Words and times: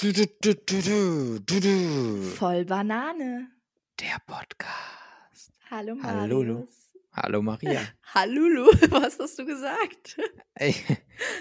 Du, 0.00 0.14
du, 0.14 0.26
du, 0.26 0.54
du, 0.54 0.80
du, 0.80 1.38
du, 1.40 1.60
du. 1.60 2.22
Voll 2.36 2.64
Banane. 2.64 3.50
Der 4.00 4.16
Podcast. 4.26 5.52
Hallo 5.70 5.94
Hallo, 6.02 6.42
Lu. 6.42 6.54
Marius. 6.54 6.90
Hallo 7.12 7.42
Maria. 7.42 7.82
Hallulu, 8.14 8.64
was 8.88 9.18
hast 9.18 9.38
du 9.38 9.44
gesagt? 9.44 10.16
Ey, 10.54 10.74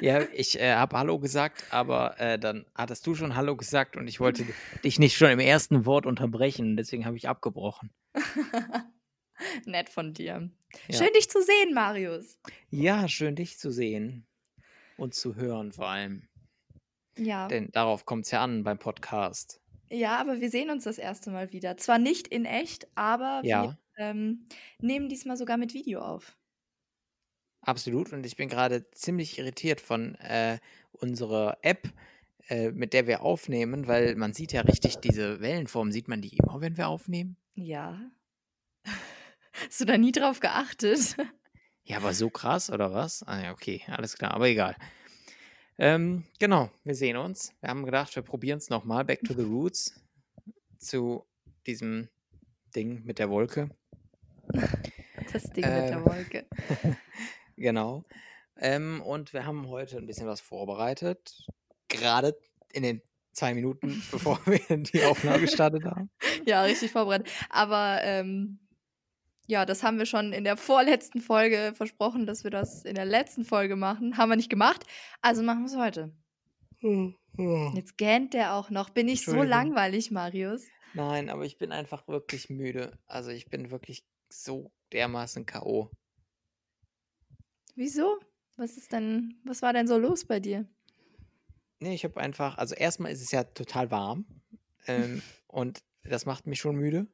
ja, 0.01 0.23
ich 0.33 0.59
äh, 0.59 0.73
habe 0.73 0.97
Hallo 0.97 1.19
gesagt, 1.19 1.67
aber 1.69 2.19
äh, 2.19 2.37
dann 2.37 2.65
hattest 2.75 3.07
du 3.07 3.15
schon 3.15 3.37
Hallo 3.37 3.55
gesagt 3.55 3.95
und 3.95 4.09
ich 4.09 4.19
wollte 4.19 4.45
dich 4.83 4.99
nicht 4.99 5.15
schon 5.15 5.29
im 5.29 5.39
ersten 5.39 5.85
Wort 5.85 6.05
unterbrechen. 6.05 6.75
Deswegen 6.75 7.05
habe 7.05 7.15
ich 7.15 7.29
abgebrochen. 7.29 7.91
Nett 9.65 9.87
von 9.87 10.13
dir. 10.13 10.49
Ja. 10.89 10.97
Schön 10.97 11.13
dich 11.15 11.29
zu 11.29 11.41
sehen, 11.41 11.73
Marius. 11.73 12.37
Ja, 12.69 13.07
schön 13.07 13.37
dich 13.37 13.57
zu 13.57 13.71
sehen 13.71 14.27
und 14.97 15.13
zu 15.13 15.35
hören 15.35 15.71
vor 15.71 15.87
allem. 15.87 16.28
Ja. 17.19 17.47
Denn 17.47 17.71
darauf 17.71 18.05
kommt 18.05 18.25
es 18.25 18.31
ja 18.31 18.41
an 18.43 18.63
beim 18.63 18.79
Podcast. 18.79 19.61
Ja, 19.91 20.17
aber 20.19 20.39
wir 20.41 20.49
sehen 20.49 20.69
uns 20.69 20.83
das 20.83 20.97
erste 20.97 21.31
Mal 21.31 21.51
wieder. 21.51 21.77
Zwar 21.77 21.97
nicht 21.99 22.27
in 22.27 22.45
echt, 22.45 22.87
aber 22.95 23.41
wir 23.43 23.49
Ja, 23.49 23.77
ähm, 23.97 24.47
nehmen 24.79 25.09
diesmal 25.09 25.37
sogar 25.37 25.57
mit 25.57 25.73
Video 25.73 26.01
auf. 26.01 26.37
absolut. 27.61 28.13
Und 28.13 28.25
ich 28.25 28.35
bin 28.35 28.49
gerade 28.49 28.89
ziemlich 28.91 29.37
irritiert 29.39 29.81
von 29.81 30.15
äh, 30.15 30.59
unserer 30.91 31.57
App, 31.61 31.89
äh, 32.47 32.71
mit 32.71 32.93
der 32.93 33.07
wir 33.07 33.21
aufnehmen, 33.21 33.87
weil 33.87 34.15
man 34.15 34.33
sieht 34.33 34.53
ja 34.53 34.61
richtig 34.61 34.97
diese 34.97 35.39
Wellenform. 35.41 35.91
Sieht 35.91 36.07
man 36.07 36.21
die 36.21 36.37
immer, 36.37 36.61
wenn 36.61 36.77
wir 36.77 36.87
aufnehmen? 36.87 37.37
Ja. 37.55 37.99
Hast 39.53 39.81
du 39.81 39.85
da 39.85 39.97
nie 39.97 40.11
drauf 40.11 40.39
geachtet? 40.39 41.15
Ja, 41.83 41.97
aber 41.97 42.13
so 42.13 42.29
krass 42.29 42.69
oder 42.69 42.93
was? 42.93 43.23
Ah 43.23 43.41
ja, 43.41 43.51
okay, 43.51 43.81
alles 43.87 44.15
klar, 44.17 44.31
aber 44.31 44.47
egal. 44.47 44.75
Ähm, 45.81 46.25
genau, 46.39 46.69
wir 46.83 46.93
sehen 46.93 47.15
uns. 47.15 47.53
Wir 47.61 47.69
haben 47.69 47.85
gedacht, 47.85 48.13
wir 48.13 48.21
probieren 48.21 48.57
es 48.57 48.69
nochmal. 48.69 49.05
Back 49.05 49.23
to 49.23 49.33
the 49.33 49.43
Roots. 49.43 49.97
Zu 50.77 51.25
diesem 51.65 52.09
Ding 52.75 53.05
mit 53.05 53.17
der 53.17 53.29
Wolke. 53.29 53.69
Das 55.31 55.43
Ding 55.43 55.63
mit 55.63 55.73
Äh, 55.73 55.87
der 55.87 56.05
Wolke. 56.05 56.45
genau. 57.55 58.03
Ähm, 58.57 59.01
und 59.01 59.31
wir 59.31 59.45
haben 59.45 59.69
heute 59.69 59.97
ein 59.97 60.05
bisschen 60.05 60.27
was 60.27 60.41
vorbereitet. 60.41 61.47
Gerade 61.87 62.37
in 62.73 62.83
den 62.83 63.01
zwei 63.31 63.53
Minuten, 63.53 64.03
bevor 64.11 64.37
wir 64.45 64.59
die 64.77 65.05
Aufnahme 65.05 65.39
gestartet 65.39 65.85
haben. 65.85 66.09
Ja, 66.45 66.63
richtig 66.63 66.91
vorbereitet. 66.91 67.29
Aber 67.49 67.99
ähm, 68.03 68.59
ja, 69.49 69.65
das 69.65 69.81
haben 69.81 69.97
wir 69.97 70.05
schon 70.05 70.31
in 70.31 70.43
der 70.43 70.57
vorletzten 70.57 71.21
Folge 71.21 71.73
versprochen, 71.75 72.27
dass 72.27 72.43
wir 72.43 72.51
das 72.51 72.85
in 72.85 72.93
der 72.93 73.05
letzten 73.05 73.43
Folge 73.43 73.75
machen. 73.75 74.15
Haben 74.15 74.29
wir 74.29 74.35
nicht 74.35 74.51
gemacht. 74.51 74.85
Also 75.21 75.41
machen 75.41 75.61
wir 75.61 75.65
es 75.65 75.75
heute. 75.75 76.13
Jetzt 77.73 77.97
gähnt 77.97 78.35
der 78.35 78.53
auch 78.53 78.69
noch. 78.69 78.91
Bin 78.91 79.07
ich 79.07 79.25
so 79.25 79.41
langweilig, 79.41 80.11
Marius? 80.11 80.67
Nein, 80.93 81.29
aber 81.29 81.45
ich 81.45 81.57
bin 81.57 81.71
einfach 81.71 82.07
wirklich 82.07 82.51
müde. 82.51 82.99
Also 83.07 83.31
ich 83.31 83.49
bin 83.49 83.71
wirklich 83.71 84.05
so 84.29 84.71
dermaßen 84.93 85.47
K.O. 85.47 85.89
Wieso? 87.73 88.19
Was 88.55 88.77
ist 88.77 88.91
denn, 88.91 89.41
was 89.45 89.63
war 89.63 89.73
denn 89.73 89.87
so 89.87 89.97
los 89.97 90.25
bei 90.25 90.39
dir? 90.39 90.69
Nee, 91.79 91.95
ich 91.95 92.03
habe 92.03 92.21
einfach, 92.21 92.59
also 92.59 92.75
erstmal 92.75 93.11
ist 93.11 93.21
es 93.21 93.31
ja 93.31 93.45
total 93.45 93.89
warm 93.89 94.25
ähm, 94.85 95.23
und 95.47 95.79
das 96.03 96.27
macht 96.27 96.45
mich 96.45 96.59
schon 96.59 96.75
müde. 96.75 97.07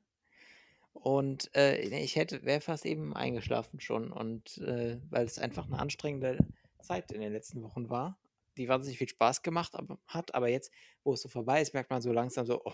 Und 0.95 1.49
äh, 1.53 1.87
nee, 1.89 2.03
ich 2.03 2.15
hätte, 2.15 2.43
wäre 2.43 2.61
fast 2.61 2.85
eben 2.85 3.15
eingeschlafen 3.15 3.79
schon 3.79 4.11
und 4.11 4.57
äh, 4.59 4.99
weil 5.09 5.25
es 5.25 5.37
einfach 5.37 5.67
eine 5.67 5.77
anstrengende 5.77 6.37
Zeit 6.81 7.11
in 7.11 7.21
den 7.21 7.33
letzten 7.33 7.61
Wochen 7.61 7.89
war, 7.89 8.17
die 8.57 8.67
wahnsinnig 8.69 8.97
viel 8.97 9.09
Spaß 9.09 9.41
gemacht 9.41 9.73
hat, 10.07 10.33
aber 10.33 10.47
jetzt, 10.47 10.71
wo 11.03 11.13
es 11.13 11.21
so 11.21 11.29
vorbei 11.29 11.61
ist, 11.61 11.73
merkt 11.73 11.89
man 11.89 12.01
so 12.01 12.11
langsam 12.11 12.45
so, 12.45 12.61
oh, 12.63 12.73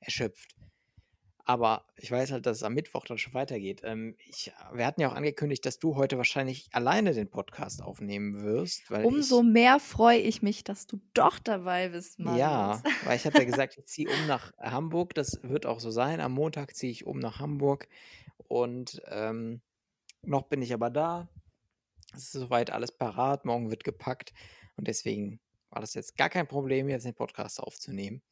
erschöpft. 0.00 0.54
Aber 1.46 1.84
ich 1.96 2.10
weiß 2.10 2.32
halt, 2.32 2.46
dass 2.46 2.58
es 2.58 2.62
am 2.62 2.72
Mittwoch 2.72 3.04
dann 3.04 3.18
schon 3.18 3.34
weitergeht. 3.34 3.82
Ähm, 3.84 4.16
ich, 4.30 4.50
wir 4.72 4.86
hatten 4.86 5.02
ja 5.02 5.10
auch 5.10 5.14
angekündigt, 5.14 5.66
dass 5.66 5.78
du 5.78 5.94
heute 5.94 6.16
wahrscheinlich 6.16 6.68
alleine 6.72 7.12
den 7.12 7.28
Podcast 7.28 7.82
aufnehmen 7.82 8.42
wirst, 8.42 8.90
weil 8.90 9.04
Umso 9.04 9.40
ich 9.40 9.46
mehr 9.48 9.78
freue 9.78 10.18
ich 10.18 10.40
mich, 10.40 10.64
dass 10.64 10.86
du 10.86 11.00
doch 11.12 11.38
dabei 11.38 11.90
bist, 11.90 12.18
Marius. 12.18 12.38
Ja, 12.38 12.82
weil 13.04 13.16
ich 13.16 13.26
hatte 13.26 13.38
ja 13.38 13.44
gesagt, 13.44 13.76
ich 13.76 13.84
ziehe 13.84 14.08
um 14.08 14.26
nach 14.26 14.52
Hamburg. 14.58 15.14
Das 15.14 15.38
wird 15.42 15.66
auch 15.66 15.80
so 15.80 15.90
sein. 15.90 16.20
Am 16.20 16.32
Montag 16.32 16.74
ziehe 16.74 16.90
ich 16.90 17.06
um 17.06 17.18
nach 17.18 17.40
Hamburg. 17.40 17.88
Und 18.48 19.02
ähm, 19.08 19.60
noch 20.22 20.44
bin 20.44 20.62
ich 20.62 20.72
aber 20.72 20.88
da. 20.88 21.28
Es 22.14 22.24
ist 22.24 22.32
soweit 22.32 22.70
alles 22.70 22.92
parat. 22.92 23.44
Morgen 23.44 23.68
wird 23.68 23.84
gepackt. 23.84 24.32
Und 24.76 24.88
deswegen 24.88 25.40
war 25.68 25.82
das 25.82 25.92
jetzt 25.92 26.16
gar 26.16 26.30
kein 26.30 26.48
Problem, 26.48 26.88
jetzt 26.88 27.04
den 27.04 27.14
Podcast 27.14 27.60
aufzunehmen. 27.60 28.22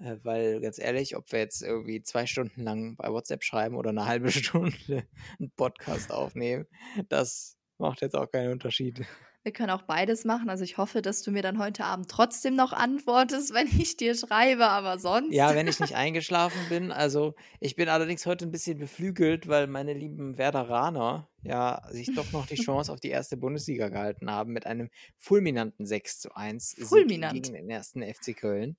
Äh, 0.00 0.16
weil 0.22 0.60
ganz 0.60 0.78
ehrlich, 0.78 1.16
ob 1.16 1.30
wir 1.32 1.40
jetzt 1.40 1.62
irgendwie 1.62 2.02
zwei 2.02 2.26
Stunden 2.26 2.62
lang 2.62 2.96
bei 2.96 3.10
WhatsApp 3.10 3.44
schreiben 3.44 3.76
oder 3.76 3.90
eine 3.90 4.06
halbe 4.06 4.30
Stunde 4.32 5.04
einen 5.38 5.50
Podcast 5.56 6.10
aufnehmen, 6.10 6.66
das 7.08 7.56
macht 7.78 8.00
jetzt 8.00 8.16
auch 8.16 8.30
keinen 8.30 8.52
Unterschied. 8.52 9.04
Wir 9.42 9.52
können 9.52 9.70
auch 9.70 9.82
beides 9.82 10.26
machen. 10.26 10.50
Also 10.50 10.64
ich 10.64 10.76
hoffe, 10.76 11.00
dass 11.00 11.22
du 11.22 11.30
mir 11.30 11.40
dann 11.40 11.58
heute 11.58 11.84
Abend 11.84 12.10
trotzdem 12.10 12.56
noch 12.56 12.74
antwortest, 12.74 13.54
wenn 13.54 13.68
ich 13.68 13.96
dir 13.96 14.14
schreibe, 14.14 14.66
aber 14.66 14.98
sonst. 14.98 15.32
Ja, 15.32 15.54
wenn 15.54 15.66
ich 15.66 15.80
nicht 15.80 15.96
eingeschlafen 15.96 16.60
bin. 16.68 16.92
Also 16.92 17.34
ich 17.58 17.74
bin 17.74 17.88
allerdings 17.88 18.26
heute 18.26 18.44
ein 18.46 18.50
bisschen 18.50 18.78
beflügelt, 18.78 19.48
weil 19.48 19.66
meine 19.66 19.94
lieben 19.94 20.36
Werderaner 20.36 21.30
ja 21.42 21.82
sich 21.90 22.14
doch 22.14 22.30
noch 22.32 22.46
die 22.46 22.56
Chance 22.62 22.92
auf 22.92 23.00
die 23.00 23.08
erste 23.08 23.38
Bundesliga 23.38 23.88
gehalten 23.88 24.30
haben 24.30 24.52
mit 24.52 24.66
einem 24.66 24.90
fulminanten 25.16 25.86
6 25.86 26.20
zu 26.20 26.36
1 26.36 26.70
Sieg 26.70 26.86
Fulminant. 26.86 27.32
gegen 27.32 27.54
den 27.54 27.70
ersten 27.70 28.02
FC 28.02 28.36
Köln. 28.36 28.76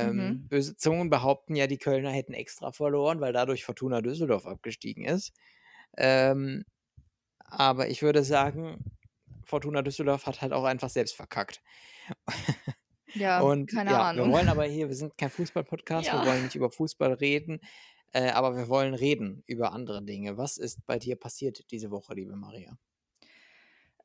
Mhm. 0.00 0.40
Ähm, 0.40 0.46
böse 0.48 0.76
Zungen 0.76 1.10
behaupten 1.10 1.56
ja, 1.56 1.66
die 1.66 1.78
Kölner 1.78 2.10
hätten 2.10 2.34
extra 2.34 2.72
verloren, 2.72 3.20
weil 3.20 3.32
dadurch 3.32 3.64
Fortuna 3.64 4.02
Düsseldorf 4.02 4.46
abgestiegen 4.46 5.04
ist. 5.04 5.32
Ähm, 5.96 6.64
aber 7.40 7.88
ich 7.90 8.02
würde 8.02 8.24
sagen, 8.24 8.84
Fortuna 9.44 9.82
Düsseldorf 9.82 10.26
hat 10.26 10.42
halt 10.42 10.52
auch 10.52 10.64
einfach 10.64 10.90
selbst 10.90 11.16
verkackt. 11.16 11.62
Ja, 13.14 13.44
Und 13.66 13.72
keine 13.72 13.96
ja, 13.96 14.08
wir 14.12 14.26
Ahnung. 14.26 14.30
wollen 14.30 14.48
aber 14.48 14.64
hier, 14.66 14.88
wir 14.88 14.96
sind 14.96 15.16
kein 15.18 15.30
Fußball-Podcast, 15.30 16.12
wir 16.12 16.22
Ja. 16.22 16.24
wollen 16.24 16.42
nicht 16.42 16.54
über 16.56 16.70
Fußball 16.70 17.12
reden, 17.14 17.60
äh, 18.12 18.30
aber 18.30 18.56
wir 18.56 18.68
wollen 18.68 18.94
reden 18.94 19.42
über 19.46 19.72
andere 19.72 20.02
Dinge. 20.04 20.36
Was 20.38 20.58
ist 20.58 20.84
bei 20.86 20.98
dir 20.98 21.16
passiert 21.16 21.70
diese 21.70 21.90
Woche, 21.90 22.14
liebe 22.14 22.36
Maria? 22.36 22.78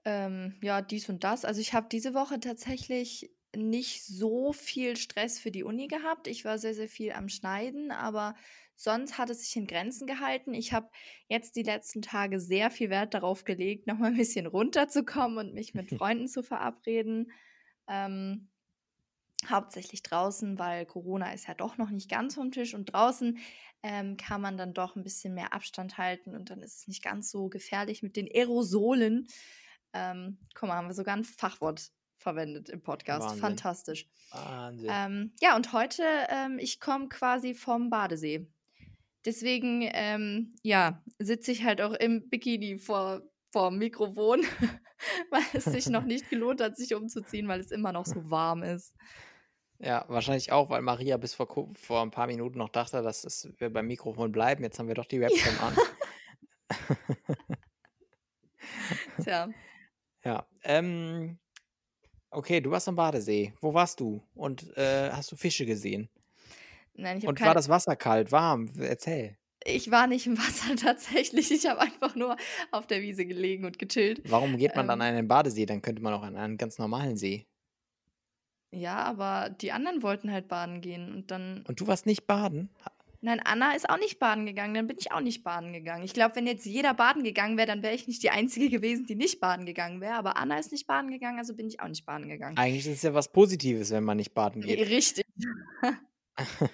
Ähm, 0.03 0.59
ja, 0.61 0.81
dies 0.81 1.09
und 1.09 1.23
das. 1.23 1.45
Also 1.45 1.61
ich 1.61 1.73
habe 1.73 1.87
diese 1.91 2.13
Woche 2.13 2.39
tatsächlich 2.39 3.34
nicht 3.55 4.05
so 4.05 4.53
viel 4.53 4.97
Stress 4.97 5.39
für 5.39 5.51
die 5.51 5.63
Uni 5.63 5.87
gehabt. 5.87 6.27
Ich 6.27 6.45
war 6.45 6.57
sehr, 6.57 6.73
sehr 6.73 6.87
viel 6.87 7.11
am 7.11 7.29
Schneiden, 7.29 7.91
aber 7.91 8.35
sonst 8.75 9.17
hat 9.17 9.29
es 9.29 9.45
sich 9.45 9.55
in 9.55 9.67
Grenzen 9.67 10.07
gehalten. 10.07 10.53
Ich 10.53 10.73
habe 10.73 10.89
jetzt 11.27 11.55
die 11.55 11.63
letzten 11.63 12.01
Tage 12.01 12.39
sehr 12.39 12.71
viel 12.71 12.89
Wert 12.89 13.13
darauf 13.13 13.43
gelegt, 13.43 13.87
nochmal 13.87 14.11
ein 14.11 14.17
bisschen 14.17 14.45
runterzukommen 14.45 15.37
und 15.37 15.53
mich 15.53 15.73
mit 15.73 15.89
Freunden 15.97 16.27
zu 16.27 16.43
verabreden. 16.43 17.31
Ähm, 17.87 18.49
hauptsächlich 19.49 20.01
draußen, 20.03 20.57
weil 20.57 20.85
Corona 20.85 21.33
ist 21.33 21.47
ja 21.47 21.53
doch 21.53 21.77
noch 21.77 21.89
nicht 21.89 22.09
ganz 22.09 22.35
vom 22.35 22.51
Tisch 22.51 22.73
und 22.73 22.85
draußen 22.85 23.37
ähm, 23.83 24.17
kann 24.17 24.41
man 24.41 24.57
dann 24.57 24.73
doch 24.73 24.95
ein 24.95 25.03
bisschen 25.03 25.33
mehr 25.33 25.53
Abstand 25.53 25.97
halten 25.97 26.35
und 26.35 26.49
dann 26.49 26.61
ist 26.61 26.79
es 26.79 26.87
nicht 26.87 27.03
ganz 27.03 27.29
so 27.29 27.49
gefährlich 27.49 28.01
mit 28.01 28.15
den 28.15 28.27
Aerosolen. 28.27 29.27
Ähm, 29.93 30.39
guck 30.55 30.69
mal, 30.69 30.75
haben 30.75 30.87
wir 30.87 30.93
sogar 30.93 31.15
ein 31.15 31.23
Fachwort 31.23 31.91
verwendet 32.25 32.69
im 32.69 32.81
Podcast. 32.81 33.21
Wahnsinn. 33.21 33.39
Fantastisch. 33.39 34.07
Wahnsinn. 34.31 34.89
Ähm, 34.91 35.31
ja, 35.39 35.55
und 35.55 35.73
heute, 35.73 36.01
ähm, 36.29 36.57
ich 36.57 36.79
komme 36.79 37.07
quasi 37.07 37.53
vom 37.53 37.91
Badesee. 37.91 38.47
Deswegen, 39.25 39.87
ähm, 39.93 40.55
ja, 40.63 41.03
sitze 41.19 41.51
ich 41.51 41.63
halt 41.63 41.81
auch 41.81 41.93
im 41.93 42.27
Bikini 42.27 42.79
vor, 42.79 43.21
vor 43.51 43.69
dem 43.69 43.77
Mikrofon, 43.77 44.41
weil 45.29 45.43
es 45.53 45.65
sich 45.65 45.87
noch 45.87 46.03
nicht 46.03 46.27
gelohnt 46.31 46.61
hat, 46.61 46.77
sich 46.77 46.95
umzuziehen, 46.95 47.47
weil 47.47 47.59
es 47.59 47.69
immer 47.69 47.91
noch 47.91 48.07
so 48.07 48.31
warm 48.31 48.63
ist. 48.63 48.95
Ja, 49.77 50.05
wahrscheinlich 50.07 50.51
auch, 50.51 50.71
weil 50.71 50.81
Maria 50.81 51.17
bis 51.17 51.35
vor, 51.35 51.69
vor 51.75 52.01
ein 52.01 52.09
paar 52.09 52.25
Minuten 52.25 52.57
noch 52.57 52.69
dachte, 52.69 53.03
dass 53.03 53.23
es, 53.23 53.53
wir 53.59 53.71
beim 53.71 53.85
Mikrofon 53.85 54.31
bleiben. 54.31 54.63
Jetzt 54.63 54.79
haben 54.79 54.87
wir 54.87 54.95
doch 54.95 55.05
die 55.05 55.21
Webcam 55.21 55.59
an. 55.59 55.75
Tja, 59.23 59.49
Ja, 60.23 60.47
ähm, 60.63 61.37
okay, 62.35 62.61
du 62.61 62.71
warst 62.71 62.87
am 62.87 62.95
Badesee. 62.95 63.53
Wo 63.61 63.73
warst 63.73 63.99
du? 63.99 64.21
Und 64.35 64.75
äh, 64.77 65.11
hast 65.11 65.31
du 65.31 65.35
Fische 65.35 65.65
gesehen? 65.65 66.09
nein, 66.93 67.17
ich 67.19 67.27
Und 67.27 67.43
war 67.43 67.53
keine. 67.53 67.53
das 67.53 67.69
Wasser 67.69 67.95
kalt, 67.95 68.31
warm? 68.31 68.69
Erzähl. 68.79 69.37
Ich 69.65 69.91
war 69.91 70.07
nicht 70.07 70.27
im 70.27 70.37
Wasser 70.37 70.75
tatsächlich. 70.75 71.51
Ich 71.51 71.65
habe 71.67 71.81
einfach 71.81 72.15
nur 72.15 72.35
auf 72.71 72.87
der 72.87 73.01
Wiese 73.01 73.25
gelegen 73.25 73.65
und 73.65 73.79
gechillt. 73.79 74.21
Warum 74.25 74.57
geht 74.57 74.75
man 74.75 74.87
dann 74.87 74.99
Ähm, 74.99 75.01
an 75.01 75.07
einen 75.07 75.27
Badesee? 75.27 75.65
Dann 75.65 75.81
könnte 75.81 76.01
man 76.01 76.13
auch 76.13 76.23
an 76.23 76.35
einen 76.35 76.57
ganz 76.57 76.77
normalen 76.77 77.15
See. 77.17 77.47
ja, 78.71 78.97
aber 79.03 79.49
die 79.49 79.71
anderen 79.71 80.03
wollten 80.03 80.31
halt 80.31 80.47
baden 80.47 80.81
gehen 80.81 81.13
und 81.13 81.31
dann. 81.31 81.63
Und 81.67 81.79
du 81.79 81.87
warst 81.87 82.05
nicht 82.05 82.27
baden? 82.27 82.69
Nein, 83.25 83.41
Anna 83.43 83.71
ist 83.73 83.89
auch 83.89 83.97
nicht 83.97 84.19
baden 84.19 84.45
gegangen, 84.45 84.75
dann 84.75 84.85
bin 84.85 84.97
ich 84.99 85.11
auch 85.11 85.19
nicht 85.19 85.43
baden 85.43 85.73
gegangen. 85.73 86.03
Ich 86.03 86.13
glaube, 86.13 86.35
wenn 86.35 86.45
jetzt 86.45 86.63
jeder 86.63 86.93
baden 86.93 87.23
gegangen 87.23 87.57
wäre, 87.57 87.65
dann 87.65 87.81
wäre 87.81 87.95
ich 87.95 88.07
nicht 88.07 88.21
die 88.21 88.29
Einzige 88.29 88.69
gewesen, 88.69 89.07
die 89.07 89.15
nicht 89.15 89.39
baden 89.39 89.65
gegangen 89.65 89.99
wäre. 89.99 90.13
Aber 90.13 90.37
Anna 90.37 90.59
ist 90.59 90.71
nicht 90.71 90.85
baden 90.85 91.09
gegangen, 91.09 91.39
also 91.39 91.55
bin 91.55 91.67
ich 91.67 91.79
auch 91.79 91.87
nicht 91.87 92.05
baden 92.05 92.29
gegangen. 92.29 92.55
Eigentlich 92.55 92.85
ist 92.85 92.97
es 92.97 93.01
ja 93.01 93.15
was 93.15 93.31
Positives, 93.31 93.89
wenn 93.89 94.03
man 94.03 94.17
nicht 94.17 94.35
baden 94.35 94.61
geht. 94.61 94.79
Richtig. 94.91 95.25
okay, 95.81 96.69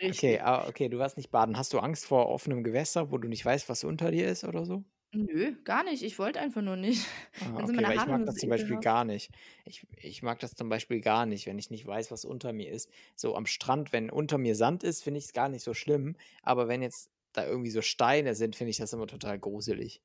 Richtig. 0.00 0.42
ah, 0.42 0.66
okay, 0.66 0.88
du 0.88 0.98
warst 0.98 1.16
nicht 1.16 1.30
baden. 1.30 1.56
Hast 1.56 1.72
du 1.72 1.78
Angst 1.78 2.04
vor 2.04 2.28
offenem 2.30 2.64
Gewässer, 2.64 3.12
wo 3.12 3.18
du 3.18 3.28
nicht 3.28 3.44
weißt, 3.44 3.68
was 3.68 3.84
unter 3.84 4.10
dir 4.10 4.26
ist 4.26 4.42
oder 4.42 4.64
so? 4.64 4.82
Nö, 5.14 5.52
gar 5.64 5.84
nicht. 5.84 6.02
Ich 6.02 6.18
wollte 6.18 6.40
einfach 6.40 6.62
nur 6.62 6.76
nicht. 6.76 7.06
Ah, 7.40 7.58
okay, 7.58 7.72
meine 7.72 7.88
weil 7.88 7.96
ich 7.98 8.06
mag 8.06 8.24
das 8.24 8.36
zum 8.36 8.48
Beispiel 8.48 8.76
ekelhaft. 8.76 8.84
gar 8.84 9.04
nicht. 9.04 9.30
Ich, 9.66 9.86
ich 9.98 10.22
mag 10.22 10.38
das 10.38 10.54
zum 10.54 10.70
Beispiel 10.70 11.00
gar 11.02 11.26
nicht, 11.26 11.46
wenn 11.46 11.58
ich 11.58 11.70
nicht 11.70 11.86
weiß, 11.86 12.10
was 12.10 12.24
unter 12.24 12.52
mir 12.54 12.70
ist. 12.70 12.90
So 13.14 13.36
am 13.36 13.44
Strand, 13.44 13.92
wenn 13.92 14.10
unter 14.10 14.38
mir 14.38 14.56
Sand 14.56 14.82
ist, 14.82 15.02
finde 15.02 15.18
ich 15.18 15.24
es 15.26 15.32
gar 15.34 15.50
nicht 15.50 15.62
so 15.62 15.74
schlimm. 15.74 16.16
Aber 16.42 16.66
wenn 16.66 16.80
jetzt 16.80 17.10
da 17.32 17.46
irgendwie 17.46 17.70
so 17.70 17.82
Steine 17.82 18.34
sind, 18.34 18.56
finde 18.56 18.70
ich 18.70 18.78
das 18.78 18.92
immer 18.94 19.06
total 19.06 19.38
gruselig. 19.38 20.00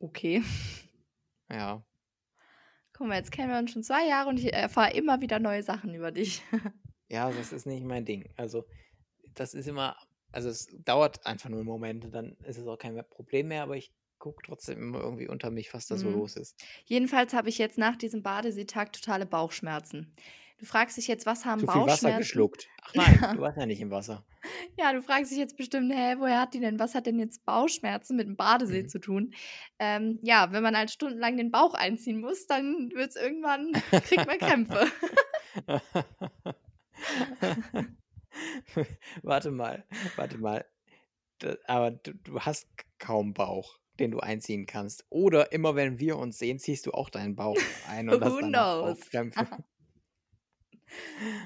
Okay. 0.00 0.42
Ja. 1.48 1.84
Guck 2.92 3.06
mal, 3.06 3.16
jetzt 3.16 3.32
kennen 3.32 3.50
wir 3.50 3.58
uns 3.58 3.70
schon 3.70 3.82
zwei 3.84 4.06
Jahre 4.06 4.28
und 4.28 4.38
ich 4.38 4.52
erfahre 4.52 4.92
immer 4.94 5.20
wieder 5.20 5.38
neue 5.38 5.62
Sachen 5.62 5.94
über 5.94 6.10
dich. 6.12 6.42
Ja, 7.12 7.28
das 7.28 7.52
ist 7.52 7.66
nicht 7.66 7.82
mein 7.84 8.04
Ding. 8.04 8.28
Also, 8.36 8.66
das 9.34 9.52
ist 9.52 9.66
immer, 9.66 9.96
also 10.30 10.48
es 10.48 10.68
dauert 10.84 11.26
einfach 11.26 11.48
nur 11.50 11.64
Momente, 11.64 12.08
dann 12.08 12.36
ist 12.44 12.56
es 12.56 12.68
auch 12.68 12.78
kein 12.78 13.02
Problem 13.10 13.48
mehr, 13.48 13.64
aber 13.64 13.76
ich 13.76 13.90
gucke 14.20 14.42
trotzdem 14.46 14.78
immer 14.78 15.00
irgendwie 15.00 15.26
unter 15.28 15.50
mich, 15.50 15.74
was 15.74 15.86
da 15.88 15.96
so 15.96 16.06
Mhm. 16.08 16.14
los 16.14 16.36
ist. 16.36 16.62
Jedenfalls 16.84 17.34
habe 17.34 17.48
ich 17.48 17.58
jetzt 17.58 17.78
nach 17.78 17.96
diesem 17.96 18.22
Badeseetag 18.22 18.92
totale 18.92 19.26
Bauchschmerzen. 19.26 20.14
Du 20.58 20.66
fragst 20.66 20.96
dich 20.98 21.08
jetzt, 21.08 21.24
was 21.26 21.44
haben 21.46 21.60
Zu 21.60 21.66
viel 21.66 21.80
Wasser 21.80 21.86
Bauchschmerzen? 21.88 22.18
geschluckt. 22.18 22.68
Ach 22.82 22.94
nein, 22.94 23.18
Ja. 23.22 23.34
du 23.34 23.40
warst 23.40 23.58
ja 23.58 23.66
nicht 23.66 23.80
im 23.80 23.90
Wasser. 23.90 24.24
Ja, 24.78 24.92
du 24.92 25.02
fragst 25.02 25.30
dich 25.32 25.38
jetzt 25.38 25.56
bestimmt, 25.56 25.92
hä, 25.92 26.14
woher 26.18 26.40
hat 26.40 26.54
die 26.54 26.60
denn, 26.60 26.78
was 26.78 26.94
hat 26.94 27.06
denn 27.06 27.18
jetzt 27.18 27.44
Bauchschmerzen 27.44 28.16
mit 28.16 28.26
dem 28.26 28.36
Badesee 28.36 28.82
Mhm. 28.82 28.88
zu 28.88 28.98
tun? 29.00 29.34
Ähm, 29.78 30.18
ja, 30.22 30.52
wenn 30.52 30.62
man 30.62 30.76
halt 30.76 30.90
stundenlang 30.90 31.36
den 31.38 31.50
Bauch 31.50 31.74
einziehen 31.74 32.20
muss, 32.20 32.46
dann 32.46 32.90
wird 32.94 33.10
es 33.10 33.16
irgendwann, 33.16 33.72
kriegt 34.04 34.26
man 34.26 34.38
Krämpfe. 34.38 34.86
Warte 39.22 39.50
mal, 39.50 39.84
warte 40.16 40.38
mal. 40.38 40.64
Aber 41.66 41.90
du, 41.90 42.14
du 42.14 42.40
hast 42.40 42.68
kaum 42.98 43.34
Bauch, 43.34 43.78
den 44.00 44.10
du 44.10 44.20
einziehen 44.20 44.66
kannst. 44.66 45.04
Oder 45.10 45.52
immer 45.52 45.76
wenn 45.76 45.98
wir 45.98 46.16
uns 46.16 46.38
sehen, 46.38 46.58
ziehst 46.58 46.86
du 46.86 46.92
auch 46.92 47.10
deinen 47.10 47.36
Bauch 47.36 47.58
ein 47.88 48.08
und 48.08 48.22
hast 48.22 48.32
Who 48.34 48.40
danach 48.40 48.82
knows? 48.82 49.00
Bauchkrämpfe. 49.00 49.46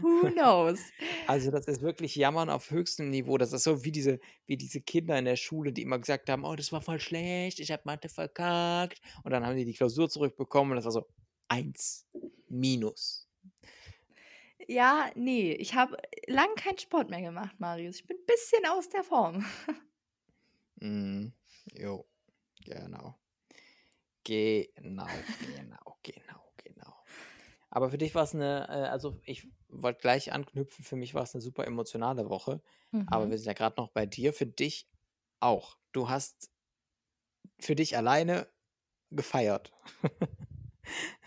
Who 0.00 0.30
knows? 0.30 0.80
Also 1.26 1.50
das 1.50 1.66
ist 1.66 1.80
wirklich 1.80 2.16
Jammern 2.16 2.50
auf 2.50 2.70
höchstem 2.70 3.08
Niveau. 3.08 3.38
Das 3.38 3.54
ist 3.54 3.64
so 3.64 3.82
wie 3.82 3.92
diese, 3.92 4.20
wie 4.46 4.58
diese 4.58 4.82
Kinder 4.82 5.18
in 5.18 5.24
der 5.24 5.36
Schule, 5.36 5.72
die 5.72 5.80
immer 5.80 5.98
gesagt 5.98 6.28
haben, 6.28 6.44
oh, 6.44 6.54
das 6.54 6.70
war 6.70 6.82
voll 6.82 7.00
schlecht, 7.00 7.60
ich 7.60 7.72
habe 7.72 7.82
Mathe 7.86 8.10
verkackt. 8.10 9.00
Und 9.22 9.30
dann 9.30 9.44
haben 9.44 9.56
die 9.56 9.64
die 9.64 9.72
Klausur 9.72 10.10
zurückbekommen 10.10 10.72
und 10.72 10.76
das 10.76 10.84
war 10.84 10.92
so 10.92 11.06
eins 11.48 12.06
minus. 12.48 13.26
Ja, 14.66 15.10
nee, 15.14 15.52
ich 15.52 15.74
habe 15.74 15.96
lang 16.26 16.54
keinen 16.56 16.78
Sport 16.78 17.10
mehr 17.10 17.22
gemacht, 17.22 17.58
Marius. 17.58 17.96
Ich 17.96 18.06
bin 18.06 18.18
ein 18.18 18.26
bisschen 18.26 18.66
aus 18.66 18.88
der 18.88 19.02
Form. 19.02 19.44
Mm, 20.76 21.28
jo, 21.74 22.06
genau. 22.64 23.14
Genau, 24.24 25.26
genau, 25.38 25.98
genau, 26.02 26.52
genau. 26.56 26.94
Aber 27.70 27.90
für 27.90 27.98
dich 27.98 28.14
war 28.14 28.24
es 28.24 28.34
eine, 28.34 28.66
äh, 28.68 28.88
also 28.88 29.20
ich 29.24 29.48
wollte 29.68 30.00
gleich 30.00 30.32
anknüpfen, 30.32 30.84
für 30.84 30.96
mich 30.96 31.14
war 31.14 31.22
es 31.24 31.34
eine 31.34 31.42
super 31.42 31.66
emotionale 31.66 32.28
Woche. 32.30 32.62
Aber 33.06 33.28
Mhm. 33.28 33.30
wir 33.30 33.38
sind 33.38 33.46
ja 33.48 33.52
gerade 33.52 33.76
noch 33.80 33.90
bei 33.90 34.06
dir, 34.06 34.32
für 34.32 34.46
dich 34.46 34.88
auch. 35.40 35.78
Du 35.92 36.08
hast 36.08 36.50
für 37.60 37.74
dich 37.74 37.96
alleine 37.96 38.48
gefeiert. 39.10 39.72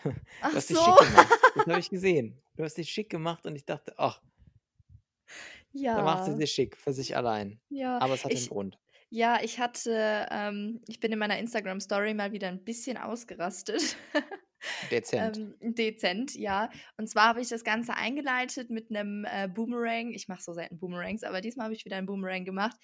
Du 0.04 0.14
Ach 0.40 0.58
hast 0.58 0.70
dich 0.70 0.80
so. 0.80 0.82
schick 0.82 0.98
gemacht. 0.98 1.36
Das 1.54 1.66
habe 1.68 1.80
ich 1.80 1.90
gesehen. 1.90 2.42
Du 2.56 2.64
hast 2.64 2.78
dich 2.78 2.90
schick 2.90 3.10
gemacht 3.10 3.46
und 3.46 3.56
ich 3.56 3.66
dachte, 3.66 3.94
ach, 3.98 4.22
da 5.94 6.02
macht 6.02 6.24
sie 6.24 6.34
Ja, 6.34 6.36
sich 6.36 6.52
schick 6.54 6.78
für 6.78 6.94
sich 6.94 7.16
allein. 7.18 7.60
ja. 7.70 8.00
Aber 8.00 8.14
es 8.14 8.24
hat 8.26 8.36
einen 8.36 8.46
Ich, 8.46 8.48
Grund. 8.48 8.80
Ja, 9.10 9.40
ich 9.42 9.60
hatte, 9.60 10.28
ähm, 10.32 10.82
ich 10.88 11.00
bin 11.00 11.12
in 11.12 11.20
meiner 11.20 11.38
Instagram-Story 11.38 12.14
mal 12.14 12.32
wieder 12.32 12.48
ein 12.50 12.64
bisschen 12.64 12.98
ausgerastet. 12.98 13.98
Dezent. 14.92 15.38
Ähm, 15.38 15.76
dezent, 15.76 16.36
ja. 16.36 16.70
Und 16.98 17.08
zwar 17.08 17.28
habe 17.28 17.42
ich 17.42 17.48
das 17.48 17.64
Ganze 17.64 17.96
eingeleitet 17.96 18.70
mit 18.70 18.90
einem 18.90 19.26
äh, 19.26 19.48
Boomerang. 19.48 20.12
Ich 20.14 20.28
mache 20.28 20.42
so 20.42 20.54
selten 20.54 20.80
Boomerangs, 20.80 21.24
aber 21.24 21.42
diesmal 21.42 21.66
habe 21.66 21.76
ich 21.76 21.86
wieder 21.86 21.98
einen 21.98 22.08
Boomerang 22.08 22.44
gemacht. 22.44 22.76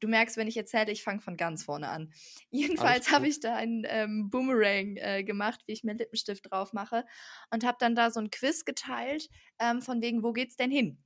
Du 0.00 0.06
merkst, 0.06 0.36
wenn 0.36 0.46
ich 0.46 0.56
erzähle, 0.56 0.92
ich 0.92 1.02
fange 1.02 1.20
von 1.20 1.36
ganz 1.36 1.64
vorne 1.64 1.88
an. 1.88 2.12
Jedenfalls 2.50 3.10
habe 3.10 3.28
ich 3.28 3.40
da 3.40 3.56
einen 3.56 3.84
ähm, 3.86 4.30
Boomerang 4.30 4.96
äh, 4.96 5.24
gemacht, 5.24 5.60
wie 5.66 5.72
ich 5.72 5.84
mir 5.84 5.94
Lippenstift 5.94 6.50
drauf 6.50 6.72
mache. 6.72 7.04
Und 7.52 7.64
habe 7.64 7.78
dann 7.80 7.94
da 7.94 8.10
so 8.10 8.20
ein 8.20 8.30
Quiz 8.30 8.64
geteilt, 8.64 9.28
ähm, 9.58 9.82
von 9.82 10.00
wegen, 10.00 10.22
wo 10.22 10.32
geht's 10.32 10.56
denn 10.56 10.70
hin? 10.70 11.02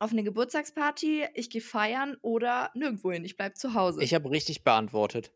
Auf 0.00 0.12
eine 0.12 0.22
Geburtstagsparty, 0.22 1.26
ich 1.34 1.50
gehe 1.50 1.60
feiern 1.60 2.16
oder 2.22 2.70
nirgendwo 2.74 3.10
hin, 3.10 3.24
ich 3.24 3.36
bleibe 3.36 3.54
zu 3.54 3.74
Hause. 3.74 4.00
Ich 4.02 4.14
habe 4.14 4.30
richtig 4.30 4.62
beantwortet. 4.62 5.32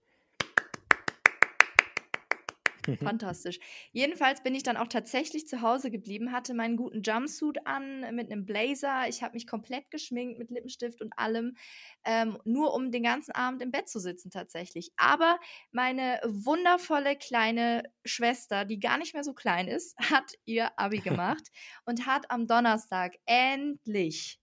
Fantastisch. 3.02 3.58
Jedenfalls 3.92 4.42
bin 4.42 4.54
ich 4.54 4.62
dann 4.62 4.76
auch 4.76 4.88
tatsächlich 4.88 5.46
zu 5.46 5.62
Hause 5.62 5.90
geblieben, 5.90 6.32
hatte 6.32 6.54
meinen 6.54 6.76
guten 6.76 7.02
Jumpsuit 7.02 7.66
an 7.66 8.14
mit 8.14 8.30
einem 8.30 8.44
Blazer. 8.44 9.08
Ich 9.08 9.22
habe 9.22 9.34
mich 9.34 9.46
komplett 9.46 9.90
geschminkt 9.90 10.38
mit 10.38 10.50
Lippenstift 10.50 11.00
und 11.00 11.16
allem, 11.16 11.56
ähm, 12.04 12.38
nur 12.44 12.74
um 12.74 12.90
den 12.90 13.02
ganzen 13.02 13.32
Abend 13.32 13.62
im 13.62 13.70
Bett 13.70 13.88
zu 13.88 13.98
sitzen 13.98 14.30
tatsächlich. 14.30 14.92
Aber 14.96 15.38
meine 15.70 16.20
wundervolle 16.24 17.16
kleine 17.16 17.84
Schwester, 18.04 18.64
die 18.64 18.80
gar 18.80 18.98
nicht 18.98 19.14
mehr 19.14 19.24
so 19.24 19.32
klein 19.32 19.68
ist, 19.68 19.96
hat 20.10 20.34
ihr 20.44 20.76
Abi 20.78 20.98
gemacht 21.00 21.50
und 21.84 22.06
hat 22.06 22.30
am 22.30 22.46
Donnerstag 22.46 23.14
endlich 23.26 24.41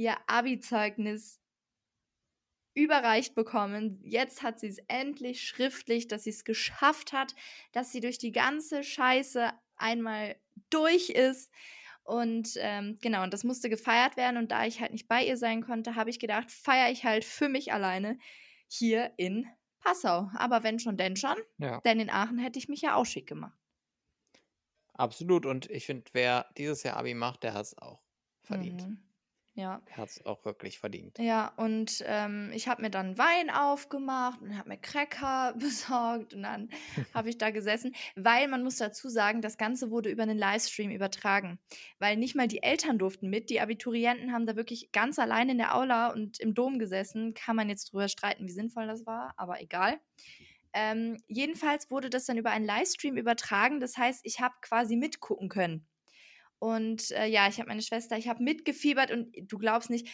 ihr 0.00 0.16
Abi-Zeugnis 0.26 1.40
überreicht 2.74 3.34
bekommen. 3.34 4.00
Jetzt 4.02 4.42
hat 4.42 4.60
sie 4.60 4.68
es 4.68 4.78
endlich 4.88 5.42
schriftlich, 5.46 6.08
dass 6.08 6.24
sie 6.24 6.30
es 6.30 6.44
geschafft 6.44 7.12
hat, 7.12 7.34
dass 7.72 7.92
sie 7.92 8.00
durch 8.00 8.18
die 8.18 8.32
ganze 8.32 8.82
Scheiße 8.82 9.50
einmal 9.76 10.36
durch 10.70 11.10
ist. 11.10 11.50
Und 12.04 12.54
ähm, 12.56 12.98
genau, 13.02 13.22
und 13.24 13.34
das 13.34 13.44
musste 13.44 13.68
gefeiert 13.68 14.16
werden. 14.16 14.36
Und 14.36 14.50
da 14.52 14.64
ich 14.64 14.80
halt 14.80 14.92
nicht 14.92 15.08
bei 15.08 15.24
ihr 15.24 15.36
sein 15.36 15.62
konnte, 15.62 15.96
habe 15.96 16.10
ich 16.10 16.18
gedacht, 16.18 16.50
feiere 16.50 16.90
ich 16.90 17.04
halt 17.04 17.24
für 17.24 17.48
mich 17.48 17.72
alleine 17.72 18.18
hier 18.68 19.12
in 19.16 19.46
Passau. 19.80 20.30
Aber 20.34 20.62
wenn 20.62 20.78
schon, 20.78 20.96
denn 20.96 21.16
schon. 21.16 21.36
Ja, 21.58 21.80
Denn 21.84 22.00
in 22.00 22.10
Aachen 22.10 22.38
hätte 22.38 22.58
ich 22.58 22.68
mich 22.68 22.82
ja 22.82 22.94
auch 22.94 23.06
schick 23.06 23.26
gemacht. 23.26 23.58
absolut. 24.94 25.46
Und 25.46 25.68
ich 25.70 25.86
finde, 25.86 26.04
wer 26.12 26.46
dieses 26.56 26.82
Jahr 26.82 26.96
Abi 26.96 27.14
macht, 27.14 27.42
der 27.42 27.54
hat 27.54 27.66
es 27.66 27.78
auch 27.78 28.02
verdient. 28.42 28.86
Mhm. 28.86 29.09
Ja. 29.60 29.82
Der 29.88 29.96
hat 29.98 30.08
es 30.08 30.24
auch 30.24 30.42
wirklich 30.46 30.78
verdient. 30.78 31.18
Ja, 31.18 31.52
und 31.56 32.02
ähm, 32.06 32.50
ich 32.54 32.66
habe 32.66 32.80
mir 32.80 32.90
dann 32.90 33.18
Wein 33.18 33.50
aufgemacht 33.50 34.40
und 34.40 34.56
habe 34.56 34.70
mir 34.70 34.78
Cracker 34.78 35.54
besorgt 35.58 36.32
und 36.32 36.44
dann 36.44 36.70
habe 37.14 37.28
ich 37.28 37.36
da 37.36 37.50
gesessen, 37.50 37.94
weil 38.16 38.48
man 38.48 38.62
muss 38.62 38.76
dazu 38.76 39.10
sagen, 39.10 39.42
das 39.42 39.58
Ganze 39.58 39.90
wurde 39.90 40.08
über 40.08 40.22
einen 40.22 40.38
Livestream 40.38 40.90
übertragen, 40.90 41.58
weil 41.98 42.16
nicht 42.16 42.34
mal 42.34 42.48
die 42.48 42.62
Eltern 42.62 42.98
durften 42.98 43.28
mit, 43.28 43.50
die 43.50 43.60
Abiturienten 43.60 44.32
haben 44.32 44.46
da 44.46 44.56
wirklich 44.56 44.92
ganz 44.92 45.18
allein 45.18 45.50
in 45.50 45.58
der 45.58 45.76
Aula 45.76 46.08
und 46.08 46.40
im 46.40 46.54
Dom 46.54 46.78
gesessen, 46.78 47.34
kann 47.34 47.56
man 47.56 47.68
jetzt 47.68 47.92
drüber 47.92 48.08
streiten, 48.08 48.46
wie 48.46 48.52
sinnvoll 48.52 48.86
das 48.86 49.04
war, 49.04 49.34
aber 49.36 49.60
egal. 49.60 50.00
Ähm, 50.72 51.18
jedenfalls 51.26 51.90
wurde 51.90 52.08
das 52.08 52.24
dann 52.24 52.38
über 52.38 52.50
einen 52.50 52.64
Livestream 52.64 53.18
übertragen, 53.18 53.80
das 53.80 53.98
heißt, 53.98 54.20
ich 54.24 54.40
habe 54.40 54.54
quasi 54.62 54.96
mitgucken 54.96 55.50
können. 55.50 55.86
Und 56.60 57.10
äh, 57.12 57.26
ja, 57.26 57.48
ich 57.48 57.58
habe 57.58 57.68
meine 57.68 57.82
Schwester, 57.82 58.16
ich 58.16 58.28
habe 58.28 58.42
mitgefiebert 58.42 59.10
und 59.10 59.34
du 59.50 59.58
glaubst 59.58 59.90
nicht, 59.90 60.06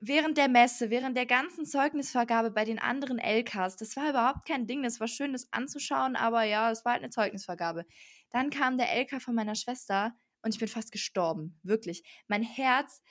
während 0.00 0.38
der 0.38 0.48
Messe, 0.48 0.90
während 0.90 1.16
der 1.16 1.26
ganzen 1.26 1.66
Zeugnisvergabe 1.66 2.50
bei 2.50 2.64
den 2.64 2.78
anderen 2.78 3.18
LKs, 3.18 3.76
das 3.76 3.94
war 3.96 4.10
überhaupt 4.10 4.48
kein 4.48 4.66
Ding, 4.66 4.82
das 4.82 4.98
war 4.98 5.08
schön, 5.08 5.32
das 5.32 5.52
anzuschauen, 5.52 6.16
aber 6.16 6.42
ja, 6.42 6.70
es 6.70 6.84
war 6.84 6.94
halt 6.94 7.02
eine 7.02 7.10
Zeugnisvergabe. 7.10 7.84
Dann 8.30 8.50
kam 8.50 8.78
der 8.78 8.88
LK 8.98 9.20
von 9.22 9.34
meiner 9.34 9.54
Schwester 9.54 10.14
und 10.42 10.54
ich 10.54 10.58
bin 10.58 10.68
fast 10.68 10.90
gestorben, 10.90 11.60
wirklich. 11.62 12.02
Mein 12.28 12.42
Herz, 12.42 13.02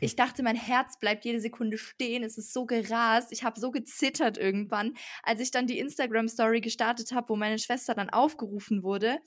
ich 0.00 0.16
dachte, 0.16 0.42
mein 0.42 0.56
Herz 0.56 0.98
bleibt 0.98 1.26
jede 1.26 1.40
Sekunde 1.40 1.76
stehen, 1.76 2.24
es 2.24 2.38
ist 2.38 2.52
so 2.52 2.64
gerast, 2.64 3.32
ich 3.32 3.44
habe 3.44 3.60
so 3.60 3.70
gezittert 3.70 4.38
irgendwann, 4.38 4.94
als 5.22 5.40
ich 5.40 5.50
dann 5.50 5.66
die 5.66 5.78
Instagram-Story 5.78 6.62
gestartet 6.62 7.12
habe, 7.12 7.28
wo 7.28 7.36
meine 7.36 7.58
Schwester 7.58 7.94
dann 7.94 8.10
aufgerufen 8.10 8.82
wurde. 8.82 9.18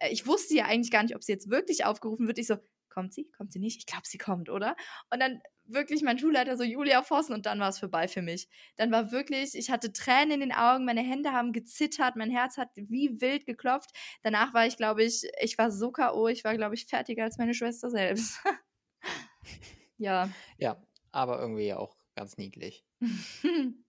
Äh, 0.00 0.10
Ich 0.12 0.26
wusste 0.26 0.54
ja 0.54 0.66
eigentlich 0.66 0.90
gar 0.90 1.02
nicht, 1.02 1.14
ob 1.16 1.22
sie 1.22 1.32
jetzt 1.32 1.50
wirklich 1.50 1.84
aufgerufen 1.84 2.26
wird. 2.26 2.38
Ich 2.38 2.46
so, 2.46 2.56
kommt 2.88 3.12
sie? 3.12 3.30
Kommt 3.36 3.52
sie 3.52 3.58
nicht? 3.58 3.78
Ich 3.78 3.86
glaube, 3.86 4.06
sie 4.06 4.18
kommt, 4.18 4.48
oder? 4.48 4.74
Und 5.10 5.20
dann 5.20 5.40
wirklich 5.64 6.02
mein 6.02 6.18
Schulleiter 6.18 6.56
so 6.56 6.62
Julia 6.64 7.02
Vossen 7.02 7.34
und 7.34 7.44
dann 7.44 7.60
war 7.60 7.68
es 7.68 7.78
vorbei 7.78 8.08
für 8.08 8.22
mich. 8.22 8.48
Dann 8.76 8.90
war 8.90 9.10
wirklich, 9.12 9.54
ich 9.54 9.70
hatte 9.70 9.92
Tränen 9.92 10.30
in 10.32 10.40
den 10.40 10.52
Augen, 10.52 10.84
meine 10.84 11.02
Hände 11.02 11.32
haben 11.32 11.52
gezittert, 11.52 12.16
mein 12.16 12.30
Herz 12.30 12.56
hat 12.56 12.70
wie 12.76 13.20
wild 13.20 13.44
geklopft. 13.46 13.90
Danach 14.22 14.54
war 14.54 14.66
ich, 14.66 14.76
glaube 14.76 15.02
ich, 15.04 15.24
ich 15.42 15.58
war 15.58 15.70
so 15.70 15.90
K.O., 15.92 16.28
ich 16.28 16.44
war, 16.44 16.56
glaube 16.56 16.74
ich, 16.74 16.86
fertiger 16.86 17.24
als 17.24 17.36
meine 17.36 17.52
Schwester 17.54 17.90
selbst. 17.90 18.38
ja, 19.98 20.30
Ja, 20.58 20.82
aber 21.12 21.40
irgendwie 21.40 21.74
auch 21.74 21.96
ganz 22.14 22.36
niedlich. 22.36 22.84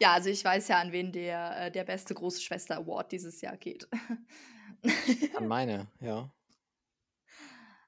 Ja, 0.00 0.14
also 0.14 0.30
ich 0.30 0.44
weiß 0.44 0.66
ja, 0.68 0.80
an 0.80 0.90
wen 0.90 1.12
der, 1.12 1.66
äh, 1.66 1.70
der 1.70 1.84
beste 1.84 2.12
große 2.14 2.42
Schwester 2.42 2.76
Award 2.76 3.12
dieses 3.12 3.40
Jahr 3.40 3.56
geht. 3.56 3.88
An 5.34 5.46
meine, 5.48 5.86
ja. 6.00 6.30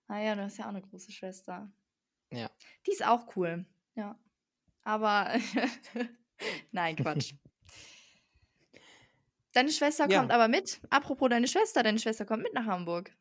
Ah 0.09 0.19
ja, 0.19 0.35
du 0.35 0.43
hast 0.43 0.59
ja 0.59 0.65
auch 0.65 0.71
eine 0.71 0.83
große 0.83 1.13
Schwester. 1.13 1.71
Ja. 2.33 2.51
Die 2.87 2.93
ist 2.93 3.05
auch 3.07 3.37
cool, 3.37 3.65
ja. 3.95 4.19
Aber 4.83 5.33
nein, 6.73 6.97
Quatsch. 6.97 7.35
Deine 9.53 9.71
Schwester 9.71 10.09
Ja. 10.09 10.21
kommt 10.21 10.31
aber 10.31 10.49
mit. 10.49 10.81
Apropos 10.91 11.29
deine 11.29 11.49
Schwester, 11.49 11.83
deine 11.83 11.99
Schwester 11.99 12.25
kommt 12.25 12.43
mit 12.45 12.55
nach 12.55 12.67
Hamburg. 12.67 13.13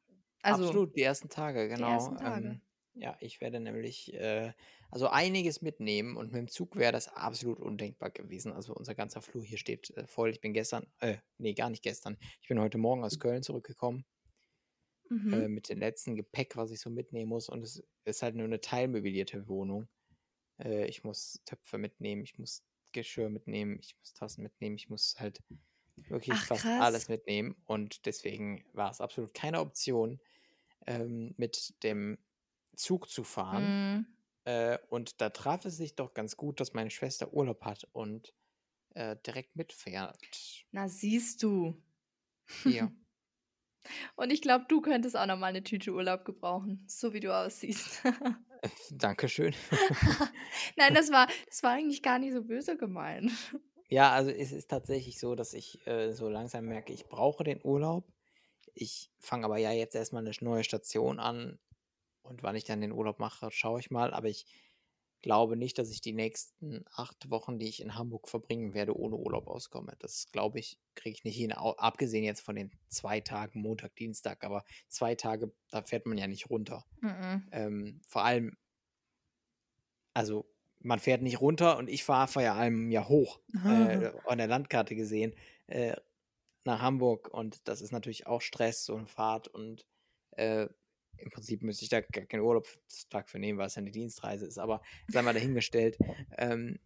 Also 0.44 0.66
Absolut, 0.66 0.96
die 0.96 1.02
ersten 1.02 1.30
Tage, 1.30 1.68
die 1.68 1.76
genau. 1.76 1.92
ersten 1.94 2.18
Tage. 2.18 2.48
Ähm, 2.48 2.62
ja, 2.94 3.18
ich 3.20 3.42
werde 3.42 3.60
nämlich 3.60 4.14
äh, 4.14 4.54
also 4.92 5.08
einiges 5.10 5.62
mitnehmen 5.62 6.18
und 6.18 6.28
mit 6.32 6.36
dem 6.40 6.48
Zug 6.48 6.76
wäre 6.76 6.92
das 6.92 7.08
absolut 7.10 7.60
undenkbar 7.60 8.10
gewesen. 8.12 8.52
Also 8.54 8.74
unser 8.74 8.96
ganzer 8.96 9.22
Flur 9.22 9.44
hier 9.44 9.58
steht 9.58 9.92
äh, 9.92 10.08
voll. 10.08 10.30
Ich 10.32 10.42
bin 10.42 10.54
gestern, 10.54 10.88
äh, 11.00 11.18
nee, 11.38 11.54
gar 11.54 11.70
nicht 11.70 11.84
gestern. 11.84 12.18
Ich 12.42 12.48
bin 12.48 12.60
heute 12.60 12.78
Morgen 12.78 13.04
aus 13.04 13.20
Köln 13.20 13.44
zurückgekommen 13.44 14.06
Mhm. 15.10 15.34
äh, 15.34 15.48
mit 15.48 15.70
dem 15.70 15.80
letzten 15.80 16.16
Gepäck, 16.16 16.56
was 16.56 16.72
ich 16.72 16.80
so 16.80 16.90
mitnehmen 16.90 17.30
muss. 17.30 17.50
Und 17.50 17.64
es 17.64 17.84
ist 18.06 18.22
halt 18.22 18.36
nur 18.36 18.46
eine 18.46 18.62
teilmöblierte 18.62 19.48
Wohnung. 19.48 19.88
Äh, 20.60 20.86
ich 20.86 21.04
muss 21.04 21.42
Töpfe 21.46 21.78
mitnehmen, 21.78 22.24
ich 22.24 22.38
muss 22.38 22.64
Geschirr 22.92 23.30
mitnehmen, 23.30 23.80
ich 23.82 23.96
muss 23.98 24.14
Tassen 24.14 24.44
mitnehmen, 24.44 24.76
ich 24.76 24.90
muss 24.90 25.16
halt 25.20 25.42
wirklich 25.96 26.36
Ach, 26.36 26.46
fast 26.46 26.62
krass. 26.64 26.82
alles 26.82 27.10
mitnehmen. 27.10 27.56
Und 27.66 28.06
deswegen 28.06 28.64
war 28.74 28.92
es 28.92 29.02
absolut 29.02 29.34
keine 29.34 29.60
Option, 29.62 30.20
ähm, 30.86 31.34
mit 31.38 31.74
dem 31.84 32.20
Zug 32.76 33.10
zu 33.10 33.24
fahren. 33.24 33.64
Mhm. 33.98 34.06
Äh, 34.50 34.80
und 34.90 35.22
da 35.22 35.30
traf 35.30 35.64
es 35.66 35.78
sich 35.78 35.96
doch 35.96 36.16
ganz 36.16 36.36
gut, 36.36 36.60
dass 36.60 36.74
meine 36.74 36.90
Schwester 36.90 37.32
Urlaub 37.34 37.66
hat 37.66 37.88
und 37.92 38.34
äh, 38.96 39.16
direkt 39.24 39.56
mitfährt. 39.56 40.18
Na, 40.72 40.90
siehst 40.90 41.44
du. 41.44 41.80
Hier. 42.64 42.92
Und 44.16 44.32
ich 44.32 44.42
glaube, 44.42 44.66
du 44.68 44.82
könntest 44.82 45.16
auch 45.16 45.26
noch 45.26 45.38
mal 45.38 45.48
eine 45.48 45.64
Tüte 45.64 45.94
Urlaub 45.94 46.26
gebrauchen, 46.26 46.84
so 46.86 47.14
wie 47.14 47.22
du 47.22 47.34
aussiehst. 47.34 48.04
Dankeschön. 48.92 49.56
Nein, 50.76 50.94
das 50.94 51.12
war, 51.12 51.28
das 51.48 51.64
war 51.64 51.72
eigentlich 51.72 52.04
gar 52.04 52.20
nicht 52.20 52.34
so 52.34 52.44
böse 52.44 52.76
gemeint. 52.76 53.32
Ja, 53.88 54.12
also 54.12 54.32
es 54.32 54.52
ist 54.52 54.70
tatsächlich 54.70 55.18
so, 55.18 55.34
dass 55.34 55.54
ich 55.54 55.88
äh, 55.88 56.12
so 56.12 56.28
langsam 56.28 56.66
merke, 56.66 56.92
ich 56.92 57.08
brauche 57.08 57.46
den 57.46 57.62
Urlaub. 57.64 58.06
Ich 58.76 59.10
fange 59.18 59.46
aber 59.46 59.58
ja 59.58 59.72
jetzt 59.72 59.96
erstmal 59.96 60.24
eine 60.26 60.36
neue 60.42 60.66
Station 60.66 61.20
an 61.20 61.58
und 62.30 62.44
wann 62.44 62.56
ich 62.56 62.64
dann 62.64 62.82
den 62.82 62.92
Urlaub 62.92 63.20
mache, 63.20 63.50
schaue 63.52 63.80
ich 63.80 63.92
mal. 63.92 64.14
Aber 64.14 64.28
ich 64.28 64.46
glaube 65.22 65.58
nicht, 65.58 65.78
dass 65.78 65.90
ich 65.90 66.02
die 66.02 66.14
nächsten 66.14 66.86
acht 66.96 67.30
Wochen, 67.30 67.60
die 67.60 67.68
ich 67.68 67.82
in 67.82 67.96
Hamburg 67.96 68.30
verbringen 68.30 68.74
werde, 68.74 68.98
ohne 68.98 69.16
Urlaub 69.16 69.48
auskomme. 69.48 69.96
Das 70.00 70.32
glaube 70.32 70.60
ich, 70.60 70.78
kriege 70.96 71.16
ich 71.16 71.24
nicht 71.24 71.36
hin. 71.36 71.52
Abgesehen 71.52 72.24
jetzt 72.24 72.42
von 72.42 72.56
den 72.56 72.72
zwei 72.88 73.20
Tagen, 73.20 73.62
Montag, 73.62 73.96
Dienstag, 73.96 74.44
aber 74.44 74.64
zwei 74.88 75.16
Tage, 75.16 75.52
da 75.72 75.82
fährt 75.82 76.06
man 76.06 76.18
ja 76.18 76.28
nicht 76.28 76.50
runter. 76.50 76.86
Mhm. 77.02 77.48
Ähm, 77.52 78.02
vor 78.08 78.24
allem, 78.24 78.58
also 80.14 80.46
man 80.80 81.00
fährt 81.00 81.22
nicht 81.22 81.42
runter 81.42 81.78
und 81.78 81.90
ich 81.90 82.04
fahre 82.04 82.28
vor 82.30 82.42
allem 82.42 82.90
ja 82.90 83.08
hoch, 83.08 83.40
äh, 83.66 84.12
an 84.26 84.38
der 84.38 84.48
Landkarte 84.48 84.96
gesehen, 84.96 85.36
äh, 85.68 85.96
nach 86.64 86.82
Hamburg 86.82 87.34
und 87.34 87.68
das 87.68 87.82
ist 87.82 87.92
natürlich 87.92 88.28
auch 88.28 88.42
Stress 88.42 88.90
und 88.90 89.10
Fahrt 89.10 89.48
und 89.48 89.86
äh, 90.32 90.68
im 91.22 91.30
Prinzip 91.30 91.62
müsste 91.64 91.84
ich 91.84 91.90
da 91.90 92.02
gar 92.02 92.26
keinen 92.26 92.42
Urlaubstag 92.42 93.30
für 93.30 93.40
nehmen, 93.40 93.58
weil 93.60 93.68
es 93.68 93.76
ja 93.76 93.82
eine 93.82 93.92
Dienstreise 93.92 94.46
ist, 94.46 94.58
aber 94.58 94.82
sei 95.08 95.22
mal 95.22 95.34
dahingestellt. 95.34 95.98
Ähm, 96.38 96.80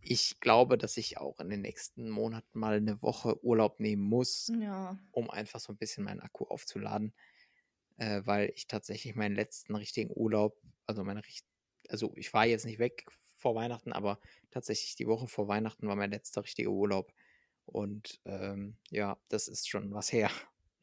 ich 0.00 0.40
glaube, 0.40 0.76
dass 0.76 0.96
ich 0.96 1.18
auch 1.18 1.38
in 1.38 1.48
den 1.48 1.60
nächsten 1.62 2.10
Monaten 2.10 2.58
mal 2.58 2.76
eine 2.76 3.00
Woche 3.02 3.42
Urlaub 3.44 3.78
nehmen 3.78 4.02
muss, 4.02 4.50
Ja. 4.60 4.98
um 5.12 5.30
einfach 5.30 5.60
so 5.60 5.72
ein 5.72 5.76
bisschen 5.76 6.04
meinen 6.04 6.20
Akku 6.20 6.44
aufzuladen, 6.44 7.12
äh, 7.98 8.22
weil 8.24 8.52
ich 8.56 8.66
tatsächlich 8.66 9.14
meinen 9.14 9.36
letzten 9.36 9.74
richtigen 9.76 10.10
Urlaub, 10.14 10.60
also 10.86 11.04
meine 11.04 11.22
also 11.88 12.12
ich 12.16 12.32
war 12.32 12.46
jetzt 12.46 12.64
nicht 12.64 12.78
weg 12.78 13.04
vor 13.36 13.54
Weihnachten, 13.54 13.92
aber 13.92 14.18
tatsächlich 14.50 14.96
die 14.96 15.06
Woche 15.06 15.26
vor 15.28 15.48
Weihnachten 15.48 15.86
war 15.86 15.96
mein 15.96 16.10
letzter 16.10 16.44
richtiger 16.44 16.70
Urlaub. 16.70 17.12
Und 17.64 18.20
ähm, 18.24 18.76
ja, 18.90 19.18
das 19.28 19.48
ist 19.48 19.68
schon 19.68 19.92
was 19.94 20.12
her, 20.12 20.30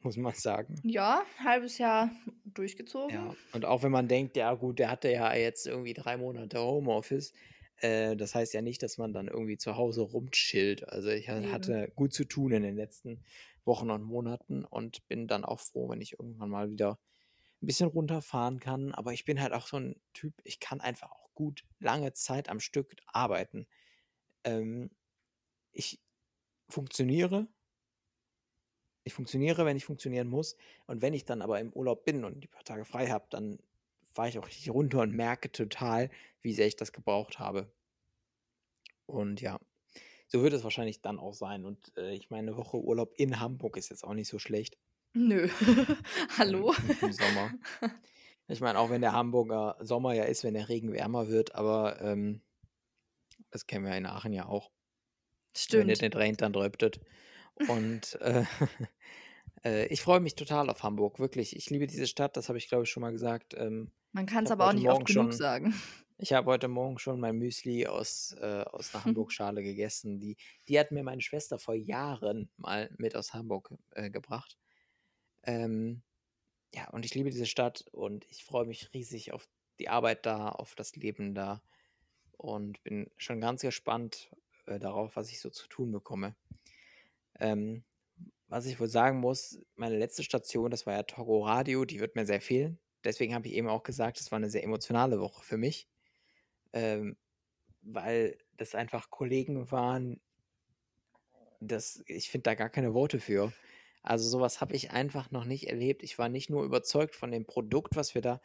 muss 0.02 0.16
man 0.16 0.34
sagen. 0.34 0.76
Ja, 0.82 1.22
halbes 1.42 1.78
Jahr 1.78 2.10
durchgezogen. 2.44 3.14
Ja, 3.14 3.34
und 3.52 3.64
auch 3.64 3.82
wenn 3.82 3.92
man 3.92 4.08
denkt, 4.08 4.36
ja 4.36 4.54
gut, 4.54 4.78
der 4.78 4.90
hatte 4.90 5.10
ja 5.10 5.34
jetzt 5.34 5.66
irgendwie 5.66 5.94
drei 5.94 6.16
Monate 6.16 6.58
Homeoffice, 6.60 7.32
äh, 7.80 8.16
das 8.16 8.34
heißt 8.34 8.54
ja 8.54 8.62
nicht, 8.62 8.82
dass 8.82 8.98
man 8.98 9.12
dann 9.12 9.28
irgendwie 9.28 9.56
zu 9.56 9.76
Hause 9.76 10.02
rumchillt. 10.02 10.88
Also 10.88 11.08
ich 11.10 11.28
Eben. 11.28 11.52
hatte 11.52 11.92
gut 11.94 12.12
zu 12.12 12.24
tun 12.24 12.52
in 12.52 12.62
den 12.62 12.76
letzten 12.76 13.22
Wochen 13.64 13.90
und 13.90 14.02
Monaten 14.02 14.64
und 14.64 15.06
bin 15.08 15.26
dann 15.26 15.44
auch 15.44 15.60
froh, 15.60 15.88
wenn 15.88 16.00
ich 16.00 16.18
irgendwann 16.18 16.50
mal 16.50 16.70
wieder 16.70 16.98
ein 17.62 17.66
bisschen 17.66 17.88
runterfahren 17.88 18.60
kann. 18.60 18.92
Aber 18.92 19.12
ich 19.12 19.24
bin 19.24 19.40
halt 19.40 19.52
auch 19.52 19.66
so 19.66 19.78
ein 19.78 20.00
Typ, 20.12 20.34
ich 20.44 20.60
kann 20.60 20.80
einfach 20.80 21.10
auch 21.10 21.32
gut 21.34 21.64
lange 21.78 22.12
Zeit 22.12 22.48
am 22.48 22.60
Stück 22.60 22.96
arbeiten. 23.06 23.66
Ähm, 24.44 24.90
ich 25.72 26.00
funktioniere. 26.68 27.48
Ich 29.10 29.14
funktioniere, 29.14 29.66
wenn 29.66 29.76
ich 29.76 29.84
funktionieren 29.84 30.28
muss. 30.28 30.56
Und 30.86 31.02
wenn 31.02 31.14
ich 31.14 31.24
dann 31.24 31.42
aber 31.42 31.58
im 31.58 31.72
Urlaub 31.72 32.04
bin 32.04 32.24
und 32.24 32.44
die 32.44 32.46
paar 32.46 32.62
Tage 32.62 32.84
frei 32.84 33.08
habe, 33.08 33.26
dann 33.30 33.58
fahre 34.12 34.28
ich 34.28 34.38
auch 34.38 34.46
richtig 34.46 34.70
runter 34.70 35.00
und 35.00 35.12
merke 35.12 35.50
total, 35.50 36.10
wie 36.42 36.54
sehr 36.54 36.68
ich 36.68 36.76
das 36.76 36.92
gebraucht 36.92 37.40
habe. 37.40 37.72
Und 39.06 39.40
ja, 39.40 39.58
so 40.28 40.44
wird 40.44 40.52
es 40.52 40.62
wahrscheinlich 40.62 41.02
dann 41.02 41.18
auch 41.18 41.34
sein. 41.34 41.64
Und 41.64 41.92
äh, 41.96 42.14
ich 42.14 42.30
meine, 42.30 42.52
eine 42.52 42.56
Woche 42.56 42.76
Urlaub 42.76 43.12
in 43.16 43.40
Hamburg 43.40 43.76
ist 43.76 43.88
jetzt 43.88 44.04
auch 44.04 44.14
nicht 44.14 44.28
so 44.28 44.38
schlecht 44.38 44.78
Nö. 45.12 45.48
ähm, 45.66 45.96
Hallo? 46.38 46.72
im 47.02 47.12
Sommer. 47.12 47.52
Ich 48.46 48.60
meine, 48.60 48.80
auch 48.80 48.90
wenn 48.90 49.00
der 49.00 49.12
Hamburger 49.12 49.76
Sommer 49.78 50.12
ja 50.12 50.24
ist, 50.24 50.42
wenn 50.42 50.54
der 50.54 50.68
Regen 50.68 50.92
wärmer 50.92 51.28
wird, 51.28 51.54
aber 51.54 52.00
ähm, 52.02 52.40
das 53.52 53.68
kennen 53.68 53.84
wir 53.84 53.96
in 53.96 54.06
Aachen 54.06 54.32
ja 54.32 54.46
auch. 54.46 54.70
Wenn 54.70 55.52
es 55.54 55.62
Stimmt. 55.62 55.86
nicht 55.86 56.16
regnet, 56.16 56.42
dann 56.42 56.52
dröptet. 56.52 56.98
Und 57.68 58.20
äh, 58.20 58.44
äh, 59.64 59.86
ich 59.86 60.02
freue 60.02 60.20
mich 60.20 60.34
total 60.34 60.70
auf 60.70 60.82
Hamburg, 60.82 61.18
wirklich. 61.18 61.56
Ich 61.56 61.70
liebe 61.70 61.86
diese 61.86 62.06
Stadt, 62.06 62.36
das 62.36 62.48
habe 62.48 62.58
ich 62.58 62.68
glaube 62.68 62.84
ich 62.84 62.90
schon 62.90 63.02
mal 63.02 63.12
gesagt. 63.12 63.54
Ähm, 63.56 63.90
Man 64.12 64.26
kann 64.26 64.44
es 64.44 64.50
aber 64.50 64.68
auch 64.68 64.72
nicht 64.72 64.88
oft 64.88 65.06
genug 65.06 65.32
schon, 65.32 65.32
sagen. 65.32 65.74
ich 66.18 66.32
habe 66.32 66.50
heute 66.50 66.68
Morgen 66.68 66.98
schon 66.98 67.20
mein 67.20 67.36
Müsli 67.36 67.86
aus, 67.86 68.36
äh, 68.40 68.64
aus 68.70 68.94
einer 68.94 69.04
Hamburg-Schale 69.06 69.62
gegessen. 69.62 70.18
Die, 70.18 70.36
die 70.68 70.78
hat 70.78 70.92
mir 70.92 71.02
meine 71.02 71.22
Schwester 71.22 71.58
vor 71.58 71.74
Jahren 71.74 72.50
mal 72.56 72.90
mit 72.98 73.16
aus 73.16 73.34
Hamburg 73.34 73.74
äh, 73.90 74.10
gebracht. 74.10 74.58
Ähm, 75.42 76.02
ja, 76.74 76.88
und 76.90 77.04
ich 77.04 77.14
liebe 77.14 77.30
diese 77.30 77.46
Stadt 77.46 77.84
und 77.92 78.24
ich 78.30 78.44
freue 78.44 78.66
mich 78.66 78.92
riesig 78.94 79.32
auf 79.32 79.48
die 79.78 79.88
Arbeit 79.88 80.26
da, 80.26 80.50
auf 80.50 80.74
das 80.74 80.94
Leben 80.94 81.34
da 81.34 81.62
und 82.36 82.82
bin 82.84 83.10
schon 83.16 83.40
ganz 83.40 83.62
gespannt 83.62 84.30
äh, 84.66 84.78
darauf, 84.78 85.16
was 85.16 85.30
ich 85.30 85.40
so 85.40 85.50
zu 85.50 85.66
tun 85.68 85.90
bekomme. 85.90 86.36
Ähm, 87.40 87.84
was 88.48 88.66
ich 88.66 88.80
wohl 88.80 88.88
sagen 88.88 89.20
muss, 89.20 89.60
meine 89.76 89.96
letzte 89.98 90.24
Station, 90.24 90.70
das 90.70 90.86
war 90.86 90.94
ja 90.94 91.02
Togo 91.04 91.44
Radio, 91.44 91.84
die 91.84 92.00
wird 92.00 92.16
mir 92.16 92.26
sehr 92.26 92.40
fehlen. 92.40 92.78
Deswegen 93.04 93.34
habe 93.34 93.46
ich 93.46 93.54
eben 93.54 93.68
auch 93.68 93.82
gesagt, 93.82 94.20
es 94.20 94.30
war 94.30 94.36
eine 94.36 94.50
sehr 94.50 94.64
emotionale 94.64 95.20
Woche 95.20 95.42
für 95.42 95.56
mich, 95.56 95.88
ähm, 96.72 97.16
weil 97.82 98.36
das 98.56 98.74
einfach 98.74 99.10
Kollegen 99.10 99.70
waren, 99.70 100.20
das, 101.60 102.02
ich 102.06 102.30
finde 102.30 102.44
da 102.44 102.54
gar 102.54 102.70
keine 102.70 102.94
Worte 102.94 103.20
für. 103.20 103.52
Also 104.02 104.28
sowas 104.28 104.60
habe 104.60 104.74
ich 104.74 104.90
einfach 104.90 105.30
noch 105.30 105.44
nicht 105.44 105.68
erlebt. 105.68 106.02
Ich 106.02 106.18
war 106.18 106.28
nicht 106.28 106.50
nur 106.50 106.64
überzeugt 106.64 107.14
von 107.14 107.30
dem 107.30 107.46
Produkt, 107.46 107.96
was 107.96 108.14
wir 108.14 108.22
da 108.22 108.40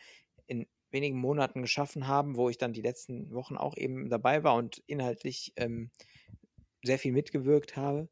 in 0.48 0.68
wenigen 0.92 1.18
Monaten 1.18 1.62
geschaffen 1.62 2.08
haben, 2.08 2.36
wo 2.36 2.50
ich 2.50 2.58
dann 2.58 2.74
die 2.74 2.82
letzten 2.82 3.34
Wochen 3.34 3.58
auch 3.58 3.75
eben 3.78 4.10
dabei 4.10 4.44
war 4.44 4.56
und 4.56 4.84
inhaltlich 4.86 5.54
ähm, 5.56 5.92
sehr 6.84 7.00
viel 7.00 7.12
mitgewirkt 7.12 7.75
habe, 7.75 8.10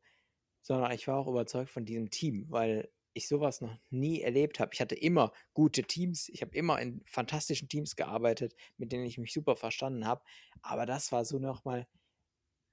sondern 0.63 0.91
ich 0.91 1.07
war 1.07 1.17
auch 1.17 1.27
überzeugt 1.27 1.69
von 1.69 1.85
diesem 1.85 2.09
Team, 2.09 2.47
weil 2.49 2.89
ich 3.13 3.27
sowas 3.27 3.61
noch 3.61 3.77
nie 3.91 4.21
erlebt 4.21 4.59
habe. 4.59 4.71
Ich 4.73 4.81
hatte 4.81 4.95
immer 4.95 5.31
gute 5.53 5.83
Teams, 5.83 6.29
ich 6.29 6.41
habe 6.41 6.55
immer 6.55 6.81
in 6.81 7.03
fantastischen 7.05 7.69
Teams 7.69 7.95
gearbeitet, 7.95 8.55
mit 8.77 8.91
denen 8.91 9.05
ich 9.05 9.19
mich 9.19 9.33
super 9.33 9.55
verstanden 9.55 10.07
habe, 10.07 10.23
aber 10.63 10.87
das 10.87 11.11
war 11.11 11.23
so 11.23 11.37
nochmal, 11.37 11.87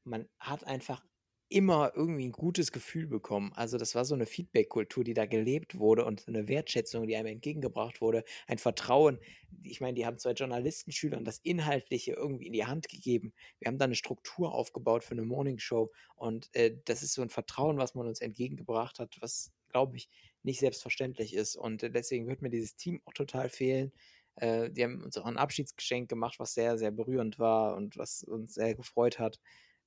man 0.05 0.29
hat 0.39 0.65
einfach 0.65 1.05
immer 1.51 1.93
irgendwie 1.95 2.29
ein 2.29 2.33
gutes 2.33 2.73
Gefühl 2.73 3.07
bekommen. 3.07 3.53
Also 3.55 3.77
das 3.77 3.95
war 3.95 4.05
so 4.05 4.15
eine 4.15 4.27
Feedback-Kultur, 4.27 5.05
die 5.05 5.15
da 5.15 5.27
gelebt 5.27 5.79
wurde 5.79 6.05
und 6.05 6.27
eine 6.29 6.49
Wertschätzung, 6.49 7.07
die 7.07 7.17
einem 7.17 7.27
entgegengebracht 7.27 8.01
wurde, 8.01 8.25
ein 8.47 8.59
Vertrauen. 8.59 9.19
Ich 9.63 9.81
meine, 9.81 9.95
die 9.95 10.07
haben 10.07 10.19
zwei 10.19 10.33
Journalistenschülern 10.33 11.25
das 11.25 11.39
Inhaltliche 11.39 12.13
irgendwie 12.13 12.47
in 12.47 12.53
die 12.53 12.67
Hand 12.67 12.89
gegeben. 12.89 13.33
Wir 13.59 13.69
haben 13.69 13.79
da 13.79 13.85
eine 13.87 13.97
Struktur 13.97 14.55
aufgebaut 14.55 15.05
für 15.05 15.13
eine 15.13 15.23
Morningshow 15.23 15.91
und 16.15 16.49
äh, 16.55 16.77
das 16.85 17.03
ist 17.03 17.15
so 17.15 17.23
ein 17.23 17.31
Vertrauen, 17.31 17.79
was 17.79 17.95
man 17.95 18.07
uns 18.07 18.21
entgegengebracht 18.21 19.01
hat, 19.01 19.17
was, 19.21 19.53
glaube 19.69 19.97
ich, 19.97 20.09
nicht 20.43 20.61
selbstverständlich 20.61 21.35
ist. 21.35 21.57
Und 21.57 21.83
äh, 21.83 21.91
deswegen 21.91 22.29
wird 22.29 22.43
mir 22.43 22.51
dieses 22.51 22.77
Team 22.77 23.03
auch 23.05 23.13
total 23.13 23.49
fehlen. 23.49 23.93
Äh, 24.37 24.71
die 24.71 24.85
haben 24.85 25.03
uns 25.03 25.17
auch 25.19 25.27
ein 25.27 25.37
Abschiedsgeschenk 25.37 26.09
gemacht, 26.09 26.39
was 26.39 26.55
sehr, 26.55 26.79
sehr 26.79 26.93
berührend 26.93 27.39
war 27.39 27.77
und 27.77 27.97
was 27.99 28.23
uns 28.23 28.55
sehr 28.55 28.75
gefreut 28.75 29.19
hat. 29.19 29.41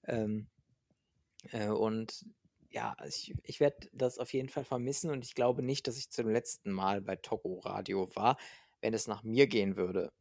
Ähm, 0.06 0.48
äh, 1.52 1.68
und 1.68 2.26
ja, 2.70 2.96
ich, 3.08 3.34
ich 3.44 3.60
werde 3.60 3.88
das 3.94 4.18
auf 4.18 4.34
jeden 4.34 4.50
Fall 4.50 4.64
vermissen 4.64 5.12
und 5.12 5.24
ich 5.24 5.36
glaube 5.36 5.62
nicht, 5.62 5.88
dass 5.88 5.98
ich 5.98 6.10
zum 6.10 6.30
letzten 6.30 6.72
Mal 6.72 7.02
bei 7.02 7.16
Togo 7.16 7.60
Radio 7.60 8.10
war, 8.16 8.38
wenn 8.82 8.94
es 8.94 9.08
nach 9.08 9.24
mir 9.24 9.48
gehen 9.48 9.76
würde. 9.76 10.12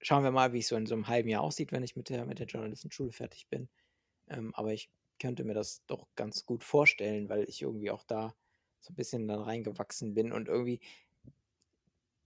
Schauen 0.00 0.22
wir 0.22 0.30
mal, 0.30 0.52
wie 0.52 0.58
es 0.58 0.68
so 0.68 0.76
in 0.76 0.86
so 0.86 0.94
einem 0.94 1.08
halben 1.08 1.30
Jahr 1.30 1.42
aussieht, 1.42 1.72
wenn 1.72 1.82
ich 1.82 1.96
mit 1.96 2.10
der, 2.10 2.26
mit 2.26 2.38
der 2.38 2.46
Journalistenschule 2.46 3.10
fertig 3.10 3.48
bin. 3.48 3.68
Ähm, 4.28 4.54
aber 4.54 4.74
ich 4.74 4.90
könnte 5.18 5.44
mir 5.44 5.54
das 5.54 5.82
doch 5.86 6.06
ganz 6.14 6.44
gut 6.44 6.62
vorstellen, 6.62 7.30
weil 7.30 7.44
ich 7.48 7.62
irgendwie 7.62 7.90
auch 7.90 8.04
da 8.04 8.34
so 8.80 8.92
ein 8.92 8.96
bisschen 8.96 9.26
dann 9.26 9.40
reingewachsen 9.40 10.12
bin 10.12 10.30
und 10.32 10.48
irgendwie 10.48 10.80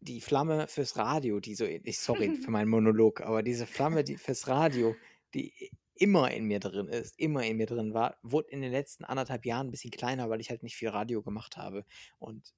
die 0.00 0.20
Flamme 0.20 0.66
fürs 0.68 0.96
Radio, 0.96 1.40
die 1.40 1.54
so, 1.54 1.64
ich 1.64 2.00
sorry 2.00 2.36
für 2.44 2.50
meinen 2.50 2.68
Monolog, 2.68 3.20
aber 3.20 3.42
diese 3.42 3.66
Flamme 3.66 4.02
die 4.02 4.16
fürs 4.16 4.48
Radio, 4.48 4.96
die 5.34 5.70
immer 6.00 6.30
in 6.30 6.44
mir 6.44 6.60
drin 6.60 6.88
ist, 6.88 7.18
immer 7.18 7.44
in 7.44 7.56
mir 7.56 7.66
drin 7.66 7.94
war, 7.94 8.18
wurde 8.22 8.50
in 8.50 8.62
den 8.62 8.72
letzten 8.72 9.04
anderthalb 9.04 9.44
Jahren 9.44 9.68
ein 9.68 9.70
bisschen 9.70 9.90
kleiner, 9.90 10.30
weil 10.30 10.40
ich 10.40 10.50
halt 10.50 10.62
nicht 10.62 10.76
viel 10.76 10.88
Radio 10.88 11.22
gemacht 11.22 11.56
habe. 11.56 11.84
Und 12.18 12.54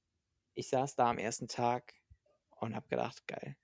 ich 0.54 0.68
saß 0.68 0.96
da 0.96 1.10
am 1.10 1.18
ersten 1.18 1.48
Tag 1.48 1.94
und 2.50 2.74
habe 2.74 2.88
gedacht, 2.88 3.26
geil. 3.26 3.56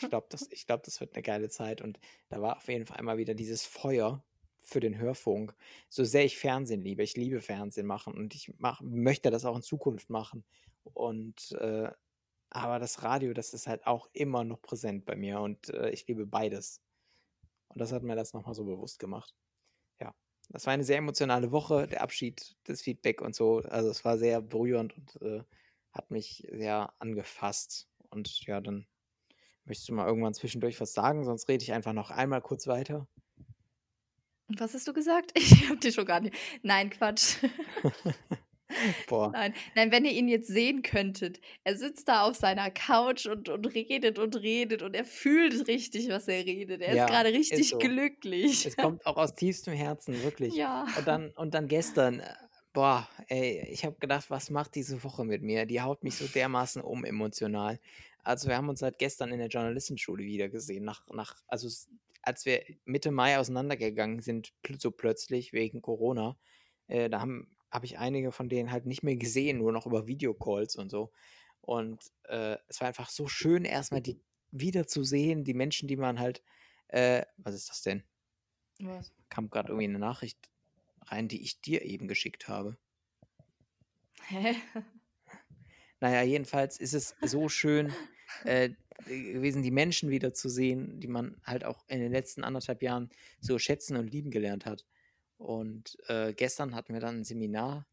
Ich 0.00 0.08
glaube, 0.08 0.26
das, 0.30 0.48
glaub, 0.66 0.82
das 0.82 1.00
wird 1.00 1.14
eine 1.14 1.22
geile 1.22 1.48
Zeit. 1.48 1.80
Und 1.80 1.98
da 2.28 2.40
war 2.40 2.56
auf 2.56 2.68
jeden 2.68 2.86
Fall 2.86 2.98
einmal 2.98 3.18
wieder 3.18 3.34
dieses 3.34 3.66
Feuer 3.66 4.24
für 4.60 4.80
den 4.80 4.98
Hörfunk. 4.98 5.54
So 5.88 6.04
sehr 6.04 6.24
ich 6.24 6.38
Fernsehen 6.38 6.82
liebe, 6.82 7.02
ich 7.02 7.16
liebe 7.16 7.40
Fernsehen 7.40 7.86
machen 7.86 8.14
und 8.14 8.34
ich 8.34 8.52
mach, 8.58 8.80
möchte 8.82 9.30
das 9.30 9.44
auch 9.44 9.56
in 9.56 9.62
Zukunft 9.62 10.10
machen. 10.10 10.44
Und 10.84 11.52
äh, 11.52 11.90
aber 12.50 12.78
das 12.78 13.02
Radio, 13.02 13.34
das 13.34 13.52
ist 13.52 13.66
halt 13.66 13.86
auch 13.86 14.08
immer 14.12 14.44
noch 14.44 14.62
präsent 14.62 15.04
bei 15.04 15.16
mir 15.16 15.40
und 15.40 15.68
äh, 15.70 15.90
ich 15.90 16.06
liebe 16.06 16.26
beides. 16.26 16.80
Und 17.68 17.80
das 17.80 17.92
hat 17.92 18.02
mir 18.02 18.16
das 18.16 18.32
nochmal 18.32 18.54
so 18.54 18.64
bewusst 18.64 18.98
gemacht. 18.98 19.34
Ja, 20.00 20.14
das 20.48 20.66
war 20.66 20.72
eine 20.72 20.84
sehr 20.84 20.98
emotionale 20.98 21.52
Woche, 21.52 21.86
der 21.86 22.02
Abschied, 22.02 22.56
das 22.64 22.82
Feedback 22.82 23.20
und 23.20 23.34
so. 23.34 23.58
Also 23.58 23.90
es 23.90 24.04
war 24.04 24.18
sehr 24.18 24.40
berührend 24.40 24.96
und 24.96 25.22
äh, 25.22 25.42
hat 25.92 26.10
mich 26.10 26.46
sehr 26.50 26.92
angefasst. 26.98 27.88
Und 28.10 28.46
ja, 28.46 28.60
dann 28.60 28.86
möchtest 29.64 29.88
du 29.88 29.94
mal 29.94 30.06
irgendwann 30.06 30.34
zwischendurch 30.34 30.80
was 30.80 30.94
sagen, 30.94 31.24
sonst 31.24 31.48
rede 31.48 31.62
ich 31.62 31.72
einfach 31.72 31.92
noch 31.92 32.10
einmal 32.10 32.40
kurz 32.40 32.66
weiter. 32.66 33.06
Was 34.48 34.72
hast 34.72 34.88
du 34.88 34.92
gesagt? 34.92 35.32
Ich 35.36 35.68
hab 35.68 35.80
dich 35.80 35.94
schon 35.94 36.06
gar 36.06 36.20
nicht. 36.20 36.34
Nein, 36.62 36.90
Quatsch. 36.90 37.36
Boah. 39.06 39.30
Nein, 39.32 39.54
nein, 39.74 39.90
wenn 39.92 40.04
ihr 40.04 40.12
ihn 40.12 40.28
jetzt 40.28 40.48
sehen 40.48 40.82
könntet, 40.82 41.40
er 41.64 41.76
sitzt 41.76 42.08
da 42.08 42.22
auf 42.22 42.36
seiner 42.36 42.70
Couch 42.70 43.26
und, 43.26 43.48
und 43.48 43.66
redet 43.66 44.18
und 44.18 44.36
redet 44.36 44.82
und 44.82 44.94
er 44.94 45.04
fühlt 45.04 45.66
richtig, 45.68 46.08
was 46.08 46.28
er 46.28 46.44
redet. 46.44 46.82
Er 46.82 46.94
ja, 46.94 47.04
ist 47.04 47.10
gerade 47.10 47.32
richtig 47.32 47.60
ist 47.60 47.70
so. 47.70 47.78
glücklich. 47.78 48.66
Es 48.66 48.76
kommt 48.76 49.06
auch 49.06 49.16
aus 49.16 49.34
tiefstem 49.34 49.74
Herzen, 49.74 50.22
wirklich. 50.22 50.54
Ja. 50.54 50.86
Und 50.96 51.06
dann, 51.06 51.30
und 51.32 51.54
dann 51.54 51.68
gestern, 51.68 52.20
äh, 52.20 52.34
boah, 52.72 53.08
ey, 53.28 53.66
ich 53.70 53.84
habe 53.84 53.96
gedacht, 53.98 54.30
was 54.30 54.50
macht 54.50 54.74
diese 54.74 55.02
Woche 55.02 55.24
mit 55.24 55.42
mir? 55.42 55.66
Die 55.66 55.80
haut 55.80 56.04
mich 56.04 56.16
so 56.16 56.26
dermaßen 56.26 56.82
um 56.82 57.04
emotional. 57.04 57.80
Also 58.22 58.48
wir 58.48 58.56
haben 58.56 58.68
uns 58.68 58.80
seit 58.80 58.98
gestern 58.98 59.32
in 59.32 59.38
der 59.38 59.48
Journalistenschule 59.48 60.24
wieder 60.24 60.48
gesehen. 60.48 60.84
Nach, 60.84 61.06
nach, 61.10 61.36
also 61.46 61.68
als 62.22 62.44
wir 62.44 62.62
Mitte 62.84 63.10
Mai 63.10 63.38
auseinandergegangen 63.38 64.20
sind, 64.20 64.52
so 64.78 64.90
plötzlich 64.90 65.52
wegen 65.54 65.80
Corona, 65.80 66.36
äh, 66.88 67.08
da 67.08 67.20
haben 67.20 67.48
habe 67.70 67.86
ich 67.86 67.98
einige 67.98 68.32
von 68.32 68.48
denen 68.48 68.70
halt 68.70 68.86
nicht 68.86 69.02
mehr 69.02 69.16
gesehen, 69.16 69.58
nur 69.58 69.72
noch 69.72 69.86
über 69.86 70.06
Videocalls 70.06 70.76
und 70.76 70.90
so. 70.90 71.12
Und 71.60 72.02
äh, 72.24 72.56
es 72.68 72.80
war 72.80 72.88
einfach 72.88 73.10
so 73.10 73.28
schön, 73.28 73.64
erstmal 73.64 74.00
die 74.00 74.20
wiederzusehen, 74.50 75.44
die 75.44 75.54
Menschen, 75.54 75.88
die 75.88 75.96
man 75.96 76.18
halt, 76.18 76.42
äh, 76.88 77.22
was 77.36 77.54
ist 77.54 77.68
das 77.68 77.82
denn? 77.82 78.02
Was? 78.80 79.12
Kam 79.28 79.50
gerade 79.50 79.68
irgendwie 79.68 79.88
eine 79.88 79.98
Nachricht 79.98 80.50
rein, 81.02 81.28
die 81.28 81.42
ich 81.42 81.60
dir 81.60 81.82
eben 81.82 82.08
geschickt 82.08 82.48
habe. 82.48 82.78
Hä? 84.28 84.54
Naja, 86.00 86.22
jedenfalls 86.22 86.78
ist 86.78 86.94
es 86.94 87.16
so 87.22 87.48
schön 87.48 87.92
äh, 88.44 88.70
gewesen, 89.06 89.62
die 89.62 89.70
Menschen 89.70 90.10
wiederzusehen, 90.10 91.00
die 91.00 91.08
man 91.08 91.40
halt 91.44 91.64
auch 91.64 91.84
in 91.88 92.00
den 92.00 92.12
letzten 92.12 92.44
anderthalb 92.44 92.82
Jahren 92.82 93.10
so 93.40 93.58
schätzen 93.58 93.96
und 93.96 94.10
lieben 94.10 94.30
gelernt 94.30 94.64
hat. 94.64 94.86
Und 95.38 95.96
äh, 96.08 96.34
gestern 96.34 96.74
hatten 96.74 96.92
wir 96.92 97.00
dann 97.00 97.20
ein 97.20 97.24
Seminar, 97.24 97.86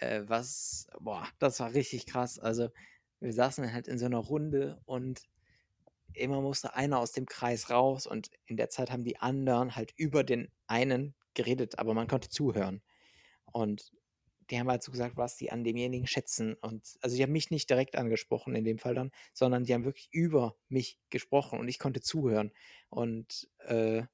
äh, 0.00 0.22
was, 0.26 0.88
boah, 1.00 1.26
das 1.38 1.60
war 1.60 1.72
richtig 1.74 2.06
krass. 2.06 2.38
Also 2.38 2.70
wir 3.20 3.32
saßen 3.32 3.72
halt 3.72 3.88
in 3.88 3.98
so 3.98 4.06
einer 4.06 4.18
Runde 4.18 4.80
und 4.84 5.22
immer 6.12 6.40
musste 6.40 6.74
einer 6.74 6.98
aus 6.98 7.12
dem 7.12 7.26
Kreis 7.26 7.70
raus 7.70 8.06
und 8.06 8.30
in 8.46 8.56
der 8.56 8.70
Zeit 8.70 8.90
haben 8.90 9.04
die 9.04 9.18
anderen 9.18 9.76
halt 9.76 9.92
über 9.96 10.24
den 10.24 10.50
einen 10.66 11.14
geredet, 11.34 11.78
aber 11.78 11.94
man 11.94 12.08
konnte 12.08 12.28
zuhören. 12.28 12.82
Und 13.52 13.92
die 14.50 14.58
haben 14.58 14.68
halt 14.68 14.82
so 14.82 14.92
gesagt, 14.92 15.16
was 15.16 15.36
die 15.36 15.50
an 15.50 15.64
demjenigen 15.64 16.06
schätzen. 16.06 16.54
Und 16.54 16.96
also 17.00 17.16
die 17.16 17.22
haben 17.22 17.32
mich 17.32 17.50
nicht 17.50 17.68
direkt 17.68 17.96
angesprochen 17.96 18.54
in 18.54 18.64
dem 18.64 18.78
Fall 18.78 18.94
dann, 18.94 19.10
sondern 19.32 19.64
die 19.64 19.74
haben 19.74 19.84
wirklich 19.84 20.08
über 20.12 20.56
mich 20.68 20.98
gesprochen 21.10 21.58
und 21.58 21.68
ich 21.68 21.78
konnte 21.78 22.00
zuhören. 22.00 22.52
Und 22.88 23.48
äh, 23.60 24.04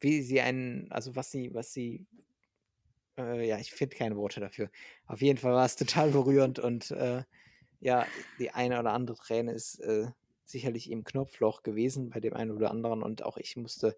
wie 0.00 0.22
sie 0.22 0.40
einen, 0.40 0.90
also 0.90 1.16
was 1.16 1.30
sie, 1.30 1.52
was 1.54 1.72
sie, 1.72 2.06
äh, 3.18 3.46
ja, 3.46 3.58
ich 3.58 3.72
finde 3.72 3.96
keine 3.96 4.16
Worte 4.16 4.40
dafür. 4.40 4.70
Auf 5.06 5.22
jeden 5.22 5.38
Fall 5.38 5.52
war 5.52 5.64
es 5.64 5.76
total 5.76 6.10
berührend 6.10 6.58
und 6.58 6.90
äh, 6.90 7.22
ja, 7.80 8.06
die 8.38 8.50
eine 8.50 8.80
oder 8.80 8.92
andere 8.92 9.16
Träne 9.16 9.52
ist 9.52 9.80
äh, 9.80 10.06
sicherlich 10.44 10.90
im 10.90 11.04
Knopfloch 11.04 11.62
gewesen 11.62 12.10
bei 12.10 12.20
dem 12.20 12.34
einen 12.34 12.50
oder 12.50 12.70
anderen 12.70 13.02
und 13.02 13.22
auch 13.22 13.36
ich 13.36 13.56
musste 13.56 13.96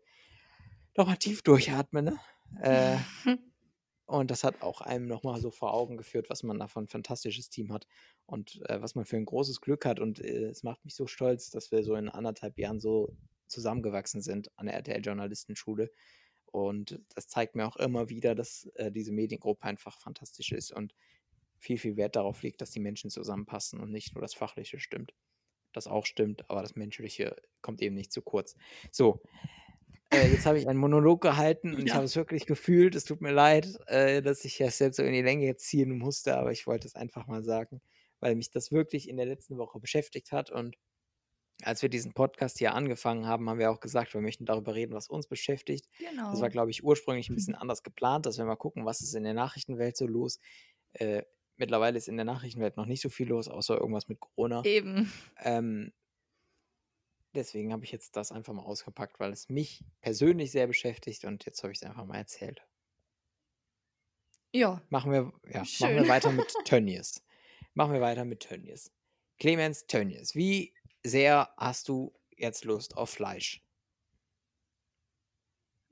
nochmal 0.97 1.19
tief 1.19 1.43
durchatmen. 1.43 2.07
Ne? 2.07 2.19
Äh, 2.61 2.97
und 4.07 4.31
das 4.31 4.45
hat 4.45 4.63
auch 4.63 4.81
einem 4.81 5.07
nochmal 5.07 5.41
so 5.41 5.51
vor 5.51 5.75
Augen 5.75 5.97
geführt, 5.97 6.31
was 6.31 6.43
man 6.43 6.59
da 6.59 6.69
für 6.69 6.81
ein 6.81 6.89
fantastisches 6.89 7.51
Team 7.51 7.73
hat 7.73 7.87
und 8.27 8.61
äh, 8.69 8.81
was 8.81 8.95
man 8.95 9.05
für 9.05 9.17
ein 9.17 9.25
großes 9.25 9.61
Glück 9.61 9.85
hat. 9.85 10.01
Und 10.01 10.21
äh, 10.21 10.47
es 10.47 10.63
macht 10.63 10.85
mich 10.85 10.95
so 10.95 11.07
stolz, 11.07 11.51
dass 11.51 11.71
wir 11.71 11.83
so 11.83 11.95
in 11.95 12.09
anderthalb 12.09 12.59
Jahren 12.59 12.81
so 12.81 13.15
zusammengewachsen 13.49 14.23
sind 14.23 14.51
an 14.57 14.67
der 14.67 14.77
RTL-Journalistenschule. 14.77 15.91
Und 16.47 17.01
das 17.15 17.29
zeigt 17.29 17.55
mir 17.55 17.67
auch 17.67 17.77
immer 17.77 18.09
wieder, 18.09 18.35
dass 18.35 18.67
äh, 18.75 18.91
diese 18.91 19.13
Mediengruppe 19.13 19.65
einfach 19.65 19.99
fantastisch 20.01 20.53
ist 20.53 20.73
und 20.73 20.95
viel, 21.59 21.79
viel 21.79 21.97
Wert 21.97 22.17
darauf 22.17 22.43
liegt, 22.43 22.61
dass 22.61 22.71
die 22.71 22.81
Menschen 22.81 23.11
zusammenpassen 23.11 23.81
und 23.81 23.91
nicht 23.91 24.15
nur 24.15 24.23
das 24.23 24.35
Fachliche 24.35 24.79
stimmt. 24.79 25.15
Das 25.73 25.87
auch 25.87 26.07
stimmt, 26.07 26.49
aber 26.49 26.63
das 26.63 26.77
Menschliche 26.77 27.37
kommt 27.61 27.83
eben 27.83 27.95
nicht 27.95 28.13
zu 28.13 28.23
kurz. 28.23 28.57
So, 28.91 29.23
äh, 30.11 30.29
jetzt 30.29 30.47
habe 30.47 30.59
ich 30.59 30.69
einen 30.69 30.79
Monolog 30.79 31.21
gehalten 31.21 31.75
und 31.75 31.81
ja. 31.81 31.87
ich 31.87 31.95
habe 31.95 32.05
es 32.05 32.17
wirklich 32.17 32.47
gefühlt. 32.47 32.95
Es 32.95 33.05
tut 33.05 33.21
mir 33.21 33.33
leid, 33.33 33.79
äh, 33.87 34.23
dass 34.23 34.45
ich 34.45 34.59
das 34.59 34.79
jetzt 34.79 34.97
so 34.97 35.03
in 35.03 35.13
die 35.13 35.23
Länge 35.23 35.57
ziehen 35.57 35.99
musste, 35.99 36.37
aber 36.37 36.53
ich 36.53 36.67
wollte 36.67 36.87
es 36.87 36.95
einfach 36.95 37.27
mal 37.27 37.43
sagen, 37.43 37.81
weil 38.21 38.35
mich 38.37 38.51
das 38.51 38.73
wirklich 38.73 39.09
in 39.09 39.17
der 39.17 39.27
letzten 39.27 39.59
Woche 39.59 39.79
beschäftigt 39.79 40.33
hat 40.33 40.51
und 40.51 40.77
als 41.63 41.83
wir 41.83 41.89
diesen 41.89 42.13
Podcast 42.13 42.59
hier 42.59 42.75
angefangen 42.75 43.27
haben, 43.27 43.49
haben 43.49 43.59
wir 43.59 43.71
auch 43.71 43.81
gesagt, 43.81 44.13
wir 44.13 44.21
möchten 44.21 44.45
darüber 44.45 44.75
reden, 44.75 44.95
was 44.95 45.09
uns 45.09 45.27
beschäftigt. 45.27 45.89
Genau. 45.99 46.31
Das 46.31 46.41
war, 46.41 46.51
glaube 46.51 46.71
ich, 46.71 46.85
ursprünglich 46.85 47.31
ein 47.31 47.35
bisschen 47.35 47.55
anders 47.55 47.83
geplant, 47.83 48.27
dass 48.27 48.39
wir 48.39 48.45
mal 48.45 48.57
gucken, 48.57 48.85
was 48.85 49.01
ist 49.01 49.15
in 49.15 49.25
der 49.25 49.35
Nachrichtenwelt 49.35 49.97
so 49.97 50.07
los. 50.07 50.39
Äh, 50.93 51.23
mittlerweile 51.57 51.97
ist 51.97 52.09
in 52.09 52.17
der 52.17 52.27
Nachrichtenwelt 52.27 52.77
noch 52.77 52.87
nicht 52.87 53.01
so 53.01 53.09
viel 53.09 53.29
los, 53.29 53.49
außer 53.49 53.79
irgendwas 53.79 54.09
mit 54.09 54.21
Corona. 54.21 54.63
Eben. 54.65 55.13
Ähm, 55.39 55.93
deswegen 57.35 57.73
habe 57.73 57.85
ich 57.85 57.93
jetzt 57.93 58.17
das 58.17 58.33
einfach 58.33 58.53
mal 58.53 58.63
ausgepackt, 58.63 59.19
weil 59.19 59.33
es 59.33 59.49
mich 59.49 59.85
persönlich 60.01 60.51
sehr 60.51 60.67
beschäftigt 60.67 61.25
und 61.25 61.45
jetzt 61.47 61.63
habe 61.63 61.73
ich 61.73 61.81
es 61.81 61.89
einfach 61.89 62.05
mal 62.05 62.19
erzählt. 62.19 62.67
Ja. 64.53 64.83
Machen 64.91 65.13
wir, 65.13 65.33
ja, 65.51 65.65
machen 65.81 65.97
wir 65.97 66.09
weiter 66.09 66.33
mit 66.33 66.55
Tönnies. 66.65 67.23
Machen 67.75 67.93
wir 67.93 68.01
weiter 68.01 68.25
mit 68.25 68.41
Tönnies. 68.41 68.93
Clemens 69.39 69.87
Tönnies, 69.87 70.35
wie 70.35 70.73
sehr 71.07 71.53
hast 71.57 71.89
du 71.89 72.13
jetzt 72.37 72.65
Lust 72.65 72.97
auf 72.97 73.11
Fleisch? 73.11 73.63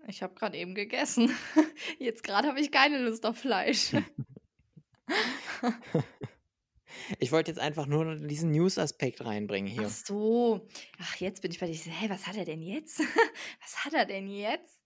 Ich 0.06 0.22
habe 0.22 0.34
gerade 0.34 0.58
eben 0.58 0.74
gegessen. 0.74 1.34
Jetzt 1.98 2.22
gerade 2.22 2.48
habe 2.48 2.60
ich 2.60 2.70
keine 2.70 2.98
Lust 2.98 3.24
auf 3.24 3.38
Fleisch. 3.38 3.94
ich 7.18 7.32
wollte 7.32 7.50
jetzt 7.50 7.58
einfach 7.58 7.86
nur 7.86 8.16
diesen 8.16 8.50
News-Aspekt 8.50 9.24
reinbringen 9.24 9.70
hier. 9.70 9.86
Ach 9.86 9.90
so. 9.90 10.68
Ach, 11.00 11.16
jetzt 11.16 11.42
bin 11.42 11.50
ich 11.50 11.60
bei 11.60 11.66
dir. 11.66 11.74
Hey, 11.74 12.10
was 12.10 12.26
hat 12.26 12.36
er 12.36 12.44
denn 12.44 12.62
jetzt? 12.62 13.00
was 13.62 13.84
hat 13.84 13.94
er 13.94 14.04
denn 14.04 14.28
jetzt? 14.28 14.82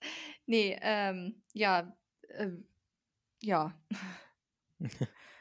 Nee, 0.47 0.79
ähm, 0.83 1.43
ja, 1.53 1.97
ähm, 2.31 2.67
ja. 3.43 3.77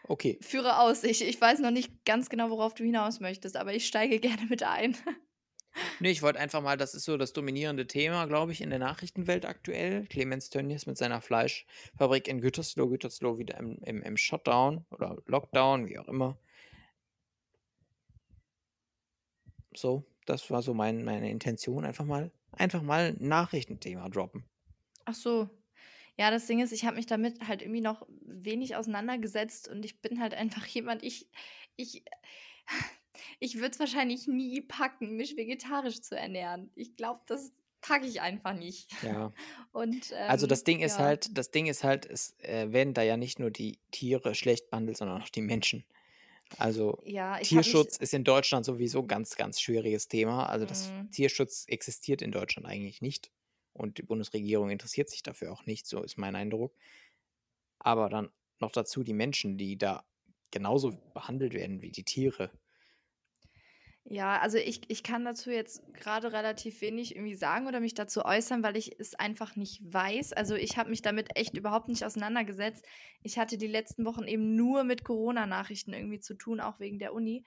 Okay. 0.09 0.37
Führe 0.41 0.79
aus. 0.79 1.03
Ich, 1.03 1.21
ich 1.21 1.39
weiß 1.39 1.59
noch 1.59 1.71
nicht 1.71 2.05
ganz 2.05 2.29
genau, 2.29 2.49
worauf 2.49 2.73
du 2.73 2.83
hinaus 2.83 3.19
möchtest, 3.19 3.57
aber 3.57 3.73
ich 3.73 3.87
steige 3.87 4.19
gerne 4.21 4.45
mit 4.45 4.63
ein. 4.63 4.95
Nee, 5.99 6.09
ich 6.09 6.23
wollte 6.23 6.39
einfach 6.39 6.61
mal, 6.61 6.77
das 6.77 6.95
ist 6.95 7.05
so 7.05 7.17
das 7.17 7.33
dominierende 7.33 7.85
Thema, 7.85 8.25
glaube 8.25 8.51
ich, 8.51 8.61
in 8.61 8.69
der 8.69 8.79
Nachrichtenwelt 8.79 9.45
aktuell. 9.45 10.07
Clemens 10.07 10.49
Tönnies 10.49 10.87
mit 10.87 10.97
seiner 10.97 11.21
Fleischfabrik 11.21 12.27
in 12.27 12.41
Gütersloh, 12.41 12.87
Gütersloh 12.87 13.37
wieder 13.37 13.57
im, 13.57 13.77
im, 13.83 14.01
im 14.01 14.17
Shutdown 14.17 14.85
oder 14.89 15.17
Lockdown, 15.25 15.87
wie 15.87 15.99
auch 15.99 16.07
immer. 16.07 16.39
So, 19.75 20.03
das 20.25 20.49
war 20.49 20.63
so 20.63 20.73
mein, 20.73 21.03
meine 21.03 21.29
Intention, 21.29 21.85
einfach 21.85 22.05
mal, 22.05 22.31
einfach 22.53 22.81
mal 22.81 23.15
ein 23.19 23.27
Nachrichtenthema 23.27 24.09
droppen. 24.09 24.45
Ach 25.05 25.13
so. 25.13 25.49
Ja, 26.17 26.31
das 26.31 26.47
Ding 26.47 26.59
ist, 26.59 26.71
ich 26.71 26.85
habe 26.85 26.95
mich 26.95 27.05
damit 27.05 27.47
halt 27.47 27.61
irgendwie 27.61 27.81
noch 27.81 28.07
wenig 28.25 28.75
auseinandergesetzt 28.75 29.67
und 29.67 29.85
ich 29.85 30.01
bin 30.01 30.19
halt 30.19 30.33
einfach 30.33 30.65
jemand, 30.67 31.03
ich, 31.03 31.27
ich, 31.75 32.03
ich 33.39 33.55
würde 33.55 33.71
es 33.71 33.79
wahrscheinlich 33.79 34.27
nie 34.27 34.61
packen, 34.61 35.15
mich 35.15 35.37
vegetarisch 35.37 36.01
zu 36.01 36.17
ernähren. 36.17 36.71
Ich 36.75 36.95
glaube, 36.95 37.21
das 37.27 37.51
packe 37.81 38.07
ich 38.07 38.21
einfach 38.21 38.53
nicht. 38.53 38.89
Ja. 39.03 39.31
Und 39.71 40.11
Also 40.13 40.45
ähm, 40.45 40.49
das 40.49 40.63
Ding 40.63 40.79
ist 40.81 40.97
ja, 40.97 41.05
halt, 41.05 41.37
das 41.37 41.51
Ding 41.51 41.67
ist 41.67 41.83
halt, 41.83 42.05
es 42.05 42.35
äh, 42.39 42.71
werden 42.71 42.93
da 42.93 43.03
ja 43.03 43.17
nicht 43.17 43.39
nur 43.39 43.51
die 43.51 43.79
Tiere 43.91 44.35
schlecht 44.35 44.69
behandelt, 44.69 44.97
sondern 44.97 45.21
auch 45.21 45.29
die 45.29 45.41
Menschen. 45.41 45.85
Also 46.57 47.01
ja, 47.05 47.37
Tierschutz 47.39 47.97
ist 47.97 48.13
in 48.13 48.23
Deutschland 48.23 48.65
sowieso 48.65 49.01
ein 49.01 49.07
ganz, 49.07 49.35
ganz 49.35 49.59
schwieriges 49.59 50.07
Thema. 50.07 50.47
Also 50.47 50.65
das 50.65 50.89
mm, 50.89 51.11
Tierschutz 51.11 51.65
existiert 51.67 52.21
in 52.21 52.31
Deutschland 52.31 52.65
eigentlich 52.65 53.01
nicht. 53.01 53.31
Und 53.77 53.97
die 53.97 54.03
Bundesregierung 54.03 54.69
interessiert 54.69 55.09
sich 55.09 55.23
dafür 55.23 55.51
auch 55.51 55.65
nicht, 55.65 55.87
so 55.87 56.03
ist 56.03 56.17
mein 56.17 56.35
Eindruck. 56.35 56.75
Aber 57.79 58.09
dann 58.09 58.29
noch 58.59 58.71
dazu 58.71 59.03
die 59.03 59.13
Menschen, 59.13 59.57
die 59.57 59.77
da 59.77 60.03
genauso 60.51 60.91
behandelt 61.13 61.53
werden 61.53 61.81
wie 61.81 61.91
die 61.91 62.03
Tiere. 62.03 62.51
Ja, 64.09 64.39
also 64.39 64.57
ich, 64.57 64.81
ich 64.87 65.03
kann 65.03 65.25
dazu 65.25 65.51
jetzt 65.51 65.81
gerade 65.93 66.31
relativ 66.31 66.79
wenig 66.79 67.13
irgendwie 67.13 67.35
sagen 67.35 67.67
oder 67.67 67.81
mich 67.81 67.93
dazu 67.93 68.23
äußern, 68.23 68.63
weil 68.63 68.77
ich 68.77 68.97
es 68.99 69.15
einfach 69.15 69.57
nicht 69.57 69.81
weiß. 69.83 70.31
Also 70.31 70.55
ich 70.55 70.77
habe 70.77 70.89
mich 70.89 71.01
damit 71.01 71.35
echt 71.35 71.57
überhaupt 71.57 71.89
nicht 71.89 72.05
auseinandergesetzt. 72.05 72.85
Ich 73.21 73.37
hatte 73.37 73.57
die 73.57 73.67
letzten 73.67 74.05
Wochen 74.05 74.23
eben 74.23 74.55
nur 74.55 74.85
mit 74.85 75.03
Corona-Nachrichten 75.03 75.91
irgendwie 75.91 76.21
zu 76.21 76.35
tun, 76.35 76.61
auch 76.61 76.79
wegen 76.79 76.99
der 76.99 77.13
Uni. 77.13 77.43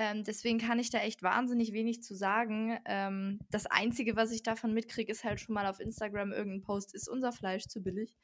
Ähm, 0.00 0.22
deswegen 0.22 0.58
kann 0.58 0.78
ich 0.78 0.90
da 0.90 0.98
echt 1.00 1.24
wahnsinnig 1.24 1.72
wenig 1.72 2.04
zu 2.04 2.14
sagen. 2.14 2.78
Ähm, 2.84 3.40
das 3.50 3.66
Einzige, 3.66 4.14
was 4.14 4.30
ich 4.30 4.44
davon 4.44 4.72
mitkriege, 4.72 5.10
ist 5.10 5.24
halt 5.24 5.40
schon 5.40 5.56
mal 5.56 5.66
auf 5.66 5.80
Instagram 5.80 6.30
irgendein 6.30 6.62
Post, 6.62 6.94
ist 6.94 7.08
unser 7.08 7.32
Fleisch 7.32 7.66
zu 7.66 7.82
billig? 7.82 8.14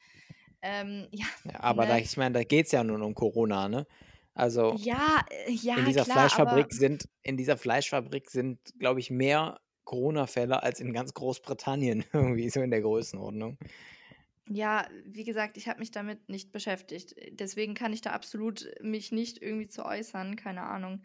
Ähm, 0.61 1.07
ja, 1.11 1.25
Ja, 1.43 1.59
aber 1.59 1.85
da, 1.85 1.95
ne? 1.95 2.01
ich 2.01 2.15
meine, 2.15 2.33
da 2.35 2.43
geht 2.45 2.67
es 2.67 2.71
ja 2.71 2.81
nun 2.81 3.01
um 3.01 3.13
Corona, 3.13 3.67
ne? 3.67 3.85
Also 4.33 4.73
Ja, 4.77 5.25
äh, 5.29 5.51
in 5.51 5.57
ja, 5.63 5.75
dieser 5.85 6.05
klar, 6.05 6.29
Fleischfabrik 6.29 6.71
sind, 6.73 7.09
in 7.23 7.35
dieser 7.35 7.57
Fleischfabrik 7.57 8.29
sind, 8.29 8.59
glaube 8.79 9.01
ich, 9.01 9.11
mehr 9.11 9.59
Corona-Fälle 9.83 10.63
als 10.63 10.79
in 10.79 10.93
ganz 10.93 11.13
Großbritannien, 11.13 12.05
irgendwie 12.13 12.49
so 12.49 12.61
in 12.61 12.71
der 12.71 12.81
Größenordnung. 12.81 13.57
Ja, 14.47 14.87
wie 15.05 15.23
gesagt, 15.25 15.57
ich 15.57 15.67
habe 15.67 15.79
mich 15.79 15.91
damit 15.91 16.29
nicht 16.29 16.53
beschäftigt. 16.53 17.15
Deswegen 17.31 17.73
kann 17.73 17.91
ich 17.93 18.01
da 18.01 18.11
absolut 18.11 18.65
mich 18.81 19.11
nicht 19.11 19.41
irgendwie 19.41 19.67
zu 19.67 19.83
äußern, 19.85 20.37
keine 20.37 20.63
Ahnung. 20.63 21.01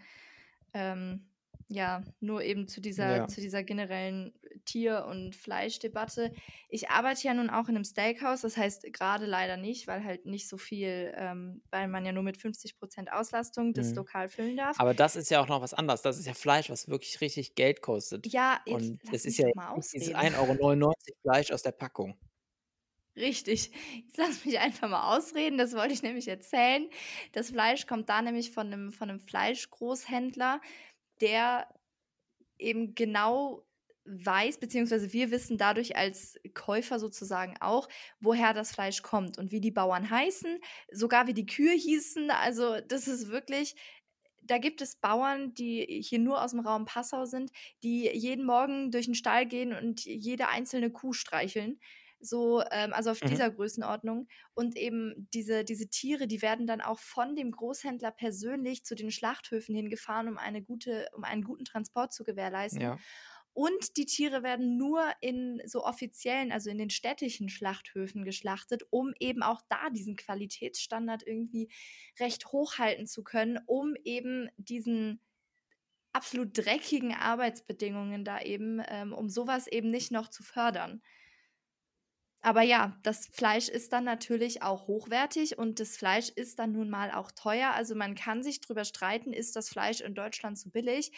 Ähm, 0.74 1.26
ja, 1.72 2.02
nur 2.18 2.42
eben 2.42 2.66
zu 2.66 2.80
dieser, 2.80 3.16
Ja. 3.18 3.28
zu 3.28 3.40
dieser 3.40 3.62
generellen 3.62 4.34
Tier- 4.64 5.04
und 5.06 5.36
Fleischdebatte. 5.36 6.32
Ich 6.68 6.90
arbeite 6.90 7.22
ja 7.28 7.32
nun 7.32 7.48
auch 7.48 7.68
in 7.68 7.76
einem 7.76 7.84
Steakhouse, 7.84 8.40
das 8.40 8.56
heißt 8.56 8.92
gerade 8.92 9.24
leider 9.24 9.56
nicht, 9.56 9.86
weil 9.86 10.02
halt 10.04 10.26
nicht 10.26 10.48
so 10.48 10.58
viel, 10.58 11.12
ähm, 11.16 11.62
weil 11.70 11.86
man 11.86 12.04
ja 12.04 12.10
nur 12.10 12.24
mit 12.24 12.38
50% 12.38 13.12
Auslastung 13.12 13.72
das 13.72 13.90
Mhm. 13.90 13.96
Lokal 13.98 14.28
füllen 14.28 14.56
darf. 14.56 14.80
Aber 14.80 14.94
das 14.94 15.14
ist 15.14 15.30
ja 15.30 15.40
auch 15.40 15.46
noch 15.48 15.62
was 15.62 15.72
anderes. 15.72 16.02
Das 16.02 16.18
ist 16.18 16.26
ja 16.26 16.34
Fleisch, 16.34 16.70
was 16.70 16.88
wirklich 16.88 17.20
richtig 17.20 17.54
Geld 17.54 17.82
kostet. 17.82 18.26
Ja, 18.26 18.60
jetzt 18.66 18.74
Und 18.90 19.00
es 19.12 19.24
ist 19.24 19.38
ja 19.38 19.46
dieses 19.76 19.94
ausreden. 19.94 20.16
1,99 20.16 20.82
Euro 20.82 20.94
Fleisch 21.22 21.52
aus 21.52 21.62
der 21.62 21.72
Packung. 21.72 22.16
Richtig. 23.16 23.70
Jetzt 24.06 24.16
lass 24.16 24.44
mich 24.44 24.58
einfach 24.58 24.88
mal 24.88 25.16
ausreden. 25.16 25.58
Das 25.58 25.74
wollte 25.74 25.92
ich 25.92 26.02
nämlich 26.02 26.28
erzählen. 26.28 26.88
Das 27.32 27.50
Fleisch 27.50 27.86
kommt 27.86 28.08
da 28.08 28.22
nämlich 28.22 28.52
von 28.52 28.68
einem, 28.68 28.92
von 28.92 29.10
einem 29.10 29.20
Fleischgroßhändler, 29.20 30.60
der 31.20 31.68
eben 32.58 32.94
genau 32.94 33.64
weiß, 34.06 34.58
beziehungsweise 34.58 35.12
wir 35.12 35.30
wissen 35.30 35.58
dadurch 35.58 35.96
als 35.96 36.38
Käufer 36.54 36.98
sozusagen 36.98 37.56
auch, 37.60 37.88
woher 38.20 38.54
das 38.54 38.72
Fleisch 38.72 39.02
kommt 39.02 39.38
und 39.38 39.52
wie 39.52 39.60
die 39.60 39.70
Bauern 39.70 40.10
heißen, 40.10 40.58
sogar 40.92 41.26
wie 41.26 41.34
die 41.34 41.46
Kühe 41.46 41.74
hießen. 41.74 42.30
Also 42.30 42.80
das 42.80 43.08
ist 43.08 43.28
wirklich, 43.30 43.76
da 44.42 44.58
gibt 44.58 44.80
es 44.82 44.96
Bauern, 44.96 45.54
die 45.54 46.02
hier 46.02 46.18
nur 46.18 46.42
aus 46.42 46.52
dem 46.52 46.60
Raum 46.60 46.86
Passau 46.86 47.24
sind, 47.26 47.50
die 47.82 48.08
jeden 48.08 48.46
Morgen 48.46 48.90
durch 48.90 49.06
den 49.06 49.14
Stall 49.14 49.46
gehen 49.46 49.72
und 49.72 50.04
jede 50.04 50.48
einzelne 50.48 50.90
Kuh 50.90 51.12
streicheln. 51.12 51.78
So, 52.20 52.62
ähm, 52.70 52.92
also 52.92 53.10
auf 53.10 53.22
Mhm. 53.22 53.40
dieser 53.40 53.50
Größenordnung. 53.50 54.28
Und 54.54 54.76
eben 54.76 55.28
diese, 55.34 55.64
diese 55.64 55.88
Tiere, 55.88 56.26
die 56.26 56.42
werden 56.42 56.66
dann 56.66 56.80
auch 56.80 56.98
von 57.00 57.34
dem 57.36 57.50
Großhändler 57.50 58.10
persönlich 58.12 58.84
zu 58.84 58.94
den 58.94 59.10
Schlachthöfen 59.10 59.74
hingefahren, 59.74 60.28
um 60.28 60.38
eine 60.38 60.62
gute, 60.62 61.08
um 61.14 61.24
einen 61.24 61.44
guten 61.44 61.64
Transport 61.64 62.12
zu 62.12 62.24
gewährleisten. 62.24 62.80
Ja. 62.82 63.00
Und 63.52 63.96
die 63.96 64.06
Tiere 64.06 64.42
werden 64.44 64.76
nur 64.78 65.04
in 65.20 65.60
so 65.66 65.84
offiziellen, 65.84 66.52
also 66.52 66.70
in 66.70 66.78
den 66.78 66.90
städtischen 66.90 67.48
Schlachthöfen 67.48 68.24
geschlachtet, 68.24 68.84
um 68.90 69.12
eben 69.18 69.42
auch 69.42 69.60
da 69.68 69.90
diesen 69.90 70.14
Qualitätsstandard 70.16 71.26
irgendwie 71.26 71.68
recht 72.20 72.46
hochhalten 72.52 73.06
zu 73.06 73.24
können, 73.24 73.58
um 73.66 73.94
eben 74.04 74.48
diesen 74.56 75.20
absolut 76.12 76.56
dreckigen 76.56 77.14
Arbeitsbedingungen 77.14 78.24
da 78.24 78.40
eben, 78.40 78.80
ähm, 78.88 79.12
um 79.12 79.28
sowas 79.28 79.66
eben 79.68 79.90
nicht 79.90 80.10
noch 80.12 80.28
zu 80.28 80.42
fördern. 80.42 81.02
Aber 82.42 82.62
ja, 82.62 82.96
das 83.02 83.26
Fleisch 83.26 83.68
ist 83.68 83.92
dann 83.92 84.04
natürlich 84.04 84.62
auch 84.62 84.86
hochwertig 84.86 85.58
und 85.58 85.78
das 85.78 85.96
Fleisch 85.96 86.30
ist 86.30 86.58
dann 86.58 86.72
nun 86.72 86.88
mal 86.88 87.10
auch 87.10 87.30
teuer. 87.32 87.72
Also 87.74 87.94
man 87.94 88.14
kann 88.14 88.42
sich 88.42 88.60
drüber 88.60 88.84
streiten, 88.84 89.32
ist 89.34 89.56
das 89.56 89.68
Fleisch 89.68 90.00
in 90.00 90.14
Deutschland 90.14 90.58
zu 90.58 90.70
billig? 90.70 91.12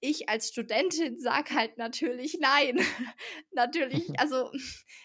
Ich 0.00 0.28
als 0.28 0.48
Studentin 0.48 1.18
sage 1.18 1.54
halt 1.54 1.78
natürlich 1.78 2.38
nein. 2.40 2.78
natürlich, 3.50 4.08
also, 4.20 4.52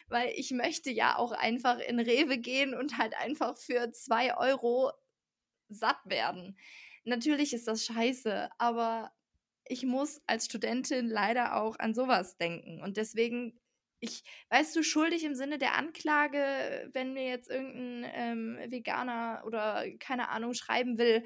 weil 0.08 0.32
ich 0.36 0.52
möchte 0.52 0.92
ja 0.92 1.18
auch 1.18 1.32
einfach 1.32 1.80
in 1.80 2.00
Rewe 2.00 2.38
gehen 2.38 2.76
und 2.76 3.00
halt 3.00 3.18
einfach 3.18 3.58
für 3.58 3.92
zwei 3.92 4.38
Euro 4.38 4.92
satt 5.70 6.00
werden. 6.06 6.56
Natürlich 7.04 7.52
ist 7.54 7.68
das 7.68 7.84
scheiße, 7.86 8.50
aber 8.60 9.12
ich 9.66 9.86
muss 9.86 10.22
als 10.28 10.46
Studentin 10.46 11.08
leider 11.08 11.56
auch 11.62 11.80
an 11.80 11.96
sowas 11.96 12.38
denken. 12.38 12.82
Und 12.82 12.98
deswegen 12.98 13.60
ich, 14.04 14.24
weißt 14.50 14.76
du, 14.76 14.84
schuldig 14.84 15.24
im 15.24 15.36
Sinne 15.36 15.58
der 15.58 15.76
Anklage, 15.76 16.90
wenn 16.94 17.14
mir 17.14 17.26
jetzt 17.28 17.50
irgendein 17.50 18.12
ähm, 18.14 18.72
Veganer 18.72 19.44
oder 19.46 19.86
keine 20.00 20.30
Ahnung 20.30 20.54
schreiben 20.54 20.98
will, 20.98 21.24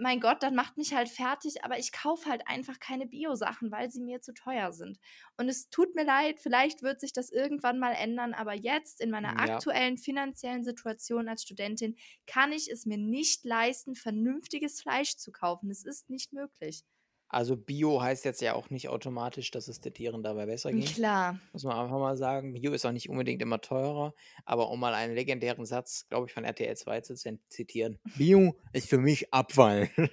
mein 0.00 0.18
Gott, 0.20 0.42
dann 0.42 0.56
macht 0.56 0.76
mich 0.76 0.92
halt 0.92 1.08
fertig, 1.08 1.62
aber 1.64 1.78
ich 1.78 1.92
kaufe 1.92 2.28
halt 2.28 2.48
einfach 2.48 2.80
keine 2.80 3.06
Bio-Sachen, 3.06 3.70
weil 3.70 3.90
sie 3.90 4.00
mir 4.00 4.20
zu 4.20 4.34
teuer 4.34 4.72
sind. 4.72 4.98
Und 5.36 5.48
es 5.48 5.70
tut 5.70 5.94
mir 5.94 6.04
leid, 6.04 6.40
vielleicht 6.40 6.82
wird 6.82 7.00
sich 7.00 7.12
das 7.12 7.30
irgendwann 7.30 7.78
mal 7.78 7.92
ändern, 7.92 8.34
aber 8.34 8.54
jetzt 8.54 9.00
in 9.00 9.10
meiner 9.10 9.38
Ja. 9.40 9.40
aktuellen 9.40 9.96
finanziellen 9.96 10.64
Situation 10.64 11.28
als 11.28 11.42
Studentin 11.44 11.96
kann 12.26 12.52
ich 12.52 12.68
es 12.70 12.86
mir 12.86 12.98
nicht 12.98 13.44
leisten, 13.44 13.94
vernünftiges 13.94 14.80
Fleisch 14.82 15.16
zu 15.16 15.30
kaufen. 15.30 15.70
Es 15.70 15.84
ist 15.84 16.10
nicht 16.10 16.32
möglich. 16.32 16.82
Also 17.28 17.56
Bio 17.56 18.00
heißt 18.00 18.24
jetzt 18.24 18.40
ja 18.40 18.54
auch 18.54 18.70
nicht 18.70 18.88
automatisch, 18.88 19.50
dass 19.50 19.68
es 19.68 19.80
den 19.80 19.92
Tieren 19.92 20.22
dabei 20.22 20.46
besser 20.46 20.70
ging. 20.70 20.84
Klar. 20.84 21.40
Muss 21.52 21.64
man 21.64 21.76
einfach 21.76 21.98
mal 21.98 22.16
sagen. 22.16 22.52
Bio 22.52 22.72
ist 22.72 22.84
auch 22.86 22.92
nicht 22.92 23.08
unbedingt 23.08 23.42
immer 23.42 23.60
teurer, 23.60 24.14
aber 24.44 24.70
um 24.70 24.78
mal 24.80 24.94
einen 24.94 25.14
legendären 25.14 25.64
Satz, 25.66 26.06
glaube 26.08 26.26
ich, 26.28 26.32
von 26.32 26.44
RTL 26.44 26.76
2 26.76 27.00
zu 27.00 27.14
zitieren. 27.48 27.98
Bio 28.16 28.56
ist 28.72 28.88
für 28.88 28.98
mich 28.98 29.32
Abfall. 29.32 29.90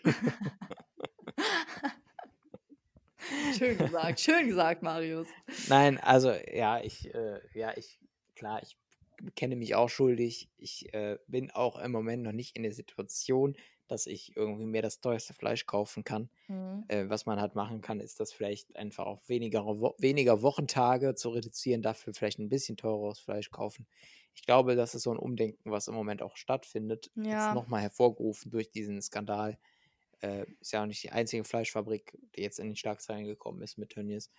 Schön 3.58 3.78
gesagt, 3.78 4.20
schön 4.20 4.48
gesagt, 4.48 4.82
Marius. 4.82 5.28
Nein, 5.70 6.00
also 6.00 6.32
ja, 6.32 6.82
ich, 6.82 7.14
äh, 7.14 7.40
ja, 7.54 7.72
ich, 7.78 8.00
klar, 8.36 8.62
ich 8.64 8.78
kenne 9.36 9.56
mich 9.56 9.76
auch 9.76 9.90
schuldig. 9.90 10.50
Ich 10.58 10.94
äh, 10.94 11.18
bin 11.28 11.52
auch 11.52 11.78
im 11.80 11.92
Moment 11.92 12.24
noch 12.24 12.32
nicht 12.32 12.56
in 12.56 12.64
der 12.64 12.74
Situation, 12.74 13.56
dass 13.92 14.08
ich 14.08 14.36
irgendwie 14.38 14.66
mir 14.66 14.82
das 14.82 15.02
teuerste 15.02 15.34
Fleisch 15.34 15.66
kaufen 15.68 16.04
kann. 16.04 16.30
Mhm. 16.50 16.84
Äh, 16.88 17.10
was 17.10 17.26
man 17.26 17.40
halt 17.42 17.56
machen 17.56 17.82
kann, 17.82 18.00
ist 18.00 18.20
das 18.20 18.34
vielleicht 18.34 18.76
einfach 18.76 19.06
auf 19.06 19.30
weniger, 19.30 19.66
Wo 19.66 19.96
weniger 20.00 20.42
Wochentage 20.42 21.16
zu 21.16 21.30
reduzieren, 21.30 21.82
dafür 21.82 22.14
vielleicht 22.14 22.40
ein 22.40 22.50
bisschen 22.50 22.78
teureres 22.78 23.20
Fleisch 23.20 23.52
kaufen. 23.52 23.88
Ich 24.36 24.44
glaube, 24.46 24.76
das 24.76 24.96
ist 24.96 25.04
so 25.04 25.12
ein 25.12 25.18
Umdenken, 25.20 25.72
was 25.72 25.88
im 25.88 25.96
Moment 25.96 26.22
auch 26.22 26.38
stattfindet. 26.38 27.12
Jetzt 27.30 27.52
Ja. 27.52 27.52
nochmal 27.52 27.82
hervorgerufen 27.82 28.52
durch 28.52 28.72
diesen 28.72 29.02
Skandal. 29.02 29.60
Äh, 30.22 30.46
ist 30.60 30.72
ja 30.74 30.84
auch 30.84 30.88
nicht 30.88 31.04
die 31.04 31.12
einzige 31.12 31.44
Fleischfabrik, 31.44 32.18
die 32.36 32.42
jetzt 32.42 32.60
in 32.60 32.70
die 32.70 32.76
Schlagzeilen 32.78 33.26
gekommen 33.26 33.62
ist 33.64 33.78
mit 33.78 33.90
Tönnies. 33.92 34.32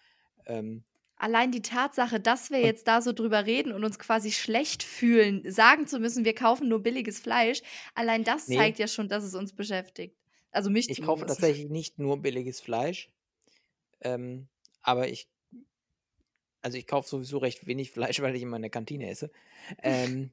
Ähm, 0.46 0.84
Allein 1.22 1.52
die 1.52 1.62
Tatsache, 1.62 2.18
dass 2.18 2.50
wir 2.50 2.58
jetzt 2.58 2.88
da 2.88 3.00
so 3.00 3.12
drüber 3.12 3.46
reden 3.46 3.70
und 3.70 3.84
uns 3.84 4.00
quasi 4.00 4.32
schlecht 4.32 4.82
fühlen, 4.82 5.48
sagen 5.48 5.86
zu 5.86 6.00
müssen, 6.00 6.24
wir 6.24 6.34
kaufen 6.34 6.68
nur 6.68 6.82
billiges 6.82 7.20
Fleisch, 7.20 7.62
allein 7.94 8.24
das 8.24 8.48
Nee. 8.48 8.56
zeigt 8.56 8.80
ja 8.80 8.88
schon, 8.88 9.08
dass 9.08 9.22
es 9.22 9.36
uns 9.36 9.52
beschäftigt. 9.52 10.16
Also 10.50 10.68
mich 10.68 10.90
Ich 10.90 11.00
kaufe 11.00 11.24
tatsächlich 11.24 11.70
nicht 11.70 12.00
nur 12.00 12.16
billiges 12.20 12.60
Fleisch, 12.60 13.08
ähm, 14.00 14.48
aber 14.82 15.06
ich, 15.06 15.28
also 16.60 16.76
ich 16.76 16.88
kaufe 16.88 17.08
sowieso 17.08 17.38
recht 17.38 17.68
wenig 17.68 17.92
Fleisch, 17.92 18.20
weil 18.20 18.34
ich 18.34 18.42
immer 18.42 18.56
in 18.56 18.62
der 18.62 18.70
Kantine 18.72 19.08
esse. 19.08 19.30
Ähm, 19.80 20.32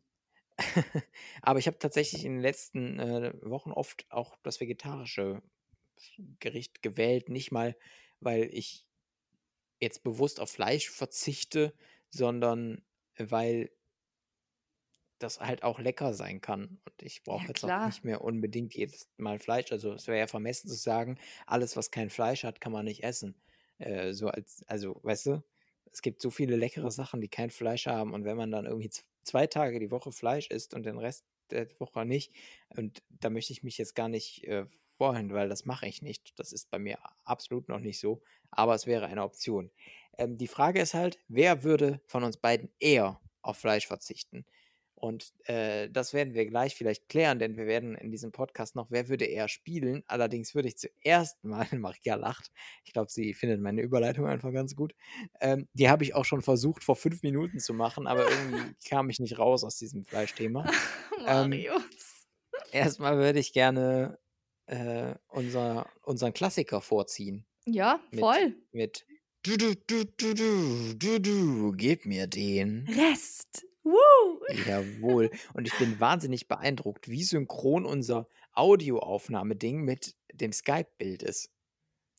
aber 1.43 1.60
ich 1.60 1.67
habe 1.67 1.78
tatsächlich 1.78 2.25
in 2.25 2.34
den 2.34 2.41
letzten 2.41 2.97
äh, 2.99 3.34
Wochen 3.43 3.71
oft 3.71 4.08
auch 4.10 4.38
das 4.41 4.60
vegetarische 4.60 5.43
Gericht 6.39 6.82
gewählt, 6.82 7.30
nicht 7.30 7.52
mal, 7.52 7.75
weil 8.21 8.49
ich 8.52 8.88
jetzt 9.80 10.04
bewusst 10.04 10.39
auf 10.39 10.52
Fleisch 10.52 10.89
verzichte, 10.89 11.74
sondern 12.10 12.84
weil 13.18 13.72
das 15.20 15.39
halt 15.42 15.63
auch 15.63 15.80
lecker 15.80 16.13
sein 16.13 16.39
kann. 16.42 16.80
Und 16.86 17.02
ich 17.02 17.24
brauche 17.24 17.48
Ja, 17.48 17.50
jetzt 17.52 17.65
auch 17.65 17.72
klar. 17.72 17.84
nicht 17.84 18.06
mehr 18.06 18.22
unbedingt 18.24 18.74
jedes 18.74 19.10
Mal 19.18 19.39
Fleisch. 19.39 19.72
Also 19.72 19.94
es 19.94 20.08
wäre 20.08 20.18
ja 20.20 20.28
vermessen 20.28 20.70
zu 20.70 20.76
sagen, 20.76 21.18
alles, 21.46 21.76
was 21.76 21.92
kein 21.92 22.10
Fleisch 22.10 22.44
hat, 22.46 22.62
kann 22.62 22.72
man 22.72 22.86
nicht 22.86 23.04
essen. 23.04 23.42
Äh, 23.80 24.13
so 24.13 24.28
als, 24.30 24.63
also, 24.68 25.00
weißt 25.04 25.26
du, 25.28 25.44
es 25.92 26.02
gibt 26.02 26.22
so 26.22 26.30
viele 26.30 26.56
leckere 26.56 26.92
Sachen, 26.92 27.20
die 27.22 27.28
kein 27.30 27.50
Fleisch 27.50 27.86
haben. 27.88 28.13
Und 28.13 28.24
wenn 28.24 28.38
man 28.38 28.52
dann 28.52 28.65
irgendwie 28.65 28.92
zwei 29.24 29.48
Tage 29.48 29.80
die 29.80 29.92
Woche 29.92 30.12
Fleisch 30.13 30.48
isst 30.48 30.74
und 30.74 30.86
den 30.86 30.98
Rest 30.98 31.26
der 31.52 31.68
Woche 31.80 32.06
nicht, 32.06 32.34
und 32.70 33.04
da 33.10 33.30
möchte 33.30 33.52
ich 33.52 33.63
mich 33.63 33.78
jetzt 33.78 33.96
gar 33.96 34.08
nicht 34.08 34.46
äh, 34.46 34.68
vorhin, 35.00 35.34
weil 35.34 35.48
das 35.48 35.66
mache 35.66 35.88
ich 35.88 36.02
nicht. 36.02 36.38
Das 36.38 36.52
ist 36.52 36.70
bei 36.70 36.78
mir 36.78 37.00
absolut 37.24 37.70
noch 37.70 37.80
nicht 37.80 38.00
so. 38.00 38.22
Aber 38.52 38.76
es 38.76 38.86
wäre 38.86 39.06
eine 39.06 39.24
Option. 39.24 39.72
Ähm, 40.18 40.38
die 40.38 40.48
Frage 40.48 40.82
ist 40.82 40.94
halt, 40.94 41.18
wer 41.30 41.64
würde 41.64 42.02
von 42.06 42.26
uns 42.26 42.36
beiden 42.36 42.70
eher 42.80 43.22
auf 43.42 43.58
Fleisch 43.58 43.88
verzichten? 43.88 44.46
Und 44.96 45.32
äh, 45.46 45.90
das 45.90 46.14
werden 46.14 46.34
wir 46.34 46.46
gleich 46.46 46.76
vielleicht 46.76 47.08
klären, 47.08 47.40
denn 47.40 47.56
wir 47.56 47.66
werden 47.66 47.96
in 47.96 48.12
diesem 48.12 48.34
Podcast 48.34 48.76
noch, 48.76 48.92
wer 48.92 49.08
würde 49.08 49.24
eher 49.24 49.48
spielen? 49.48 50.04
Allerdings 50.08 50.54
würde 50.54 50.68
ich 50.68 50.78
zuerst 50.78 51.42
mal, 51.46 51.66
Maria 51.72 52.16
lacht, 52.16 52.52
ich 52.84 52.92
glaube, 52.92 53.10
sie 53.10 53.34
findet 53.34 53.62
meine 53.62 53.82
Überleitung 53.82 54.28
einfach 54.28 54.52
ganz 54.52 54.76
gut. 54.76 54.94
Ähm, 55.40 55.70
die 55.72 55.90
habe 55.90 56.04
ich 56.04 56.14
auch 56.14 56.26
schon 56.26 56.42
versucht, 56.42 56.84
vor 56.84 56.98
fünf 56.98 57.24
Minuten 57.24 57.60
zu 57.60 57.74
machen, 57.74 58.06
aber 58.06 58.30
irgendwie 58.30 58.76
kam 58.90 59.10
ich 59.10 59.20
nicht 59.22 59.40
raus 59.40 59.64
aus 59.64 59.78
diesem 59.78 60.04
Fleischthema. 60.04 60.70
Ähm, 61.28 61.50
Marius. 61.50 62.28
erstmal 62.72 63.18
würde 63.18 63.40
ich 63.40 63.52
gerne 63.52 64.18
äh, 64.70 65.16
unser, 65.28 65.90
unseren 66.04 66.34
Klassiker 66.34 66.82
vorziehen. 66.82 67.46
Ja, 67.66 68.00
voll. 68.18 68.56
mit 68.72 69.06
du, 69.44 69.58
du, 69.58 69.76
du, 69.88 70.04
du, 70.06 70.34
du, 70.34 70.94
du, 70.96 71.20
du, 71.20 71.72
gib 71.76 72.06
mir 72.06 72.28
den. 72.28 72.88
Rest. 72.88 73.66
Woo. 73.84 74.40
Jawohl. 74.68 75.32
Und 75.54 75.68
ich 75.68 75.78
bin 75.78 76.00
wahnsinnig 76.00 76.48
beeindruckt, 76.48 77.10
wie 77.10 77.24
synchron 77.24 77.86
unser 77.86 78.28
Audioaufnahmeding 78.54 79.82
mit 79.82 80.16
dem 80.34 80.52
Skype-Bild 80.52 81.24
ist. 81.24 81.50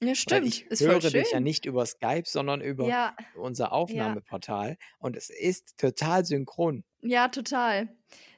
Ja, 0.02 0.08
Weil 0.08 0.14
stimmt. 0.16 0.46
ich 0.46 0.66
Ist 0.66 0.80
höre 0.80 0.98
dich 0.98 1.12
ja 1.12 1.24
schön. 1.24 1.42
nicht 1.42 1.66
über 1.66 1.84
Skype, 1.84 2.22
sondern 2.26 2.60
über 2.62 2.88
Ja, 2.88 3.14
unser 3.36 3.64
ja, 3.66 3.70
Aufnahmeportal. 3.72 4.78
Und 4.98 5.16
es 5.16 5.28
ist 5.30 5.76
total 5.78 6.24
synchron. 6.24 6.84
ja, 7.02 7.28
total. 7.28 7.88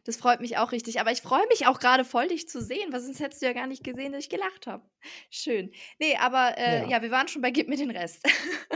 Das 0.04 0.16
freut 0.16 0.40
mich 0.40 0.58
auch 0.58 0.72
richtig. 0.72 1.00
Aber 1.00 1.12
ich 1.12 1.20
freue 1.22 1.46
mich 1.48 1.66
auch 1.66 1.78
gerade 1.78 2.04
voll, 2.04 2.28
dich 2.28 2.48
zu 2.48 2.60
sehen, 2.62 2.92
weil 2.92 3.00
sonst 3.00 3.20
hättest 3.20 3.42
du 3.42 3.46
ja 3.46 3.52
gar 3.52 3.66
nicht 3.66 3.84
gesehen, 3.84 4.12
dass 4.12 4.24
ich 4.24 4.30
gelacht 4.30 4.66
habe. 4.66 4.88
Schön. 5.30 5.72
Nee, 6.00 6.16
aber 6.16 6.56
äh, 6.58 6.84
Ja, 6.84 6.88
ja, 6.88 7.02
wir 7.02 7.10
waren 7.10 7.28
schon 7.28 7.42
bei 7.42 7.50
Gib 7.50 7.68
mir 7.68 7.76
den 7.76 7.90
Rest. 7.90 8.22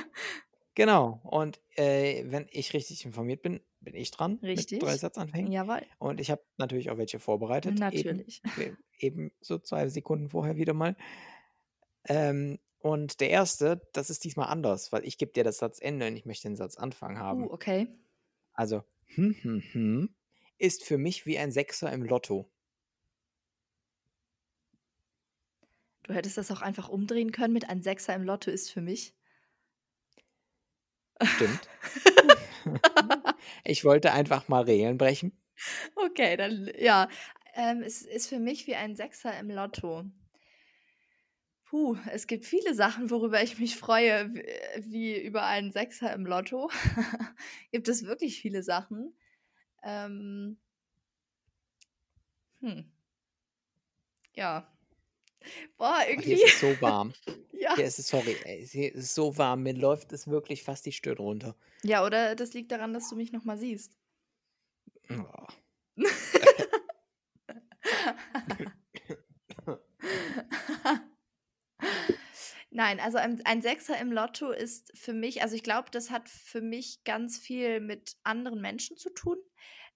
genau. 0.74 1.20
Und 1.24 1.60
äh, 1.76 2.24
wenn 2.26 2.46
ich 2.50 2.74
richtig 2.74 3.04
informiert 3.04 3.42
bin, 3.42 3.60
bin 3.80 3.94
ich 3.94 4.10
dran 4.10 4.44
mit 4.52 4.68
drei 4.78 4.96
Richtig? 4.96 4.96
Satzanfängen. 4.96 5.52
Jawohl. 5.52 5.86
Und 5.98 6.20
ich 6.20 6.30
habe 6.30 6.42
natürlich 6.56 6.90
auch 6.90 6.98
welche 6.98 7.18
vorbereitet, 7.18 7.84
eben, 7.90 8.24
Natürlich. 8.24 8.42
e- 8.54 8.76
eben 8.98 9.32
so 9.40 9.58
zwei 9.58 9.88
Sekunden 9.88 10.28
vorher 10.30 10.56
wieder 10.56 10.74
mal. 10.74 10.96
Ähm, 12.08 12.58
und 12.78 13.20
der 13.20 13.30
erste, 13.30 13.80
das 13.92 14.10
ist 14.10 14.24
diesmal 14.24 14.48
anders, 14.48 14.92
weil 14.92 15.04
ich 15.04 15.18
gebe 15.18 15.32
dir 15.32 15.44
das 15.44 15.58
Satzende 15.58 16.06
und 16.08 16.16
ich 16.16 16.24
möchte 16.26 16.48
den 16.48 16.56
Satzanfang 16.56 17.18
Uh, 17.30 17.48
haben. 17.48 17.50
okay. 17.52 17.86
Also, 18.54 18.84
hm, 19.14 19.36
hm, 19.42 19.62
hm, 19.72 20.15
ist 20.58 20.84
für 20.84 20.98
mich 20.98 21.26
wie 21.26 21.38
ein 21.38 21.52
Sechser 21.52 21.92
im 21.92 22.02
Lotto. 22.02 22.50
Du 26.02 26.14
hättest 26.14 26.38
das 26.38 26.50
auch 26.52 26.62
einfach 26.62 26.88
umdrehen 26.88 27.32
können 27.32 27.52
mit 27.52 27.68
ein 27.68 27.82
Sechser 27.82 28.14
im 28.14 28.22
Lotto 28.22 28.50
ist 28.50 28.70
für 28.70 28.80
mich. 28.80 29.14
Stimmt. 31.22 31.68
ich 33.64 33.84
wollte 33.84 34.12
einfach 34.12 34.48
mal 34.48 34.62
Regeln 34.62 34.98
brechen. 34.98 35.32
Okay, 35.94 36.36
dann 36.36 36.70
ja. 36.78 37.08
Ähm, 37.54 37.82
es 37.82 38.02
ist 38.02 38.28
für 38.28 38.38
mich 38.38 38.66
wie 38.66 38.74
ein 38.74 38.94
Sechser 38.94 39.36
im 39.38 39.50
Lotto. 39.50 40.04
Puh, 41.64 41.96
es 42.12 42.26
gibt 42.26 42.44
viele 42.44 42.74
Sachen, 42.74 43.10
worüber 43.10 43.42
ich 43.42 43.58
mich 43.58 43.76
freue, 43.76 44.32
wie 44.78 45.18
über 45.20 45.44
einen 45.46 45.72
Sechser 45.72 46.12
im 46.12 46.24
Lotto. 46.24 46.70
gibt 47.72 47.88
es 47.88 48.04
wirklich 48.04 48.40
viele 48.40 48.62
Sachen. 48.62 49.16
Ähm, 49.82 50.56
hm, 52.60 52.90
ja. 54.34 54.66
Boah, 55.76 55.98
Oh, 55.98 56.02
hier 56.02 56.10
irgendwie, 56.10 56.32
ist 56.32 56.54
es 56.54 56.60
so 56.60 56.80
warm. 56.80 57.12
ja. 57.52 57.74
Hier 57.76 57.84
ist 57.84 57.98
es, 57.98 58.08
sorry, 58.08 58.36
ey, 58.44 58.66
hier 58.66 58.94
ist 58.94 59.04
es 59.04 59.14
so 59.14 59.36
warm. 59.38 59.62
Mir 59.62 59.74
läuft 59.74 60.12
es 60.12 60.26
wirklich 60.26 60.62
fast 60.62 60.86
die 60.86 60.92
Stirn 60.92 61.18
runter. 61.18 61.54
Ja, 61.82 62.04
oder 62.04 62.34
das 62.34 62.52
liegt 62.54 62.72
daran, 62.72 62.92
dass 62.92 63.08
du 63.08 63.16
mich 63.16 63.32
nochmal 63.32 63.58
siehst. 63.58 63.96
Oh. 65.10 65.46
Nein, 72.76 73.00
also 73.00 73.16
ein, 73.16 73.40
ein 73.46 73.62
Sechser 73.62 73.98
im 73.98 74.12
Lotto 74.12 74.50
ist 74.50 74.92
für 74.94 75.14
mich, 75.14 75.40
also 75.40 75.56
ich 75.56 75.62
glaube, 75.62 75.88
das 75.90 76.10
hat 76.10 76.28
für 76.28 76.60
mich 76.60 77.02
ganz 77.04 77.38
viel 77.38 77.80
mit 77.80 78.18
anderen 78.22 78.60
Menschen 78.60 78.98
zu 78.98 79.08
tun. 79.08 79.38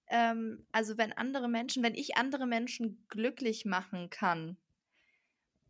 Ähm, 0.07 0.65
also 0.71 0.97
wenn 0.97 1.13
andere 1.13 1.47
Menschen, 1.47 1.83
wenn 1.83 1.93
ich 1.93 2.17
andere 2.17 2.47
Menschen 2.47 3.05
glücklich 3.07 3.65
machen 3.65 4.09
kann 4.09 4.57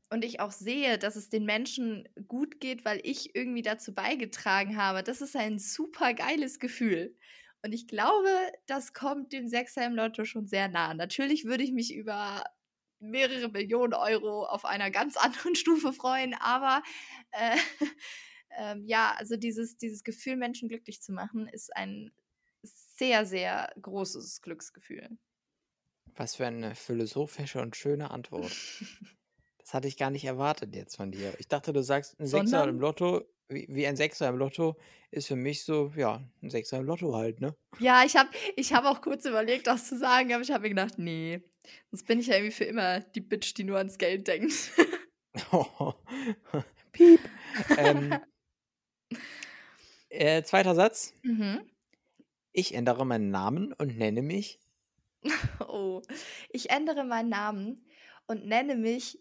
und 0.10 0.24
ich 0.24 0.40
auch 0.40 0.54
sehe, 0.54 0.98
dass 0.98 1.18
es 1.18 1.28
den 1.28 1.44
Menschen 1.44 2.08
gut 2.30 2.62
geht, 2.62 2.86
weil 2.86 3.02
ich 3.04 3.36
irgendwie 3.36 3.62
dazu 3.62 3.94
beigetragen 3.94 4.78
habe, 4.78 5.04
das 5.04 5.20
ist 5.20 5.36
ein 5.36 5.60
super 5.60 6.14
geiles 6.14 6.60
Gefühl. 6.60 7.18
Und 7.62 7.74
ich 7.74 7.88
glaube, 7.88 8.30
das 8.68 8.94
kommt 8.94 9.34
dem 9.34 9.50
Sechser 9.50 9.86
im 9.86 9.96
Lotto 9.96 10.24
schon 10.24 10.48
sehr 10.48 10.70
nah. 10.70 10.94
Natürlich 10.94 11.44
würde 11.44 11.66
ich 11.66 11.74
mich 11.74 11.94
über 11.94 12.46
mehrere 13.02 13.50
Millionen 13.50 13.94
Euro 13.94 14.46
auf 14.46 14.66
einer 14.66 14.92
ganz 14.92 15.18
anderen 15.18 15.56
Stufe 15.56 15.94
freuen, 15.94 16.34
aber 16.36 16.84
äh, 17.32 17.58
ähm, 18.58 18.86
ja, 18.86 19.14
also 19.18 19.38
dieses, 19.38 19.78
dieses 19.78 20.04
Gefühl, 20.04 20.36
Menschen 20.38 20.70
glücklich 20.70 21.02
zu 21.02 21.12
machen, 21.12 21.48
ist 21.48 21.76
ein 21.76 22.12
sehr, 22.64 23.26
sehr 23.26 23.74
großes 23.82 24.42
Glücksgefühl. 24.42 25.10
Was 26.16 26.36
für 26.36 26.46
eine 26.46 26.76
philosophische 26.76 27.62
und 27.62 27.76
schöne 27.76 28.12
Antwort. 28.12 28.52
Das 29.64 29.76
hatte 29.76 29.88
ich 29.88 29.96
gar 29.96 30.10
nicht 30.10 30.26
erwartet 30.26 30.76
jetzt 30.76 30.98
von 30.98 31.12
dir. 31.12 31.34
Ich 31.38 31.48
dachte, 31.48 31.72
du 31.72 31.84
sagst, 31.84 32.20
ein 32.20 32.26
Sechser 32.26 32.42
im 32.42 32.48
Sondern, 32.48 32.80
Lotto, 32.80 33.22
wie, 33.48 33.68
wie 33.70 33.88
ein 33.88 33.96
Sechser 33.96 34.28
im 34.28 34.36
Lotto, 34.36 34.76
ist 35.12 35.28
für 35.28 35.36
mich 35.36 35.64
so, 35.64 35.94
ja, 35.96 36.22
ein 36.42 36.50
Sechser 36.50 36.80
im 36.80 36.86
Lotto 36.86 37.16
halt, 37.16 37.40
ne? 37.40 37.56
ja, 37.80 38.04
ich 38.04 38.16
habe 38.18 38.30
ich 38.56 38.74
hab 38.74 38.86
auch 38.86 39.02
kurz 39.02 39.24
überlegt, 39.24 39.68
das 39.68 39.88
zu 39.88 39.98
sagen, 39.98 40.34
aber 40.34 40.42
ich 40.42 40.52
habe 40.52 40.64
mir 40.64 40.70
gedacht, 40.70 40.98
nee, 40.98 41.42
sonst 41.90 42.06
bin 42.06 42.20
ich 42.20 42.28
ja 42.28 42.36
irgendwie 42.36 42.54
für 42.54 42.66
immer 42.66 43.02
die 43.02 43.22
Bitch, 43.22 43.54
die 43.56 43.64
nur 43.64 43.78
ans 43.78 43.98
Geld 43.98 44.28
denkt. 44.28 44.54
Piep. 46.92 47.20
Ähm, 47.78 48.20
äh, 50.10 50.44
zweiter 50.44 50.76
Satz. 50.76 51.14
mhm. 51.24 51.62
Ich 52.54 52.74
ändere 52.74 53.06
meinen 53.06 53.32
Namen 53.32 53.74
und 53.74 53.98
nenne 53.98 54.22
mich. 54.22 54.60
Oh, 55.60 56.02
ich 56.50 56.70
ändere 56.72 57.04
meinen 57.04 57.30
Namen 57.30 57.86
und 58.28 58.46
nenne 58.46 58.76
mich 58.76 59.20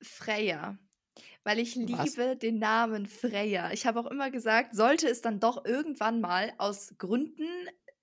Freya, 0.00 0.78
weil 1.44 1.58
ich 1.58 1.76
Was? 1.76 2.14
liebe 2.16 2.36
den 2.36 2.58
Namen 2.58 3.06
Freya. 3.06 3.72
Ich 3.72 3.84
habe 3.84 4.00
auch 4.00 4.06
immer 4.06 4.30
gesagt, 4.30 4.74
sollte 4.74 5.08
es 5.08 5.20
dann 5.20 5.40
doch 5.40 5.64
irgendwann 5.64 6.20
mal 6.20 6.52
aus 6.58 6.94
Gründen, 6.98 7.48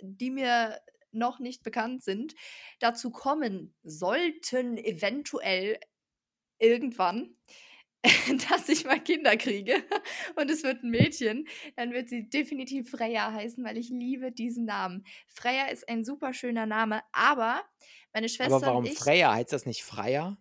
die 0.01 0.29
mir 0.29 0.79
noch 1.15 1.39
nicht 1.39 1.63
bekannt 1.63 2.03
sind, 2.03 2.35
dazu 2.79 3.11
kommen 3.11 3.75
sollten, 3.83 4.77
eventuell 4.77 5.79
irgendwann, 6.59 7.35
dass 8.49 8.69
ich 8.69 8.85
mal 8.85 8.99
Kinder 9.01 9.37
kriege 9.37 9.83
und 10.35 10.49
es 10.51 10.63
wird 10.63 10.83
ein 10.83 10.91
Mädchen, 10.91 11.47
dann 11.75 11.91
wird 11.93 12.09
sie 12.09 12.29
definitiv 12.29 12.89
Freya 12.91 13.31
heißen, 13.33 13.63
weil 13.63 13.77
ich 13.77 13.89
liebe 13.89 14.31
diesen 14.31 14.65
Namen. 14.65 15.05
Freya 15.27 15.67
ist 15.67 15.89
ein 15.89 16.05
super 16.05 16.33
schöner 16.33 16.65
Name, 16.65 17.01
aber 17.11 17.63
meine 18.13 18.29
Aber 18.41 18.61
Schwester 18.61 18.71
und 18.71 18.83
warum 18.83 18.85
ich, 18.85 18.97
Freya? 18.97 19.33
Heißt 19.33 19.51
das 19.53 19.65
nicht 19.65 19.83
Freier? 19.83 20.37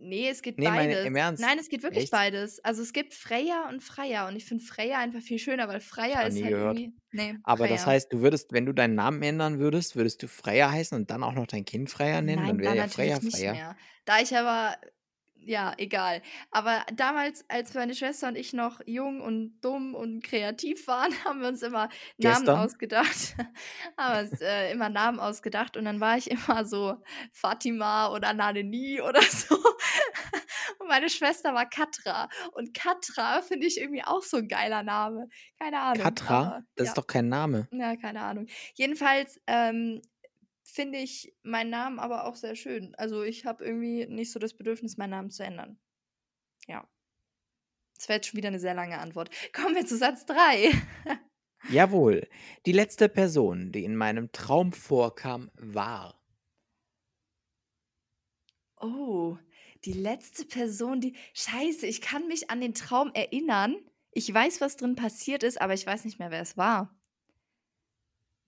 Nee, 0.00 0.28
es 0.28 0.42
geht 0.42 0.58
Nee, 0.58 0.70
meine, 0.70 0.96
im 0.96 1.14
beides. 1.14 1.16
Ernst. 1.16 1.38
Nein, 1.38 1.58
es 1.58 1.68
geht 1.68 1.82
wirklich 1.82 2.10
Echt? 2.10 2.10
beides. 2.10 2.60
Also 2.64 2.82
es 2.82 2.92
gibt 2.92 3.14
Freya 3.14 3.68
und 3.68 3.82
Freya 3.82 4.28
und 4.28 4.36
ich 4.36 4.44
finde 4.44 4.64
Freya 4.64 4.98
einfach 4.98 5.20
viel 5.20 5.38
schöner, 5.38 5.68
weil 5.68 5.80
Freya 5.80 6.22
ist 6.22 6.34
nie 6.34 6.42
halt 6.42 6.56
gehört. 6.56 6.82
irgendwie, 6.82 6.94
nee, 7.12 7.36
Aber 7.44 7.68
das 7.68 7.86
Freya. 7.86 7.86
heißt, 7.86 8.12
du 8.12 8.20
würdest, 8.22 8.52
wenn 8.52 8.66
du 8.66 8.72
deinen 8.74 8.94
Namen 8.96 9.22
ändern 9.22 9.58
würdest, 9.60 9.96
würdest 9.96 10.22
du 10.22 10.28
Freya 10.28 10.70
heißen 10.72 10.96
und 10.98 11.10
dann 11.10 11.22
auch 11.24 11.34
noch 11.34 11.46
dein 11.48 11.64
Kind 11.64 11.90
Freya 11.90 12.22
nennen? 12.22 12.46
Dann 12.46 12.58
Nein, 12.58 12.60
wäre 12.60 12.74
dann 12.74 12.76
ja 12.76 12.86
natürlich 12.86 12.88
Freya 12.88 13.20
nicht 13.22 13.46
Freya. 13.46 13.50
mehr. 13.50 13.76
Da 14.04 14.20
ich 14.20 14.36
aber, 14.36 14.76
ja, 15.40 15.72
egal. 15.78 16.22
Aber 16.50 16.84
damals, 16.94 17.44
als 17.48 17.74
meine 17.74 17.94
Schwester 17.94 18.28
und 18.28 18.36
ich 18.36 18.52
noch 18.52 18.80
jung 18.86 19.20
und 19.20 19.60
dumm 19.60 19.94
und 19.94 20.22
kreativ 20.22 20.86
waren, 20.86 21.12
haben 21.24 21.40
wir 21.40 21.48
uns 21.48 21.62
immer 21.62 21.88
Namen 22.18 22.44
Gestern? 22.44 22.58
ausgedacht. 22.58 23.36
haben 23.96 24.28
uns 24.28 24.40
äh, 24.40 24.72
immer 24.72 24.88
Namen 24.88 25.20
ausgedacht 25.20 25.76
und 25.76 25.84
dann 25.84 26.00
war 26.00 26.16
ich 26.16 26.30
immer 26.30 26.64
so 26.64 26.96
Fatima 27.32 28.12
oder 28.12 28.34
Naneni 28.34 29.00
oder 29.06 29.22
so. 29.22 29.56
Und 30.78 30.88
meine 30.88 31.08
Schwester 31.08 31.54
war 31.54 31.68
Katra. 31.68 32.28
Und 32.52 32.74
Katra 32.74 33.40
finde 33.42 33.66
ich 33.66 33.80
irgendwie 33.80 34.04
auch 34.04 34.22
so 34.22 34.36
ein 34.36 34.48
geiler 34.48 34.82
Name. 34.82 35.28
Keine 35.58 35.80
Ahnung. 35.80 36.02
Katra? 36.02 36.38
aber 36.38 36.62
Das 36.76 36.86
ja. 36.86 36.90
ist 36.90 36.98
doch 36.98 37.06
kein 37.06 37.28
Name. 37.28 37.68
Ja, 37.72 37.96
keine 37.96 38.20
Ahnung. 38.22 38.46
Jedenfalls 38.74 39.40
ähm, 39.46 40.02
finde 40.70 40.98
ich 40.98 41.34
meinen 41.42 41.70
Namen 41.70 41.98
aber 41.98 42.24
auch 42.24 42.36
sehr 42.36 42.54
schön. 42.54 42.94
Also 42.96 43.22
ich 43.22 43.44
habe 43.44 43.64
irgendwie 43.64 44.06
nicht 44.06 44.32
so 44.32 44.38
das 44.38 44.54
Bedürfnis, 44.54 44.96
meinen 44.96 45.10
Namen 45.10 45.30
zu 45.30 45.42
ändern. 45.42 45.78
Ja. 46.66 46.86
Das 47.96 48.08
wäre 48.08 48.18
jetzt 48.18 48.28
schon 48.28 48.36
wieder 48.36 48.48
eine 48.48 48.60
sehr 48.60 48.74
lange 48.74 48.98
Antwort. 48.98 49.30
Kommen 49.52 49.74
wir 49.74 49.86
zu 49.86 49.96
Satz 49.96 50.26
3. 50.26 50.70
Jawohl. 51.70 52.28
Die 52.66 52.72
letzte 52.72 53.08
Person, 53.08 53.72
die 53.72 53.84
in 53.84 53.96
meinem 53.96 54.30
Traum 54.30 54.72
vorkam, 54.72 55.50
war. 55.54 56.14
Oh, 58.80 59.36
die 59.84 59.92
letzte 59.92 60.44
Person, 60.44 61.00
die. 61.00 61.16
Scheiße, 61.34 61.86
ich 61.86 62.00
kann 62.00 62.28
mich 62.28 62.50
an 62.50 62.60
den 62.60 62.74
Traum 62.74 63.10
erinnern. 63.12 63.76
Ich 64.12 64.32
weiß, 64.32 64.60
was 64.60 64.76
drin 64.76 64.94
passiert 64.94 65.42
ist, 65.42 65.60
aber 65.60 65.74
ich 65.74 65.84
weiß 65.84 66.04
nicht 66.04 66.18
mehr, 66.18 66.30
wer 66.30 66.42
es 66.42 66.56
war. 66.56 66.96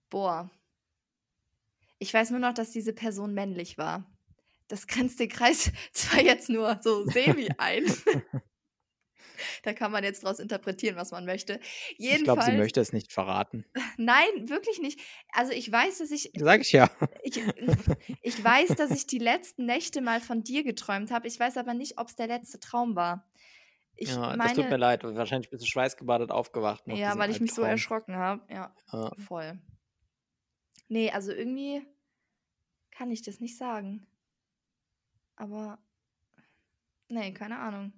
Boah. 0.09 0.51
Ich 2.01 2.13
weiß 2.13 2.31
nur 2.31 2.41
noch, 2.41 2.55
dass 2.55 2.71
diese 2.71 2.93
Person 2.93 3.35
männlich 3.35 3.79
war. 3.79 4.05
Das 4.69 4.87
grenzt 4.87 5.21
den 5.21 5.29
Kreis 5.29 5.71
zwar 5.93 6.21
jetzt 6.23 6.49
nur 6.49 6.81
so 6.83 7.05
semi 7.07 7.49
ein. 7.59 7.85
da 9.63 9.73
kann 9.73 9.93
man 9.93 10.03
jetzt 10.05 10.25
draus 10.25 10.39
interpretieren, 10.39 10.97
was 10.97 11.11
man 11.11 11.25
möchte. 11.27 11.61
Ich 11.97 11.97
glaube, 11.99 11.99
sie 11.99 12.07
Jedenfalls, 12.09 12.53
möchte 12.57 12.81
es 12.81 12.93
nicht 12.93 13.13
verraten. 13.13 13.65
nein, 13.97 14.49
wirklich 14.49 14.81
nicht. 14.81 14.99
Also 15.33 15.53
ich 15.53 15.71
weiß, 15.71 15.99
dass 15.99 16.11
ich 16.11 16.31
Sag 16.37 16.63
ich 16.63 16.73
ja. 16.73 16.91
ich, 17.23 17.41
ich 18.23 18.43
weiß, 18.43 18.77
dass 18.77 18.91
ich 18.91 19.07
die 19.07 19.19
letzten 19.19 19.67
Nächte 19.67 20.01
mal 20.01 20.21
von 20.21 20.43
dir 20.43 20.65
geträumt 20.65 21.11
habe. 21.11 21.29
Ich 21.29 21.39
weiß 21.39 21.57
aber 21.59 21.75
nicht, 21.75 21.99
ob 21.99 22.09
es 22.09 22.17
der 22.17 22.27
letzte 22.29 22.61
Traum 22.61 22.97
war. 22.97 23.31
Ich 23.97 24.09
Ja, 24.09 24.35
das 24.37 24.53
tut 24.55 24.65
mir 24.65 24.71
meine, 24.71 24.77
leid. 24.79 25.05
Wahrscheinlich 25.05 25.51
bist 25.51 25.63
du 25.63 25.67
schweißgebadet 25.67 26.31
aufgewacht 26.31 26.85
ja, 26.87 27.19
weil 27.19 27.31
ich 27.31 27.41
mich 27.41 27.53
so 27.53 27.63
erschrocken 27.63 28.17
habe. 28.17 28.43
Ja, 28.51 28.75
Ja. 28.93 29.13
voll. 29.27 29.61
Nee, 30.91 31.11
also 31.13 31.33
irgendwie 31.33 31.87
kann 32.91 33.11
ich 33.11 33.23
das 33.23 33.41
nicht 33.41 33.57
sagen. 33.57 34.07
Aber, 35.37 35.79
nee, 37.09 37.33
keine 37.35 37.59
Ahnung. 37.59 37.93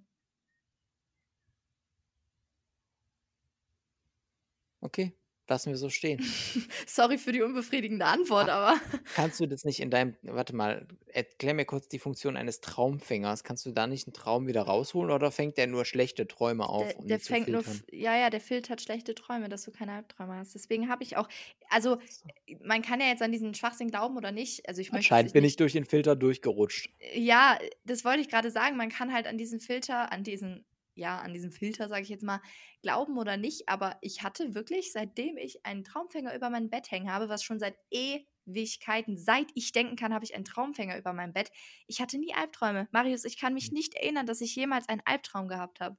Okay, 4.83 5.13
lassen 5.49 5.71
wir 5.71 5.77
so 5.77 5.89
stehen. 5.91 6.21
Sorry 6.87 7.19
für 7.19 7.33
die 7.33 7.43
unbefriedigende 7.43 8.05
Antwort, 8.05 8.49
Ah, 8.49 8.71
aber 8.71 8.81
Kannst 9.15 9.41
du 9.41 9.47
das 9.47 9.65
nicht 9.65 9.81
in 9.81 9.91
deinem, 9.91 10.17
warte 10.23 10.55
mal, 10.55 10.87
erklär 11.09 11.55
mir 11.55 11.65
kurz 11.65 11.89
die 11.89 11.99
Funktion 11.99 12.37
eines 12.37 12.61
Traumfängers. 12.61 13.45
Kannst 13.45 13.67
du 13.67 13.73
da 13.73 13.87
nicht 13.87 14.07
einen 14.07 14.15
Traum 14.15 14.47
wieder 14.47 14.63
rausholen 14.63 15.11
oder 15.11 15.31
fängt 15.31 15.59
der 15.59 15.67
nur 15.67 15.85
schlechte 15.85 16.27
Träume 16.27 16.69
auf, 16.69 16.89
der, 16.89 16.99
um 16.99 17.07
der 17.07 17.21
fängt 17.21 17.49
nur, 17.49 17.63
ja, 17.91 18.17
ja, 18.17 18.31
der 18.31 18.41
filtert 18.41 18.81
schlechte 18.81 19.15
Träume, 19.15 19.49
dass 19.49 19.65
du 19.65 19.71
keine 19.71 19.93
Albträume 19.93 20.35
hast. 20.37 20.55
Deswegen 20.55 20.89
habe 20.89 21.03
ich 21.03 21.17
auch, 21.17 21.29
also 21.69 21.99
So. 22.09 22.29
man 22.65 22.83
kann 22.83 23.01
ja 23.01 23.07
jetzt 23.09 23.23
an 23.23 23.33
diesen 23.33 23.55
Schwachsinn 23.55 23.89
glauben 23.91 24.17
oder 24.17 24.33
nicht. 24.33 24.69
Also 24.69 24.81
ich 24.81 24.93
Anscheinend 24.93 25.33
bin 25.33 25.45
ich 25.45 25.57
durch 25.57 25.73
den 25.73 25.85
Filter 25.85 26.17
durchgerutscht. 26.17 26.91
Ja, 27.15 27.59
das 27.85 28.05
wollte 28.05 28.21
ich 28.21 28.29
gerade 28.29 28.51
sagen. 28.51 28.77
Man 28.77 28.89
kann 28.89 29.13
halt 29.13 29.27
an 29.27 29.39
diesen 29.39 29.61
Filter, 29.61 30.13
an 30.13 30.25
diesen, 30.25 30.65
ja, 30.95 31.19
an 31.19 31.33
diesem 31.33 31.53
Filter, 31.53 31.89
sage 31.89 32.03
ich 32.03 32.09
jetzt 32.09 32.23
mal, 32.25 32.41
glauben 32.83 33.19
oder 33.19 33.37
nicht. 33.37 33.69
Aber 33.69 33.99
ich 34.03 34.23
hatte 34.23 34.55
wirklich, 34.55 34.93
seitdem 34.93 35.37
ich 35.37 35.65
einen 35.67 35.85
Traumfänger 35.85 36.35
über 36.35 36.51
mein 36.51 36.71
Bett 36.71 36.91
hängen 36.91 37.11
habe, 37.13 37.29
was 37.29 37.43
schon 37.43 37.59
seit 37.59 37.77
Ewigkeiten, 37.91 39.17
seit 39.17 39.51
ich 39.55 39.73
denken 39.73 39.97
kann, 39.97 40.15
habe 40.15 40.25
ich 40.25 40.35
einen 40.35 40.45
Traumfänger 40.45 40.99
über 40.99 41.13
mein 41.13 41.33
Bett. 41.33 41.51
Ich 41.87 42.01
hatte 42.01 42.19
nie 42.19 42.35
Albträume. 42.35 42.89
Marius, 42.93 43.25
ich 43.25 43.39
kann 43.39 43.55
mich 43.55 43.71
Hm. 43.71 43.73
nicht 43.73 43.95
erinnern, 43.95 44.27
dass 44.27 44.41
ich 44.41 44.55
jemals 44.57 44.89
einen 44.89 45.03
Albtraum 45.05 45.49
gehabt 45.49 45.81
habe. 45.81 45.97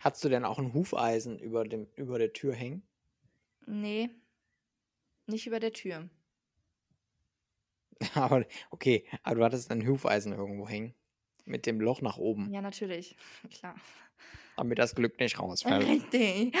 Hattest 0.00 0.24
du 0.24 0.28
denn 0.28 0.44
auch 0.44 0.58
ein 0.58 0.74
Hufeisen 0.74 1.38
über, 1.38 1.62
dem, 1.64 1.86
über 1.94 2.18
der 2.18 2.32
Tür 2.32 2.52
hängen? 2.54 2.88
Nee, 3.66 4.10
nicht 5.26 5.46
über 5.46 5.60
der 5.60 5.72
Tür. 5.72 6.10
Aber, 8.14 8.44
okay, 8.70 9.06
aber 9.22 9.36
du 9.36 9.44
hattest 9.44 9.70
ein 9.70 9.86
Hufeisen 9.86 10.32
irgendwo 10.32 10.68
hängen. 10.68 10.94
Mit 11.48 11.64
dem 11.66 11.80
Loch 11.80 12.02
nach 12.02 12.18
oben, 12.18 12.52
Ja, 12.52 12.60
natürlich. 12.60 13.16
Klar. 13.50 13.74
damit 14.56 14.78
das 14.78 14.94
Glück 14.94 15.18
nicht 15.18 15.38
rausfällt. 15.38 15.86
Richtig. 15.86 16.54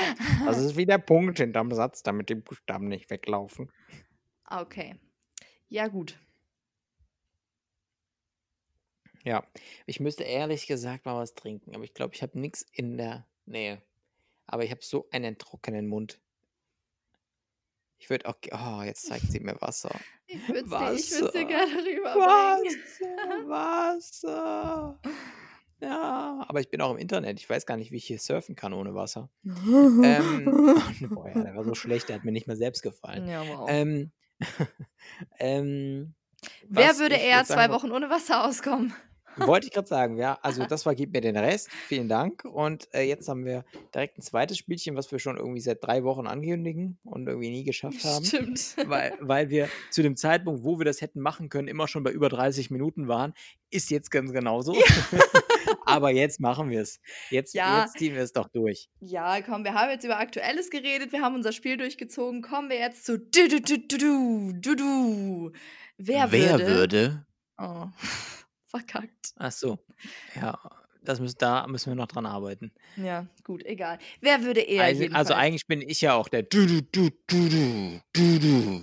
Das 0.46 0.58
ist 0.58 0.76
wie 0.76 0.86
der 0.86 0.98
Punkt 0.98 1.38
hinterm 1.38 1.72
Satz, 1.72 2.02
damit 2.02 2.30
die 2.30 2.36
Buchstaben 2.36 2.88
nicht 2.88 3.10
weglaufen. 3.10 3.70
Okay. 4.48 4.96
Ja, 5.68 5.88
gut. 5.88 6.18
Ja, 9.24 9.44
ich 9.84 10.00
müsste 10.00 10.24
ehrlich 10.24 10.66
gesagt 10.66 11.04
mal 11.04 11.16
was 11.16 11.34
trinken, 11.34 11.74
aber 11.74 11.84
ich 11.84 11.92
glaube, 11.92 12.14
ich 12.14 12.22
habe 12.22 12.38
nichts 12.38 12.64
in 12.72 12.96
der 12.96 13.26
Nähe. 13.44 13.82
Aber 14.46 14.64
ich 14.64 14.70
habe 14.70 14.82
so 14.82 15.06
einen 15.10 15.36
trockenen 15.36 15.86
Mund. 15.86 16.18
Ich 17.98 18.10
würde 18.10 18.26
auch. 18.26 18.34
Oh, 18.52 18.82
jetzt 18.82 19.06
zeigt 19.06 19.30
sie 19.30 19.40
mir 19.40 19.60
Wasser. 19.60 19.90
Ich 20.26 20.48
würde 20.48 20.64
dir, 20.64 20.70
Wasser. 20.70 21.30
gerne 21.44 21.74
rüberbringen. 21.74 22.76
Wasser. 23.48 24.98
Wasser. 25.02 25.10
Ja, 25.80 26.44
aber 26.48 26.60
ich 26.60 26.70
bin 26.70 26.80
auch 26.80 26.90
im 26.90 26.98
Internet. 26.98 27.38
Ich 27.38 27.48
weiß 27.48 27.64
gar 27.64 27.76
nicht, 27.76 27.92
wie 27.92 27.96
ich 27.96 28.06
hier 28.06 28.18
surfen 28.18 28.56
kann 28.56 28.72
ohne 28.72 28.94
Wasser. 28.94 29.30
Ähm, 29.44 30.44
boah, 31.10 31.28
ja, 31.28 31.42
der 31.42 31.54
war 31.54 31.64
so 31.64 31.74
schlecht, 31.74 32.08
der 32.08 32.16
hat 32.16 32.24
mir 32.24 32.32
nicht 32.32 32.46
mehr 32.46 32.56
selbst 32.56 32.82
gefallen. 32.82 33.28
Ja, 33.28 33.46
wow. 33.46 33.68
Ähm, 33.70 34.10
ähm, 35.38 36.14
Wer 36.68 36.98
würde 36.98 37.16
eher 37.16 37.44
zwei 37.44 37.70
Wochen 37.70 37.90
ohne 37.90 38.10
Wasser 38.10 38.44
auskommen? 38.44 38.94
Wollte 39.46 39.66
ich 39.66 39.72
gerade 39.72 39.88
sagen, 39.88 40.16
ja. 40.16 40.38
Also 40.42 40.64
das 40.68 40.84
war 40.86 40.94
Gib 40.94 41.12
mir 41.12 41.20
den 41.20 41.36
Rest. 41.36 41.70
Vielen 41.86 42.08
Dank. 42.08 42.44
Und 42.44 42.88
äh, 42.92 43.02
jetzt 43.02 43.28
haben 43.28 43.44
wir 43.44 43.64
direkt 43.94 44.18
ein 44.18 44.22
zweites 44.22 44.58
Spielchen, 44.58 44.96
was 44.96 45.10
wir 45.12 45.18
schon 45.18 45.36
irgendwie 45.36 45.60
seit 45.60 45.82
drei 45.82 46.02
Wochen 46.04 46.26
ankündigen 46.26 46.98
und 47.04 47.26
irgendwie 47.28 47.50
nie 47.50 47.64
geschafft 47.64 48.04
haben. 48.04 48.24
Stimmt. 48.24 48.76
Weil, 48.86 49.14
weil 49.20 49.50
wir 49.50 49.68
zu 49.90 50.02
dem 50.02 50.16
Zeitpunkt, 50.16 50.64
wo 50.64 50.78
wir 50.78 50.84
das 50.84 51.00
hätten 51.00 51.20
machen 51.20 51.48
können, 51.48 51.68
immer 51.68 51.88
schon 51.88 52.02
bei 52.02 52.10
über 52.10 52.28
30 52.28 52.70
Minuten 52.70 53.08
waren. 53.08 53.34
Ist 53.70 53.90
jetzt 53.90 54.10
ganz 54.10 54.32
genauso. 54.32 54.74
Aber 55.84 56.10
jetzt 56.10 56.40
machen 56.40 56.70
wir 56.70 56.80
es. 56.82 57.00
Jetzt, 57.30 57.54
Ja. 57.54 57.82
jetzt 57.82 57.98
ziehen 57.98 58.14
wir 58.14 58.22
es 58.22 58.32
doch 58.32 58.48
durch. 58.48 58.88
Ja, 59.00 59.40
komm, 59.42 59.64
wir 59.64 59.74
haben 59.74 59.90
jetzt 59.90 60.04
über 60.04 60.18
Aktuelles 60.18 60.70
geredet, 60.70 61.12
wir 61.12 61.20
haben 61.22 61.34
unser 61.34 61.52
Spiel 61.52 61.76
durchgezogen. 61.76 62.42
Kommen 62.42 62.70
wir 62.70 62.78
jetzt 62.78 63.04
zu 63.04 63.18
du 63.18 63.48
du 63.48 63.60
du 63.60 63.78
du 63.78 63.98
du 63.98 64.52
du 64.60 64.74
du. 64.76 65.52
Wer, 65.98 66.30
würde? 66.32 66.66
würde? 66.66 67.26
Oh, 67.58 67.86
verkackt. 68.68 69.32
Ach 69.36 69.52
so. 69.52 69.78
Ja, 70.34 70.58
das 71.02 71.20
müssen, 71.20 71.38
da 71.38 71.66
müssen 71.66 71.90
wir 71.90 71.96
noch 71.96 72.08
dran 72.08 72.26
arbeiten. 72.26 72.72
Ja, 72.96 73.26
gut, 73.44 73.64
egal. 73.64 73.98
Wer 74.20 74.42
würde 74.42 74.60
eher 74.60 74.84
Also, 74.84 75.06
also 75.12 75.34
eigentlich 75.34 75.66
bin 75.66 75.80
ich 75.80 76.00
ja 76.00 76.14
auch 76.14 76.28
der 76.28 76.42
du 76.42 76.66
du 76.66 76.82
du 76.82 77.10
du 77.26 77.48
du 77.48 78.00
du 78.12 78.38
du. 78.38 78.82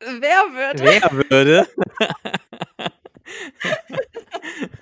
Wer 0.00 0.42
würde? 0.52 0.82
Wer 0.82 1.30
würde? 1.30 1.68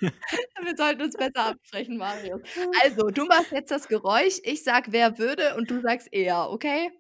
Wir 0.01 0.77
sollten 0.77 1.03
uns 1.03 1.17
besser 1.17 1.47
absprechen, 1.47 1.97
Marius. 1.97 2.41
Also, 2.83 3.11
du 3.11 3.25
machst 3.27 3.53
jetzt 3.53 3.71
das 3.71 3.89
Geräusch, 3.89 4.39
ich 4.45 4.65
sag 4.65 4.93
wer 4.93 5.19
würde 5.19 5.57
und 5.57 5.71
du 5.71 5.81
sagst 5.81 6.09
eher, 6.13 6.51
okay? 6.51 6.91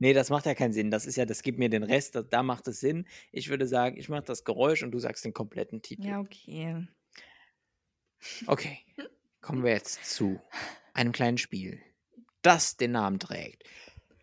Nee, 0.00 0.14
das 0.14 0.30
macht 0.30 0.46
ja 0.46 0.54
keinen 0.54 0.72
Sinn. 0.72 0.90
Das 0.90 1.04
ist 1.04 1.16
ja, 1.16 1.26
das 1.26 1.42
gibt 1.42 1.58
mir 1.58 1.68
den 1.68 1.82
Rest, 1.82 2.14
da, 2.14 2.22
da 2.22 2.42
macht 2.42 2.66
es 2.68 2.80
Sinn. 2.80 3.06
Ich 3.32 3.50
würde 3.50 3.66
sagen, 3.66 3.98
ich 3.98 4.08
mache 4.08 4.22
das 4.22 4.44
Geräusch 4.44 4.82
und 4.82 4.92
du 4.92 4.98
sagst 4.98 5.26
den 5.26 5.34
kompletten 5.34 5.82
Titel. 5.82 6.06
Ja, 6.06 6.20
okay. 6.20 6.86
Okay, 8.46 8.78
kommen 9.42 9.62
wir 9.62 9.72
jetzt 9.72 10.04
zu 10.06 10.40
einem 10.94 11.12
kleinen 11.12 11.36
Spiel, 11.36 11.80
das 12.40 12.78
den 12.78 12.92
Namen 12.92 13.18
trägt. 13.18 13.62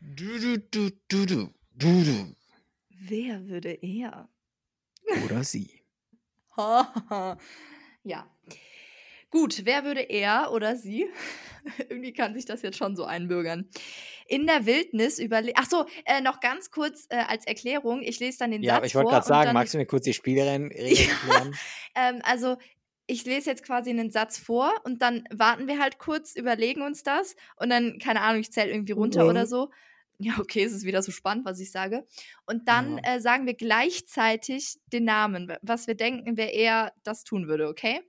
Du, 0.02 0.40
du, 0.40 0.58
du, 0.58 0.90
du, 1.08 1.26
du, 1.26 1.54
du, 1.74 2.04
du. 2.04 2.36
Wer 2.90 3.48
würde 3.48 3.74
eher? 3.74 4.30
Oder 5.26 5.44
sie. 5.44 5.82
ja. 8.04 8.37
Gut, 9.30 9.66
wer 9.66 9.84
würde 9.84 10.02
er 10.02 10.52
oder 10.54 10.76
sie? 10.76 11.08
Irgendwie 11.90 12.14
kann 12.14 12.34
sich 12.34 12.46
das 12.46 12.62
jetzt 12.62 12.78
schon 12.78 12.96
so 12.96 13.04
einbürgern. 13.04 13.70
In 14.28 14.48
der 14.48 14.66
Wildnis 14.66 15.20
überleben. 15.20 15.58
Achso, 15.58 15.86
äh, 16.06 16.22
noch 16.22 16.40
ganz 16.40 16.72
kurz 16.72 17.08
äh, 17.10 17.18
als 17.18 17.46
Erklärung. 17.46 18.02
Ich 18.02 18.20
lese 18.20 18.40
dann 18.40 18.52
den 18.52 18.64
Ja, 18.64 18.74
Satz 18.74 18.78
aber 18.78 18.86
ich 18.88 18.96
wollte 18.96 19.10
gerade 19.12 19.28
sagen, 19.28 19.54
magst 19.54 19.74
du 19.74 19.78
mir 19.78 19.86
kurz 19.86 20.06
die 20.06 20.14
Spielregeln 20.14 20.72
Ja. 20.76 20.88
erklären? 21.12 21.60
ähm, 21.96 22.22
also 22.24 22.58
ich 23.06 23.26
lese 23.26 23.50
jetzt 23.50 23.64
quasi 23.64 23.90
einen 23.90 24.12
Satz 24.12 24.38
vor 24.38 24.74
und 24.84 25.02
dann 25.02 25.24
warten 25.32 25.68
wir 25.68 25.80
halt 25.80 25.98
kurz, 25.98 26.36
überlegen 26.36 26.82
uns 26.82 27.04
das 27.04 27.36
und 27.56 27.70
dann, 27.70 28.00
keine 28.00 28.22
Ahnung, 28.22 28.42
ich 28.42 28.52
zähle 28.52 28.72
irgendwie 28.72 28.92
runter 28.94 29.28
oder 29.28 29.44
Mhm. 29.44 29.48
so. 29.48 29.70
Ja, 30.20 30.34
okay, 30.40 30.64
es 30.64 30.74
ist 30.74 30.84
wieder 30.86 31.02
so 31.04 31.12
spannend, 31.12 31.46
was 31.46 31.60
ich 31.60 31.72
sage. 31.72 32.06
Und 32.46 32.68
dann 32.68 32.98
Ja. 32.98 33.16
äh, 33.16 33.20
sagen 33.22 33.46
wir 33.46 33.54
gleichzeitig 33.54 34.78
den 34.88 35.06
Namen, 35.06 35.48
wa- 35.48 35.58
was 35.62 35.88
wir 35.88 35.96
denken, 35.96 36.38
wer 36.38 36.54
eher 36.54 36.92
das 37.04 37.24
tun 37.24 37.48
würde, 37.48 37.68
okay? 37.68 38.02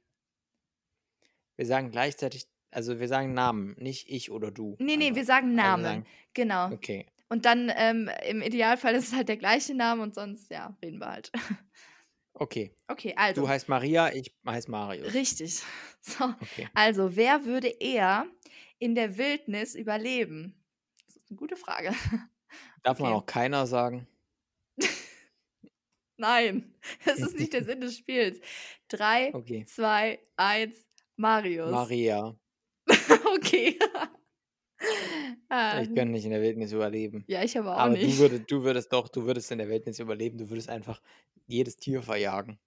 Wir 1.59 1.67
sagen 1.67 1.91
gleichzeitig, 1.91 2.49
also 2.71 3.01
wir 3.01 3.09
sagen 3.09 3.35
Namen, 3.35 3.75
nicht 3.79 4.09
ich 4.09 4.31
oder 4.31 4.51
du. 4.51 4.79
Nee, 4.79 4.97
nee, 4.97 5.15
wir 5.15 5.25
sagen 5.25 5.55
Also 5.57 5.57
Namen. 5.57 5.83
sagen, 5.83 6.07
Genau. 6.35 6.73
okay, 6.73 7.07
Und 7.29 7.45
dann 7.45 7.71
ähm, 7.75 8.11
im 8.27 8.41
Idealfall 8.43 8.95
ist 8.95 9.09
es 9.09 9.15
halt 9.15 9.29
der 9.29 9.37
gleiche 9.37 9.75
Name 9.75 10.03
und 10.03 10.15
sonst, 10.15 10.51
ja, 10.51 10.77
reden 10.83 11.01
wir 11.01 11.09
halt. 11.11 11.33
Okay. 12.35 12.75
Okay, 12.91 13.15
Du 13.35 13.49
also, 13.49 13.49
heißt 13.49 13.69
Maria, 13.69 14.13
ich 14.13 14.35
heiße 14.47 14.71
Marius. 14.71 15.15
richtig. 15.15 15.63
So, 16.01 16.33
Okay. 16.41 16.71
also, 16.75 17.17
wer 17.17 17.45
würde 17.45 17.69
eher 17.69 18.27
in 18.79 18.95
der 18.95 19.19
Wildnis 19.19 19.75
überleben? 19.75 20.55
Das 21.07 21.17
ist 21.17 21.31
eine 21.31 21.37
gute 21.37 21.57
Frage. 21.57 21.91
Darf 22.83 22.99
man 22.99 23.13
Okay. 23.13 23.13
auch 23.13 23.25
keiner 23.27 23.69
sagen? 23.69 24.09
Nein, 26.17 26.75
das 27.05 27.23
ist 27.23 27.35
nicht 27.35 27.53
der 27.53 27.65
Sinn 27.65 27.81
des 27.81 27.97
Spiels. 27.97 28.41
Drei, 28.89 29.35
Okay. 29.35 29.65
zwei, 29.65 30.21
eins, 30.37 30.88
Marius. 31.19 31.71
Maria. 31.71 32.35
Okay. 33.37 33.79
Ah, 35.49 35.81
Ich 35.83 35.95
kann 35.95 36.11
nicht 36.11 36.25
in 36.25 36.31
der 36.31 36.41
Wildnis 36.43 36.73
überleben. 36.73 37.25
ja, 37.27 37.43
ich 37.43 37.59
aber 37.59 37.75
auch 37.75 37.81
Aber 37.81 37.95
du 37.97 38.05
nicht. 38.07 38.19
würdest, 38.19 38.51
du 38.51 38.63
würdest 38.63 38.93
doch, 38.93 39.09
du 39.09 39.25
würdest 39.25 39.51
in 39.51 39.59
der 39.59 39.69
Wildnis 39.69 39.99
überleben. 39.99 40.39
Du 40.39 40.49
würdest 40.51 40.69
einfach 40.69 41.01
jedes 41.47 41.77
Tier 41.77 42.03
verjagen. 42.03 42.59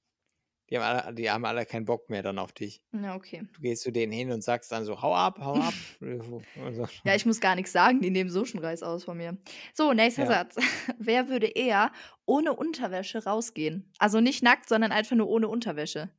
Die 0.69 0.77
haben 0.77 0.83
alle, 0.83 1.13
die 1.13 1.29
haben 1.29 1.45
alle 1.45 1.65
keinen 1.65 1.85
Bock 1.85 2.09
mehr 2.09 2.21
dann 2.23 2.39
auf 2.39 2.53
dich. 2.53 2.81
Ja, 2.93 3.15
okay. 3.15 3.43
Du 3.53 3.61
gehst 3.61 3.83
zu 3.83 3.91
denen 3.91 4.11
hin 4.13 4.31
und 4.31 4.41
sagst 4.43 4.71
dann 4.71 4.85
so, 4.85 5.01
hau 5.01 5.13
ab, 5.13 5.39
hau 5.39 5.55
ab. 5.55 5.73
Ja, 7.03 7.15
ich 7.15 7.25
muss 7.25 7.39
gar 7.41 7.55
nichts 7.55 7.71
sagen, 7.73 8.01
die 8.01 8.09
nehmen 8.09 8.29
so 8.29 8.45
schon 8.45 8.61
Reis 8.61 8.81
aus 8.83 9.03
von 9.05 9.17
mir. 9.17 9.37
So, 9.73 9.91
nächster 9.93 10.23
Ja. 10.23 10.27
Satz. 10.29 10.55
Wer 10.97 11.27
würde 11.29 11.47
eher 11.47 11.91
ohne 12.25 12.53
Unterwäsche 12.53 13.23
rausgehen? 13.23 13.91
Also 13.99 14.19
nicht 14.21 14.43
nackt, 14.43 14.69
sondern 14.69 14.91
einfach 14.91 15.15
nur 15.15 15.27
ohne 15.29 15.47
Unterwäsche. 15.49 16.09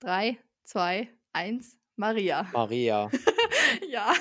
Drei, 0.00 0.38
zwei, 0.64 1.08
eins, 1.32 1.78
Maria. 1.96 2.42
Maria. 2.52 3.10
Ja. 3.88 4.14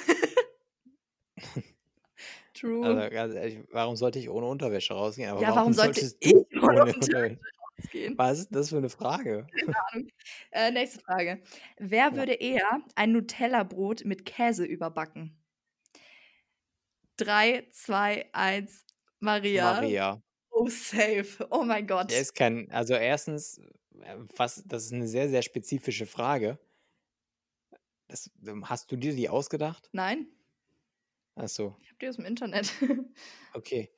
True. 2.53 2.85
Also 2.85 3.09
ganz 3.13 3.35
ehrlich, 3.35 3.59
warum 3.71 3.95
sollte 3.97 4.19
ich 4.19 4.29
ohne 4.29 4.45
Unterwäsche 4.47 4.93
rausgehen? 4.93 5.29
Aber 5.29 5.41
ja, 5.41 5.53
warum 5.55 5.73
sollte 5.73 5.99
solltest 5.99 6.17
ich 6.21 6.31
du 6.31 6.45
ohne 6.61 6.85
Unterwäsche 6.93 7.39
rausgehen? 7.77 8.17
Was 8.17 8.39
ist 8.39 8.55
das 8.55 8.69
für 8.69 8.77
eine 8.77 8.89
Frage? 8.89 9.45
Äh, 10.51 10.71
nächste 10.71 10.99
Frage. 11.01 11.43
Wer 11.77 12.05
Ja. 12.05 12.15
würde 12.15 12.33
eher 12.33 12.79
ein 12.95 13.11
Nutella-Brot 13.11 14.05
mit 14.05 14.25
Käse 14.25 14.63
überbacken? 14.65 15.37
Drei, 17.17 17.67
zwei, 17.71 18.29
eins, 18.31 18.85
Maria. 19.19 19.73
Maria. 19.73 20.21
Oh, 20.51 20.67
safe. 20.69 21.45
Oh 21.49 21.63
mein 21.63 21.85
Gott. 21.87 22.11
Der 22.11 22.21
ist 22.21 22.33
kein, 22.35 22.71
also 22.71 22.93
erstens, 22.93 23.59
was, 24.35 24.63
das 24.65 24.85
ist 24.85 24.93
eine 24.93 25.07
sehr, 25.07 25.29
sehr 25.29 25.41
spezifische 25.41 26.05
Frage. 26.05 26.59
Das, 28.07 28.29
ähm, 28.45 28.69
hast 28.69 28.91
du 28.91 28.95
dir 28.97 29.13
die 29.15 29.29
ausgedacht? 29.29 29.89
Nein, 29.91 30.27
Achso, 31.37 31.75
ich 31.81 31.89
habe 31.89 31.97
die 32.01 32.07
aus 32.07 32.15
dem 32.15 32.23
Internet. 32.25 32.71
okay. 33.53 33.89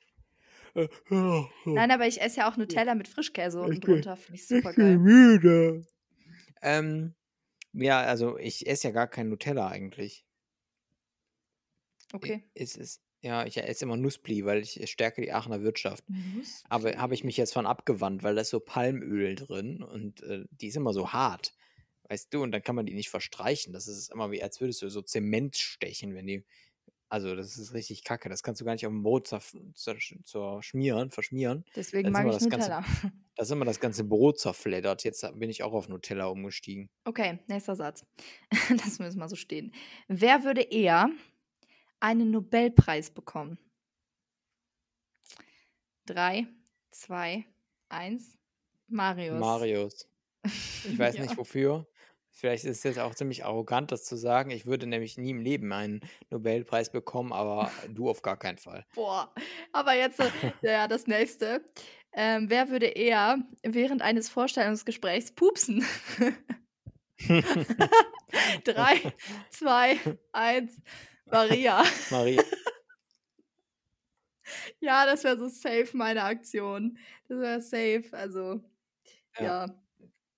Nein, 1.64 1.90
aber 1.90 2.06
ich 2.08 2.20
esse 2.20 2.38
ja 2.38 2.50
auch 2.50 2.56
Nutella 2.56 2.94
mit 2.96 3.06
Frischkäse 3.08 3.60
unten 3.60 3.74
Ich 3.74 3.80
bin- 3.80 3.94
drunter. 3.94 4.16
Finde 4.16 4.34
ich 4.40 4.46
super 4.48 4.72
geil. 4.72 4.98
müde. 4.98 5.86
Ähm, 6.62 7.14
ja, 7.72 8.00
also 8.00 8.38
ich 8.38 8.66
esse 8.66 8.88
ja 8.88 8.92
gar 8.92 9.06
kein 9.08 9.28
Nutella 9.28 9.68
eigentlich. 9.68 10.24
Okay. 12.12 12.44
Es 12.54 12.74
ist, 12.76 13.02
ja, 13.20 13.44
ich 13.46 13.56
esse 13.56 13.84
immer 13.84 13.96
Nussbli, 13.96 14.44
weil 14.44 14.62
ich 14.62 14.90
stärke 14.90 15.22
die 15.22 15.32
Aachener 15.32 15.62
Wirtschaft. 15.62 16.04
Aber 16.68 16.96
habe 16.96 17.14
ich 17.14 17.24
mich 17.24 17.36
jetzt 17.36 17.52
von 17.52 17.66
abgewandt, 17.66 18.22
weil 18.22 18.34
da 18.34 18.42
ist 18.42 18.50
so 18.50 18.60
Palmöl 18.60 19.34
drin 19.34 19.82
und 19.82 20.22
äh, 20.22 20.44
die 20.50 20.68
ist 20.68 20.76
immer 20.76 20.92
so 20.92 21.12
hart. 21.12 21.54
Weißt 22.08 22.32
du, 22.32 22.42
und 22.42 22.52
dann 22.52 22.62
kann 22.62 22.74
man 22.76 22.86
die 22.86 22.94
nicht 22.94 23.10
verstreichen. 23.10 23.72
Das 23.72 23.86
ist 23.86 24.10
immer 24.12 24.30
wie, 24.30 24.42
als 24.42 24.60
würdest 24.60 24.80
du 24.82 24.88
so 24.88 25.02
Zement 25.02 25.56
stechen, 25.56 26.14
wenn 26.14 26.26
die. 26.26 26.44
Also, 27.10 27.34
das 27.34 27.56
ist 27.56 27.72
richtig 27.72 28.04
kacke. 28.04 28.28
Das 28.28 28.42
kannst 28.42 28.60
du 28.60 28.66
gar 28.66 28.72
nicht 28.74 28.84
auf 28.86 28.92
dem 28.92 29.02
Brot 29.02 29.28
zer, 29.28 29.40
zer, 29.74 29.96
zer 30.24 30.62
schmieren, 30.62 31.10
verschmieren. 31.10 31.64
Deswegen 31.74 32.12
mag 32.12 32.24
wir 32.26 32.32
ich 32.32 32.38
das 32.38 32.48
Ganze- 32.50 32.68
Nutella. 32.70 32.84
Da 33.34 33.44
ist 33.44 33.50
immer 33.52 33.64
das 33.64 33.78
ganze 33.78 34.02
Brot 34.04 34.40
zerfleddert. 34.40 35.04
Jetzt 35.04 35.24
bin 35.38 35.48
ich 35.48 35.62
auch 35.62 35.72
auf 35.72 35.88
Nutella 35.88 36.26
umgestiegen. 36.26 36.90
Okay, 37.04 37.38
nächster 37.46 37.76
Satz. 37.76 38.04
Lassen 38.68 38.98
wir 38.98 39.06
es 39.06 39.14
mal 39.16 39.28
so 39.28 39.36
stehen. 39.36 39.72
Wer 40.08 40.42
würde 40.44 40.60
eher 40.62 41.10
einen 42.00 42.30
Nobelpreis 42.30 43.10
bekommen? 43.10 43.58
Drei, 46.06 46.46
zwei, 46.90 47.44
eins. 47.88 48.38
Marius. 48.88 49.38
Marius. 49.40 50.08
Ich 50.44 50.98
weiß 50.98 51.16
Ja. 51.16 51.22
nicht 51.22 51.36
wofür. 51.36 51.86
Vielleicht 52.30 52.64
ist 52.64 52.78
es 52.78 52.82
jetzt 52.84 52.98
auch 53.00 53.14
ziemlich 53.14 53.44
arrogant, 53.44 53.90
das 53.90 54.04
zu 54.04 54.16
sagen. 54.16 54.50
Ich 54.50 54.64
würde 54.64 54.86
nämlich 54.86 55.18
nie 55.18 55.30
im 55.30 55.40
Leben 55.40 55.72
einen 55.72 56.00
Nobelpreis 56.30 56.90
bekommen, 56.92 57.32
aber 57.32 57.70
du 57.88 58.08
auf 58.08 58.22
gar 58.22 58.36
keinen 58.38 58.58
Fall. 58.58 58.86
Boah, 58.94 59.34
aber 59.72 59.94
jetzt 59.94 60.20
ja, 60.62 60.86
das 60.88 61.06
nächste. 61.06 61.64
Ähm, 62.12 62.48
wer 62.48 62.70
würde 62.70 62.86
eher 62.86 63.38
während 63.62 64.02
eines 64.02 64.28
Vorstellungsgesprächs 64.30 65.32
pupsen? 65.32 65.84
Drei, 68.64 69.12
zwei, 69.50 69.98
eins. 70.32 70.80
Maria. 71.30 71.82
Maria. 72.10 72.42
Ja, 74.80 75.04
das 75.04 75.24
wäre 75.24 75.36
so 75.36 75.48
safe 75.48 75.88
meine 75.92 76.22
Aktion. 76.22 76.96
Das 77.28 77.38
wäre 77.38 77.60
safe. 77.60 78.04
Also, 78.12 78.62
Ja. 79.38 79.66
ja. 79.66 79.82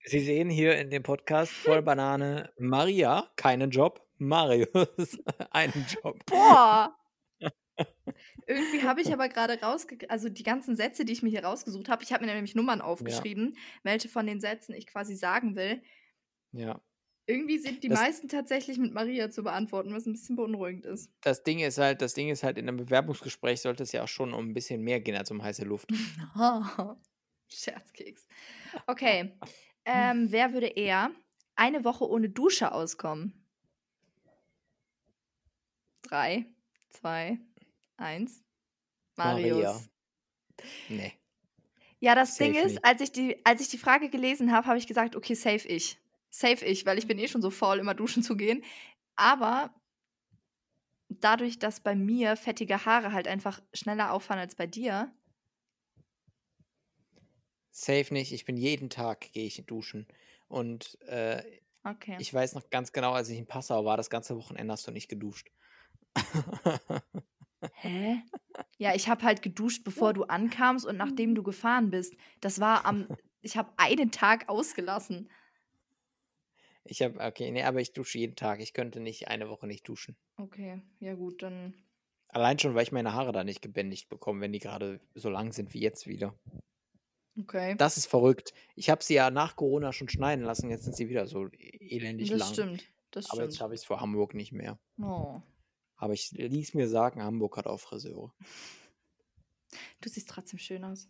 Sie 0.05 0.20
sehen 0.20 0.49
hier 0.49 0.78
in 0.78 0.91
dem 0.91 1.03
Podcast 1.03 1.53
voll 1.53 1.82
Banane 1.82 2.51
Maria, 2.59 3.30
keinen 3.36 3.70
Job. 3.70 4.05
Marius, 4.16 5.18
einen 5.51 5.86
Job. 5.88 6.24
Boah! 6.26 6.97
Irgendwie 8.47 8.82
habe 8.82 9.01
ich 9.01 9.12
aber 9.12 9.28
gerade 9.28 9.61
rausgekriegt, 9.61 10.11
also 10.11 10.28
die 10.28 10.43
ganzen 10.43 10.74
Sätze, 10.76 11.05
die 11.05 11.12
ich 11.12 11.22
mir 11.22 11.30
hier 11.30 11.45
rausgesucht 11.45 11.88
habe, 11.88 12.03
ich 12.03 12.12
habe 12.12 12.26
mir 12.26 12.34
nämlich 12.34 12.55
Nummern 12.55 12.80
aufgeschrieben, 12.80 13.57
welche 13.82 14.09
von 14.09 14.26
den 14.26 14.41
Sätzen 14.41 14.74
ich 14.74 14.86
quasi 14.86 15.14
sagen 15.14 15.55
will. 15.55 15.82
Ja. 16.53 16.80
Irgendwie 17.31 17.59
sind 17.59 17.83
die 17.85 17.89
Das- 17.89 18.01
meisten 18.01 18.28
tatsächlich 18.28 18.76
mit 18.78 18.93
Maria 18.93 19.31
zu 19.31 19.43
beantworten, 19.45 19.95
was 19.95 20.05
ein 20.07 20.12
bisschen 20.12 20.35
beunruhigend 20.37 20.85
ist. 20.85 21.11
Das 21.20 21.43
Ding 21.45 21.61
ist 21.61 21.78
halt, 21.78 22.03
das 22.03 22.14
Ding 22.14 22.28
ist 22.28 22.43
halt, 22.43 22.59
in 22.59 22.66
einem 22.68 22.76
Bewerbungsgespräch 22.78 23.61
sollte 23.61 23.85
es 23.85 23.93
ja 23.93 24.03
auch 24.03 24.09
schon 24.09 24.33
um 24.35 24.49
ein 24.49 24.55
bisschen 24.55 24.83
mehr 24.83 25.01
gehen 25.01 25.14
als 25.16 25.31
um 25.31 25.43
heiße 25.43 25.64
Luft. 25.64 25.89
Scherzkeks. 27.49 28.26
Okay. 28.87 29.39
Ähm, 29.85 30.26
wer 30.31 30.53
würde 30.53 30.66
eher 30.68 31.11
eine 31.57 31.85
Woche 31.85 32.09
ohne 32.09 32.28
Dusche 32.31 32.72
auskommen? 32.72 33.33
Drei, 36.03 36.47
zwei, 36.89 37.39
eins. 37.97 38.43
Marius. 39.16 39.53
Maria. 39.57 39.81
Nee. 40.89 41.12
Ja, 42.01 42.14
das 42.14 42.37
Ding 42.37 42.55
Safe 42.55 42.66
ist, 42.66 42.85
als 42.85 43.01
ich 43.03 43.12
die, 43.12 43.45
als 43.45 43.61
ich 43.61 43.68
die 43.68 43.78
Frage 43.78 44.09
gelesen 44.09 44.53
habe, 44.53 44.66
habe 44.66 44.78
ich 44.78 44.87
gesagt, 44.87 45.14
okay, 45.16 45.35
safe 45.35 45.68
ich. 45.68 45.99
Safe 46.31 46.64
ich, 46.64 46.87
weil 46.87 46.99
ich 46.99 47.07
bin 47.07 47.18
eh 47.18 47.28
schon 47.28 47.43
so 47.43 47.51
faul, 47.51 47.78
immer 47.78 47.95
duschen 47.95 48.22
zu 48.22 48.37
gehen. 48.37 48.64
Aber 49.16 49.74
dadurch, 51.09 51.59
dass 51.59 51.81
bei 51.81 51.95
mir 51.95 52.37
fettige 52.37 52.85
Haare 52.87 53.12
halt 53.12 53.26
einfach 53.28 53.61
schneller 53.74 54.12
auffallen 54.12 54.41
als 54.41 54.55
bei 54.55 54.66
dir, 54.66 55.12
Safe 57.70 58.12
nicht. 58.12 58.33
Ich 58.33 58.45
bin 58.45 58.57
jeden 58.57 58.91
Tag, 58.91 59.33
gehe 59.33 59.47
ich 59.47 59.64
duschen. 59.66 60.07
Und 60.49 61.01
äh, 61.03 61.43
okay. 61.85 62.16
ich 62.18 62.33
weiß 62.33 62.55
noch 62.55 62.68
ganz 62.70 62.93
genau, 62.93 63.12
als 63.12 63.28
ich 63.28 63.39
in 63.39 63.47
Passau 63.47 63.85
war, 63.85 63.97
das 63.97 64.11
ganze 64.11 64.37
Wochenende 64.37 64.72
hast 64.72 64.87
du 64.87 64.91
nicht 64.91 65.09
geduscht. 65.09 65.51
Hä? 67.74 68.22
Ja, 68.78 68.95
ich 68.95 69.09
habe 69.09 69.22
halt 69.22 69.43
geduscht, 69.43 69.85
bevor 69.85 70.12
du 70.12 70.24
ankamst 70.24 70.85
und 70.85 70.97
nachdem 70.97 71.35
du 71.35 71.43
gefahren 71.43 71.91
bist. 71.91 72.14
Das 72.41 72.59
war 72.59 72.85
am, 72.85 73.07
ich 73.41 73.57
habe 73.57 73.72
einen 73.76 74.11
Tag 74.11 74.49
ausgelassen. 74.49 75.31
Ich 76.91 77.03
habe, 77.03 77.20
okay, 77.20 77.53
nee, 77.53 77.62
aber 77.62 77.80
ich 77.80 77.93
dusche 77.93 78.18
jeden 78.18 78.34
Tag. 78.34 78.59
Ich 78.59 78.72
könnte 78.72 78.99
nicht 78.99 79.28
eine 79.28 79.49
Woche 79.49 79.68
nicht 79.68 79.88
duschen. 79.88 80.16
Okay, 80.36 80.82
ja 80.99 81.14
gut, 81.14 81.41
dann. 81.41 81.72
Allein 82.30 82.59
schon, 82.59 82.74
weil 82.74 82.82
ich 82.82 82.91
meine 82.91 83.12
Haare 83.12 83.30
da 83.30 83.45
nicht 83.45 83.62
gebändigt 83.62 84.09
bekomme, 84.09 84.41
wenn 84.41 84.53
die 84.53 84.59
gerade 84.59 85.01
so 85.14 85.30
lang 85.30 85.53
sind 85.53 85.72
wie 85.72 85.78
jetzt 85.80 86.09
wieder. 86.09 86.34
Okay. 87.38 87.76
Das 87.78 87.97
ist 87.97 88.07
verrückt. 88.07 88.53
Ich 88.74 88.91
habe 88.91 89.05
sie 89.05 89.14
ja 89.14 89.30
nach 89.30 89.55
Corona 89.55 89.93
schon 89.93 90.09
schneiden 90.09 90.45
lassen, 90.45 90.68
jetzt 90.68 90.82
sind 90.82 90.97
sie 90.97 91.09
wieder 91.09 91.28
so 91.28 91.47
elendig 91.53 92.30
Das 92.30 92.41
lang. 92.41 92.53
stimmt. 92.53 92.84
Das 93.12 93.30
Aber 93.30 93.43
jetzt 93.43 93.55
stimmt. 93.55 93.59
schaffe 93.59 93.74
ich 93.74 93.80
es 93.82 93.86
vor 93.86 94.01
Hamburg 94.01 94.34
nicht 94.34 94.51
mehr. 94.51 94.76
Oh. 95.01 95.41
Aber 95.95 96.12
ich 96.12 96.32
ließ 96.32 96.74
mir 96.74 96.88
sagen, 96.88 97.22
Hamburg 97.22 97.57
hat 97.57 97.68
auch 97.68 97.78
Friseure. 97.78 98.34
Du 100.01 100.09
siehst 100.09 100.28
trotzdem 100.28 100.59
schön 100.59 100.82
aus. 100.82 101.09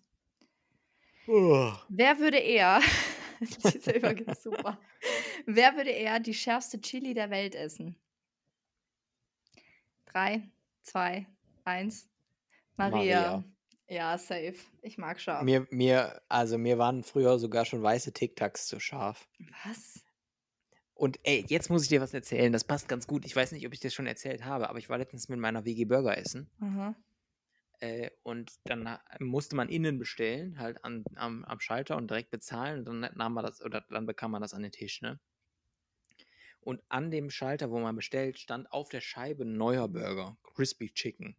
Oh. 1.27 1.73
Wer 1.89 2.19
würde 2.19 2.39
eher, 2.39 2.81
die 3.75 3.79
selber 3.79 4.15
geht's 4.15 4.43
super. 4.43 4.79
Wer 5.47 5.77
würde 5.77 5.91
eher 5.91 6.21
die 6.21 6.35
schärfste 6.35 6.81
Chili 6.81 7.15
der 7.15 7.31
Welt 7.31 7.55
essen? 7.55 7.97
Drei, 10.07 10.43
zwei, 10.83 11.27
eins. 11.65 12.09
Maria. 12.77 13.21
Maria. 13.21 13.45
Ja, 13.89 14.17
safe. 14.19 14.55
Ich 14.83 14.99
mag 14.99 15.21
scharf. 15.21 15.43
Mir, 15.43 15.67
mir, 15.71 16.23
also 16.29 16.59
mir 16.59 16.79
waren 16.79 17.03
früher 17.03 17.39
sogar 17.39 17.65
schon 17.65 17.83
weiße 17.83 18.13
Tic-Tacs 18.13 18.69
zu 18.69 18.79
scharf. 18.79 19.29
Was? 19.65 20.05
Und 20.95 21.19
ey, 21.25 21.45
jetzt 21.49 21.71
muss 21.71 21.83
ich 21.83 21.89
dir 21.89 22.01
was 22.01 22.15
erzählen. 22.15 22.53
Das 22.53 22.63
passt 22.63 22.87
ganz 22.89 23.07
gut. 23.07 23.25
Ich 23.25 23.35
weiß 23.35 23.53
nicht, 23.53 23.67
ob 23.67 23.73
ich 23.73 23.81
das 23.81 23.93
schon 23.95 24.07
erzählt 24.07 24.45
habe, 24.45 24.69
aber 24.69 24.79
ich 24.79 24.89
war 24.89 24.99
letztens 24.99 25.29
mit 25.29 25.41
meiner 25.41 25.65
WG 25.65 25.87
Burger 25.87 26.17
essen. 26.17 26.49
Aha. 26.61 26.95
Äh, 27.81 28.11
und 28.23 28.53
dann 28.65 28.99
musste 29.21 29.57
man 29.57 29.71
innen 29.71 29.99
bestellen, 29.99 30.59
halt 30.59 30.85
an, 30.85 31.03
am, 31.17 31.45
am 31.45 31.61
Schalter 31.61 31.97
und 31.97 32.11
direkt 32.11 32.31
bezahlen. 32.31 32.87
Und 32.87 33.01
dann 33.01 33.17
nahm 33.17 33.33
man 33.33 33.45
das, 33.45 33.63
oder 33.63 33.81
dann 33.89 34.07
bekam 34.07 34.31
man 34.33 34.43
das 34.43 34.53
an 34.53 34.63
den 34.63 34.73
Tisch, 34.73 35.01
ne? 35.01 35.19
Und 36.61 36.83
an 36.91 37.11
dem 37.11 37.31
Schalter, 37.31 37.71
wo 37.71 37.81
man 37.81 37.97
bestellt, 37.97 38.39
stand 38.39 38.71
auf 38.71 38.91
der 38.91 39.01
Scheibe 39.01 39.47
neuer 39.47 39.89
Burger, 39.89 40.37
Crispy 40.43 40.91
Chicken. 40.93 41.35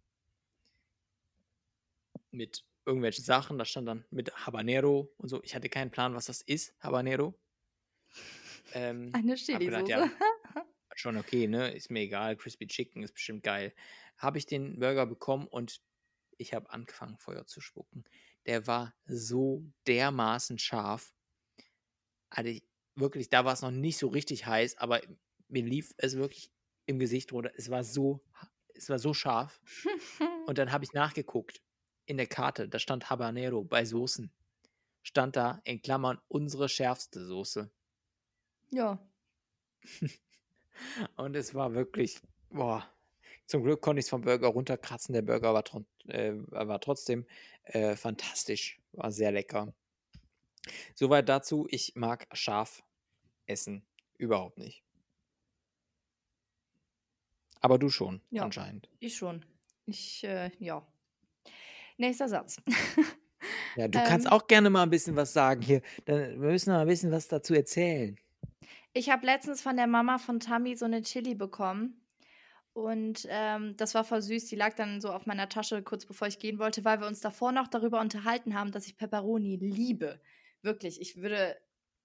Mit 2.32 2.66
irgendwelchen 2.88 3.24
Sachen, 3.24 3.60
da 3.60 3.66
stand 3.66 3.88
dann 3.88 4.04
mit 4.10 4.34
Habanero 4.48 5.14
und 5.18 5.30
so. 5.30 5.44
Ich 5.44 5.54
hatte 5.54 5.70
keinen 5.70 5.92
Plan, 5.92 6.16
was 6.16 6.26
das 6.26 6.42
ist, 6.42 6.74
Habanero. 6.80 7.39
Ähm, 8.74 9.12
Eine 9.14 9.36
Chili-Soße. 9.36 9.92
ja, 9.92 10.10
schon 10.96 11.18
okay, 11.18 11.48
ne? 11.48 11.70
Ist 11.72 11.92
mir 11.92 12.02
egal. 12.02 12.36
Crispy 12.36 12.66
Chicken 12.66 13.04
ist 13.04 13.14
bestimmt 13.14 13.44
geil. 13.44 13.76
Habe 14.18 14.39
ich 14.39 14.48
den 14.48 14.80
Burger 14.80 15.06
bekommen 15.06 15.48
und 15.48 15.82
ich 16.42 16.54
habe 16.54 16.70
angefangen, 16.72 17.18
Feuer 17.18 17.46
zu 17.46 17.62
spucken. 17.62 18.04
Der 18.46 18.68
war 18.68 18.94
so 19.06 19.64
dermaßen 19.88 20.58
scharf. 20.58 21.14
Also 22.30 22.50
ich, 22.50 22.64
wirklich, 22.96 23.30
da 23.30 23.46
war 23.46 23.54
es 23.54 23.62
noch 23.62 23.72
nicht 23.72 23.98
so 23.98 24.08
richtig 24.08 24.46
heiß, 24.46 24.78
aber 24.78 25.02
mir 25.48 25.64
lief 25.64 25.94
es 25.98 26.16
wirklich 26.18 26.52
im 26.86 27.00
Gesicht 27.00 27.32
runter. 27.32 27.52
Es 27.56 27.70
war 27.70 27.84
so, 27.84 28.24
es 28.74 28.89
war 28.89 29.00
so 29.00 29.14
scharf. 29.14 29.62
Und 30.48 30.58
dann 30.58 30.72
habe 30.72 30.84
ich 30.84 30.94
nachgeguckt 30.94 31.62
in 32.06 32.18
der 32.18 32.28
Karte, 32.28 32.68
da 32.68 32.80
stand 32.80 33.10
Habanero 33.10 33.64
bei 33.64 33.86
Soßen. 33.86 34.32
Stand 35.04 35.36
da 35.36 35.62
in 35.64 35.82
Klammern 35.82 36.20
unsere 36.28 36.70
schärfste 36.70 37.26
Soße. 37.26 37.72
ja. 38.72 39.00
Und 41.16 41.36
es 41.36 41.54
war 41.54 41.74
wirklich, 41.74 42.22
boah. 42.50 42.88
Zum 43.52 43.64
Glück 43.64 43.82
konnte 43.82 43.99
ich 43.99 44.06
es 44.06 44.10
vom 44.10 44.22
Burger 44.22 44.47
runterkratzen. 44.47 45.12
Der 45.12 45.24
Burger 45.24 45.54
war, 45.54 45.66
tro 45.66 45.84
äh, 46.08 46.32
war 46.52 46.80
trotzdem 46.80 47.26
äh, 47.66 47.97
fantastisch. 47.97 48.80
War 48.93 49.12
sehr 49.12 49.34
lecker. 49.34 49.74
Soweit 50.95 51.28
dazu. 51.28 51.68
Ich 51.70 51.93
mag 51.97 52.28
scharf 52.32 52.82
essen. 53.47 53.86
Überhaupt 54.18 54.58
nicht. 54.58 54.86
Aber 57.60 57.78
du 57.78 57.89
schon, 57.89 58.22
Ja. 58.30 58.43
anscheinend. 58.43 58.88
Ich 59.02 59.18
schon. 59.18 59.43
Ich, 59.86 60.24
äh, 60.24 60.49
ja. 60.60 60.88
Nächster 61.97 62.30
Satz. 62.30 62.56
Ja, 63.76 63.88
du 63.88 63.97
kannst 64.04 64.28
Ähm. 64.28 64.34
auch 64.34 64.47
gerne 64.47 64.70
mal 64.70 64.84
ein 64.84 64.89
bisschen 64.91 65.16
was 65.16 65.34
sagen 65.34 65.62
hier. 65.62 65.82
Dann, 66.06 66.39
wir 66.41 66.52
müssen 66.52 66.72
mal 66.72 66.82
ein 66.82 66.88
bisschen 66.88 67.10
was 67.12 67.28
dazu 67.28 67.54
erzählen. 67.56 68.20
Ich 68.93 69.10
habe 69.10 69.26
letztens 69.26 69.62
von 69.62 69.78
der 69.78 69.88
Mama 69.88 70.20
von 70.20 70.39
Tammy 70.39 70.76
so 70.76 70.86
eine 70.86 71.02
Chili 71.02 71.34
bekommen. 71.36 72.01
Und 72.74 73.28
ähm, 73.30 73.76
das 73.76 73.94
war 73.96 74.04
voll 74.04 74.22
süß. 74.22 74.46
Die 74.46 74.56
lag 74.56 74.76
dann 74.76 75.02
so 75.02 75.12
auf 75.12 75.26
meiner 75.26 75.50
Tasche, 75.50 75.84
kurz 75.84 76.06
bevor 76.06 76.28
ich 76.28 76.40
gehen 76.40 76.58
wollte, 76.58 76.86
weil 76.86 77.02
wir 77.02 77.08
uns 77.08 77.20
davor 77.20 77.52
noch 77.52 77.68
darüber 77.68 78.00
unterhalten 78.00 78.56
haben, 78.56 78.72
dass 78.72 78.88
ich 78.88 78.98
Pepperoni 78.98 79.58
liebe. 79.58 80.22
Wirklich, 80.62 81.02
ich 81.02 81.18
würde. 81.18 81.58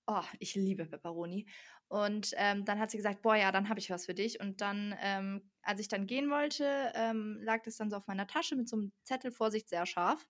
Oh, 0.09 0.23
ich 0.39 0.55
liebe 0.55 0.87
Pepperoni. 0.87 1.47
Und 1.89 2.33
ähm, 2.37 2.65
dann 2.65 2.81
hat 2.81 2.91
sie 2.91 2.97
gesagt, 2.97 3.23
boah, 3.23 3.37
ja, 3.37 3.53
dann 3.53 3.69
habe 3.69 3.79
ich 3.81 3.91
was 3.91 4.07
für 4.07 4.15
dich. 4.15 4.41
Und 4.41 4.61
dann, 4.61 4.95
ähm, 5.01 5.51
als 5.63 5.81
ich 5.81 5.89
dann 5.89 6.07
gehen 6.07 6.31
wollte, 6.31 6.93
ähm, 6.95 7.39
lag 7.43 7.63
das 7.63 7.77
dann 7.77 7.91
so 7.91 7.97
auf 7.97 8.07
meiner 8.07 8.27
Tasche 8.27 8.57
mit 8.57 8.69
so 8.69 8.77
einem 8.77 8.93
Zettel, 9.05 9.31
Vorsicht, 9.31 9.69
sehr 9.69 9.87
scharf. 9.87 10.27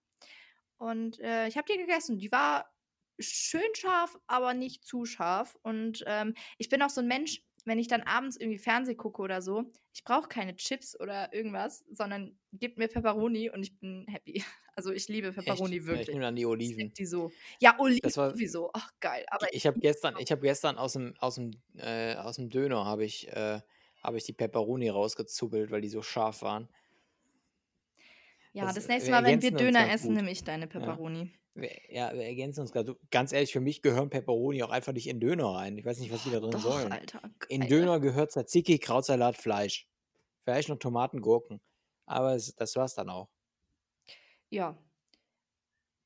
Und 0.77 1.19
äh, 1.21 1.49
ich 1.49 1.57
habe 1.57 1.71
die 1.71 1.79
gegessen. 1.79 2.19
Die 2.19 2.31
war 2.31 2.71
schön 3.19 3.75
scharf, 3.75 4.19
aber 4.27 4.53
nicht 4.53 4.85
zu 4.85 5.07
scharf. 5.07 5.57
Und 5.63 6.05
ähm, 6.07 6.35
ich 6.59 6.69
bin 6.69 6.83
auch 6.83 6.91
so 6.91 7.01
ein 7.01 7.09
Mensch, 7.09 7.43
wenn 7.67 7.79
ich 7.79 7.89
dann 7.89 8.03
abends 8.03 8.37
irgendwie 8.37 8.59
Fernsehen 8.59 8.97
gucke 8.97 9.21
oder 9.21 9.43
so, 9.43 9.65
ich 9.93 10.05
brauche 10.05 10.29
keine 10.29 10.57
Chips 10.57 10.99
oder 10.99 11.33
irgendwas, 11.35 11.85
sondern 11.93 12.39
gib 12.53 12.79
mir 12.79 12.89
Pepperoni 12.89 13.51
und 13.51 13.63
ich 13.63 13.79
bin 13.79 14.07
happy. 14.09 14.43
Also 14.79 14.93
ich 14.93 15.09
liebe 15.09 15.33
Pepperoni 15.33 15.77
Echt? 15.79 15.87
Ja, 15.87 15.93
ich 15.93 15.99
wirklich. 15.99 16.09
nehme 16.09 16.21
dann 16.21 16.37
die 16.37 16.43
Ich 16.43 16.47
Oliven. 16.49 16.93
die 16.93 17.07
so. 17.07 17.33
Ja, 17.61 17.77
Oliven 17.79 18.15
war- 18.17 18.33
sowieso. 18.33 18.69
Ach, 18.75 18.91
geil. 19.01 19.25
Aber 19.31 19.47
Ich 19.55 19.67
habe 19.67 19.81
gestern, 19.81 20.17
ich 20.19 20.31
habe 20.31 20.43
gestern 20.43 20.77
aus 20.77 20.93
dem, 20.93 21.15
aus 21.19 21.37
dem, 21.37 21.53
äh, 21.79 22.15
aus 22.17 22.37
dem 22.37 22.51
Döner 22.51 22.85
habe 22.85 23.03
ich, 23.07 23.27
äh, 23.29 23.63
habe 24.03 24.19
ich 24.19 24.25
die 24.25 24.35
Pepperoni 24.35 24.91
rausgezuppelt, 24.91 25.71
weil 25.71 25.81
die 25.81 25.89
so 25.89 26.03
scharf 26.03 26.43
waren. 26.43 26.69
ja, 28.53 28.67
das- 28.67 28.75
das 28.75 28.89
nächste 28.89 29.09
wir 29.11 29.15
Mal, 29.21 29.25
wenn 29.25 29.41
wir 29.41 29.51
Döner 29.51 29.81
ganz 29.87 29.95
essen, 29.95 30.09
gut. 30.09 30.17
nehme 30.17 30.31
ich 30.31 30.45
deine 30.45 30.67
Pepperoni. 30.67 31.33
Wir, 31.57 31.71
ja, 31.89 32.13
wir 32.13 32.23
ergänzen 32.23 32.61
uns 32.61 32.73
gerade. 32.73 32.97
Ganz 33.11 33.33
ehrlich, 33.33 33.53
für 33.53 33.61
mich 33.61 33.81
gehören 33.81 34.11
Pepperoni 34.11 34.63
auch 34.63 34.71
einfach 34.71 34.93
nicht 34.93 35.09
in 35.09 35.21
Döner 35.21 35.55
rein. 35.55 35.79
Ich 35.79 35.85
weiß 35.87 35.99
nicht, 36.01 36.13
was 36.13 36.23
die 36.23 36.31
da 36.31 36.41
drin 36.41 36.51
Doch, 36.51 36.61
sollen. 36.61 36.93
Alter. 36.93 37.23
In. 37.49 37.67
Döner 37.67 37.99
gehört 37.99 38.31
Tzatziki, 38.33 38.79
Krautsalat, 38.79 39.37
Fleisch. 39.37 39.89
Vielleicht 40.45 40.69
noch 40.69 40.79
Tomaten, 40.79 41.21
Gurken. 41.23 41.61
Aber 42.05 42.35
es, 42.35 42.55
das 42.55 42.77
war's 42.77 42.95
dann 42.95 43.09
auch. 43.09 43.31
Ja. 44.51 44.77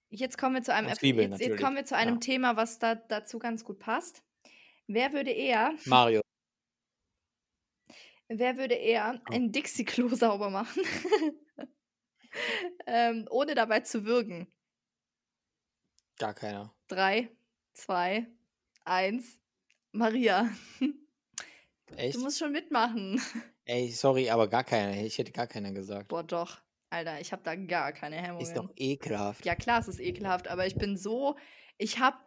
Jetzt 0.09 0.39
kommen 0.39 0.55
wir 0.57 0.63
zu 0.63 0.73
einem, 0.73 0.93
Zwiebeln 0.95 1.33
jetzt, 1.33 1.41
jetzt 1.41 1.61
kommen 1.61 1.77
wir 1.77 1.85
zu 1.85 1.97
einem 1.97 2.15
Ja. 2.15 2.21
Thema, 2.21 2.57
was 2.57 2.79
da 2.79 2.95
dazu 2.95 3.39
ganz 3.39 3.65
gut 3.65 3.79
passt. 3.79 4.23
Wer 4.87 5.13
würde 5.13 5.31
eher, 5.31 5.73
Mario. 5.85 6.21
wer 8.29 8.57
würde 8.57 8.75
eher 8.75 9.21
ein 9.27 9.53
Dixie-Klo 9.53 10.09
sauber 10.15 10.51
machen, 10.51 10.83
ähm, 12.87 13.27
ohne 13.31 13.55
dabei 13.55 13.81
zu 13.81 14.05
würgen? 14.05 14.53
Gar 16.21 16.35
keiner. 16.35 16.71
Drei, 16.87 17.31
zwei, 17.73 18.27
eins. 18.85 19.41
Maria, 19.93 20.51
Echt? 21.97 22.15
du 22.15 22.21
musst 22.21 22.39
schon 22.39 22.53
mitmachen. 22.53 23.19
Ey, 23.65 23.91
sorry, 23.91 24.29
aber 24.29 24.47
gar 24.47 24.63
keiner. 24.63 25.03
Ich 25.03 25.17
hätte 25.17 25.33
gar 25.33 25.47
keiner 25.47 25.73
gesagt. 25.73 26.09
Boah, 26.09 26.23
doch. 26.23 26.61
Alter, 26.91 27.21
ich 27.21 27.33
habe 27.33 27.43
da 27.43 27.55
gar 27.55 27.93
keine 27.93 28.17
Hemmungen. 28.17 28.43
Ist 28.43 28.55
doch 28.55 28.71
ekelhaft. 28.77 29.47
Ja, 29.47 29.55
klar, 29.55 29.81
es 29.81 29.89
ist 29.89 29.99
ekelhaft, 29.99 30.47
aber 30.49 30.67
ich 30.67 30.75
bin 30.75 30.95
so. 30.99 31.37
Ich 31.79 31.99
habe 31.99 32.19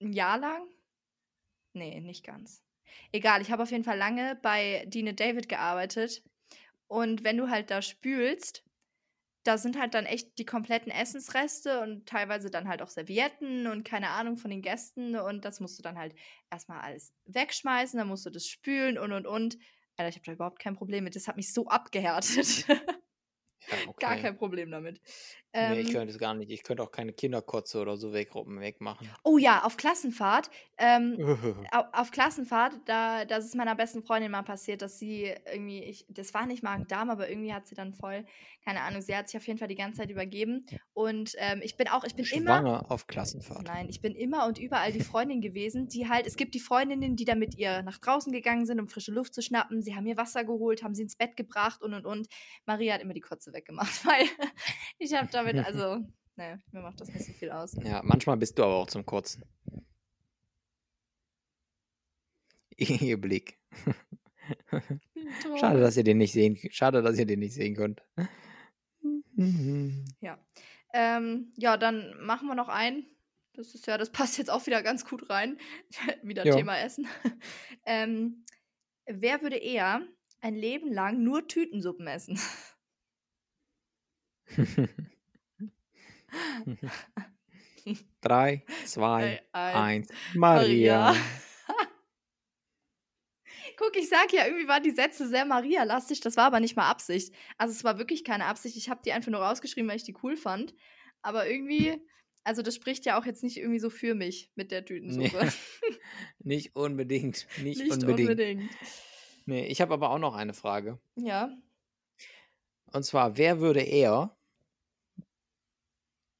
ein 0.00 0.14
Jahr 0.14 0.38
lang. 0.38 0.66
Nee, 1.74 2.00
nicht 2.00 2.24
ganz. 2.24 2.62
Egal, 3.12 3.42
ich 3.42 3.50
habe 3.50 3.62
auf 3.62 3.70
jeden 3.70 3.84
Fall 3.84 3.98
lange 3.98 4.36
bei 4.40 4.86
Dine 4.86 5.12
David 5.12 5.50
gearbeitet. 5.50 6.22
Und 6.86 7.24
wenn 7.24 7.36
du 7.36 7.50
halt 7.50 7.70
da 7.70 7.82
spülst, 7.82 8.64
da 9.42 9.56
sind 9.56 9.78
halt 9.78 9.94
dann 9.94 10.06
echt 10.06 10.38
die 10.38 10.44
kompletten 10.44 10.92
Essensreste 10.92 11.80
und 11.80 12.06
teilweise 12.06 12.50
dann 12.50 12.68
halt 12.68 12.82
auch 12.82 12.88
Servietten 12.88 13.66
und 13.66 13.84
keine 13.84 14.10
Ahnung 14.10 14.36
von 14.36 14.50
den 14.50 14.62
Gästen. 14.62 15.16
Und 15.16 15.44
das 15.44 15.60
musst 15.60 15.78
du 15.78 15.82
dann 15.82 15.98
halt 15.98 16.14
erstmal 16.50 16.80
alles 16.80 17.14
wegschmeißen, 17.24 17.98
dann 17.98 18.08
musst 18.08 18.26
du 18.26 18.30
das 18.30 18.46
spülen 18.46 18.98
und 18.98 19.12
und 19.12 19.26
und. 19.26 19.56
Alter, 19.96 20.08
ich 20.08 20.16
habe 20.16 20.26
da 20.26 20.32
überhaupt 20.32 20.58
kein 20.58 20.76
Problem 20.76 21.04
mit. 21.04 21.16
Das 21.16 21.28
hat 21.28 21.36
mich 21.36 21.52
so 21.52 21.66
abgehärtet. 21.66 22.66
Ja, 22.68 22.76
okay. 23.88 24.06
Gar 24.06 24.16
kein 24.16 24.36
Problem 24.36 24.70
damit. 24.70 25.00
Nee, 25.52 25.80
ich 25.80 25.88
Ähm, 25.88 25.92
könnte 25.92 26.12
es 26.12 26.18
gar 26.18 26.34
nicht. 26.34 26.50
Ich 26.50 26.62
könnte 26.62 26.82
auch 26.82 26.92
keine 26.92 27.12
Kinderkotze 27.12 27.80
oder 27.80 27.96
so 27.96 28.12
weg, 28.12 28.30
wegmachen. 28.34 29.08
Oh 29.24 29.36
ja, 29.36 29.64
auf 29.64 29.76
Klassenfahrt. 29.76 30.48
Ähm, 30.78 31.16
au- 31.72 31.86
auf 31.92 32.10
Klassenfahrt, 32.12 32.74
da, 32.86 33.24
das 33.24 33.44
ist 33.46 33.56
meiner 33.56 33.74
besten 33.74 34.02
Freundin 34.02 34.30
mal 34.30 34.42
passiert, 34.42 34.80
dass 34.80 34.98
sie 34.98 35.34
irgendwie, 35.52 35.82
ich, 35.82 36.06
das 36.08 36.32
war 36.34 36.46
nicht 36.46 36.62
Magen-Darm, 36.62 37.10
aber 37.10 37.28
irgendwie 37.28 37.52
hat 37.52 37.66
sie 37.66 37.74
dann 37.74 37.92
voll, 37.94 38.24
keine 38.64 38.80
Ahnung, 38.82 39.02
sie 39.02 39.14
hat 39.16 39.28
sich 39.28 39.36
auf 39.38 39.46
jeden 39.46 39.58
Fall 39.58 39.68
die 39.68 39.74
ganze 39.74 39.98
Zeit 39.98 40.10
übergeben. 40.10 40.66
Und 40.92 41.32
ähm, 41.38 41.60
ich 41.62 41.76
bin 41.76 41.88
auch, 41.88 42.04
ich 42.04 42.14
bin 42.14 42.26
immer, 42.26 42.58
Schwanger 42.58 42.90
auf 42.90 43.06
Klassenfahrt. 43.08 43.66
nein, 43.66 43.88
ich 43.88 44.00
bin 44.00 44.14
immer 44.14 44.46
und 44.46 44.58
überall 44.58 44.92
die 44.92 45.00
Freundin 45.00 45.40
gewesen, 45.40 45.88
die 45.88 46.08
halt, 46.08 46.26
es 46.26 46.36
gibt 46.36 46.54
die 46.54 46.60
Freundinnen, 46.60 47.16
die 47.16 47.24
dann 47.24 47.38
mit 47.38 47.56
ihr 47.56 47.82
nach 47.82 47.98
draußen 47.98 48.32
gegangen 48.32 48.66
sind, 48.66 48.80
um 48.80 48.88
frische 48.88 49.12
Luft 49.12 49.34
zu 49.34 49.42
schnappen. 49.42 49.82
Sie 49.82 49.96
haben 49.96 50.06
ihr 50.06 50.16
Wasser 50.16 50.44
geholt, 50.44 50.82
haben 50.82 50.94
sie 50.94 51.02
ins 51.02 51.16
Bett 51.16 51.36
gebracht 51.36 51.82
und 51.82 51.92
und 51.94 52.06
und. 52.06 52.28
Maria 52.66 52.94
hat 52.94 53.00
immer 53.02 53.14
die 53.14 53.20
Kotze 53.20 53.52
weggemacht, 53.52 54.04
weil 54.06 54.26
ich 54.98 55.14
habe 55.14 55.28
damit, 55.40 55.64
also, 55.66 56.04
ne, 56.36 56.60
mir 56.72 56.82
macht 56.82 57.00
das 57.00 57.08
nicht 57.08 57.24
so 57.24 57.32
viel 57.32 57.50
aus. 57.50 57.76
Ja, 57.82 58.02
manchmal 58.04 58.36
bist 58.36 58.58
du 58.58 58.64
aber 58.64 58.74
auch 58.74 58.86
zum 58.86 59.04
Kotzen. 59.04 59.44
Ihr 62.76 63.20
Blick. 63.20 63.58
Schade, 65.58 65.80
dass 65.80 65.96
ihr 65.96 66.04
den 66.04 66.18
nicht 66.18 66.32
sehen, 66.32 66.58
schade, 66.70 67.02
dass 67.02 67.18
ihr 67.18 67.26
den 67.26 67.40
nicht 67.40 67.54
sehen 67.54 67.74
könnt. 67.74 68.02
Ja. 70.20 70.38
Ähm, 70.92 71.54
ja, 71.56 71.78
dann 71.78 72.14
machen 72.20 72.46
wir 72.46 72.54
noch 72.54 72.68
einen. 72.68 73.06
Das 73.54 73.74
ist 73.74 73.86
ja, 73.86 73.96
das 73.96 74.12
passt 74.12 74.36
jetzt 74.36 74.50
auch 74.50 74.66
wieder 74.66 74.82
ganz 74.82 75.06
gut 75.06 75.30
rein. 75.30 75.58
wieder 76.22 76.44
Ja. 76.44 76.54
Thema 76.54 76.78
Essen. 76.78 77.08
ähm, 77.86 78.44
wer 79.06 79.40
würde 79.40 79.56
eher 79.56 80.02
ein 80.42 80.54
Leben 80.54 80.92
lang 80.92 81.22
nur 81.22 81.48
Tütensuppen 81.48 82.06
essen? 82.06 82.38
Drei, 88.20 88.64
zwei, 88.84 89.42
Drei, 89.52 89.74
eins. 89.74 90.08
Maria. 90.34 91.12
Maria. 91.12 91.16
Guck, 93.76 93.96
ich 93.96 94.08
sag 94.10 94.32
ja, 94.32 94.46
irgendwie 94.46 94.68
waren 94.68 94.82
die 94.82 94.90
Sätze 94.90 95.26
sehr 95.26 95.46
Maria-lastig. 95.46 96.20
Das 96.20 96.36
war 96.36 96.44
aber 96.44 96.60
nicht 96.60 96.76
mal 96.76 96.90
Absicht. 96.90 97.34
Also 97.56 97.72
es 97.72 97.82
war 97.82 97.96
wirklich 97.96 98.24
keine 98.24 98.44
Absicht. 98.44 98.76
Ich 98.76 98.90
habe 98.90 99.00
die 99.04 99.12
einfach 99.12 99.30
nur 99.30 99.40
rausgeschrieben, 99.40 99.88
weil 99.88 99.96
ich 99.96 100.04
die 100.04 100.16
cool 100.22 100.36
fand. 100.36 100.74
Aber 101.22 101.48
irgendwie, 101.48 101.96
also 102.44 102.60
das 102.60 102.74
spricht 102.74 103.06
ja 103.06 103.18
auch 103.18 103.24
jetzt 103.24 103.42
nicht 103.42 103.56
irgendwie 103.56 103.78
so 103.78 103.88
für 103.88 104.14
mich 104.14 104.50
mit 104.54 104.70
der 104.70 104.84
Tütensuppe. 104.84 105.50
Nicht 106.40 106.76
unbedingt. 106.76 107.46
Nicht, 107.62 107.80
Nicht 107.80 107.92
unbedingt. 107.92 108.30
unbedingt. 108.30 108.70
Nee, 109.46 109.66
ich 109.66 109.80
habe 109.80 109.94
aber 109.94 110.10
auch 110.10 110.18
noch 110.18 110.34
eine 110.34 110.54
Frage. 110.54 111.00
Ja. 111.16 111.50
Und 112.92 113.04
zwar, 113.04 113.36
wer 113.38 113.60
würde 113.60 113.80
eher 113.80 114.36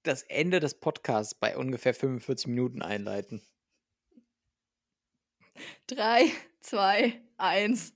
das 0.02 0.22
Ende 0.22 0.60
des 0.60 0.74
Podcasts 0.74 1.34
bei 1.34 1.56
ungefähr 1.56 1.94
45 1.94 2.48
Minuten 2.48 2.82
einleiten. 2.82 3.42
Drei, 5.86 6.30
zwei, 6.60 7.20
eins. 7.36 7.92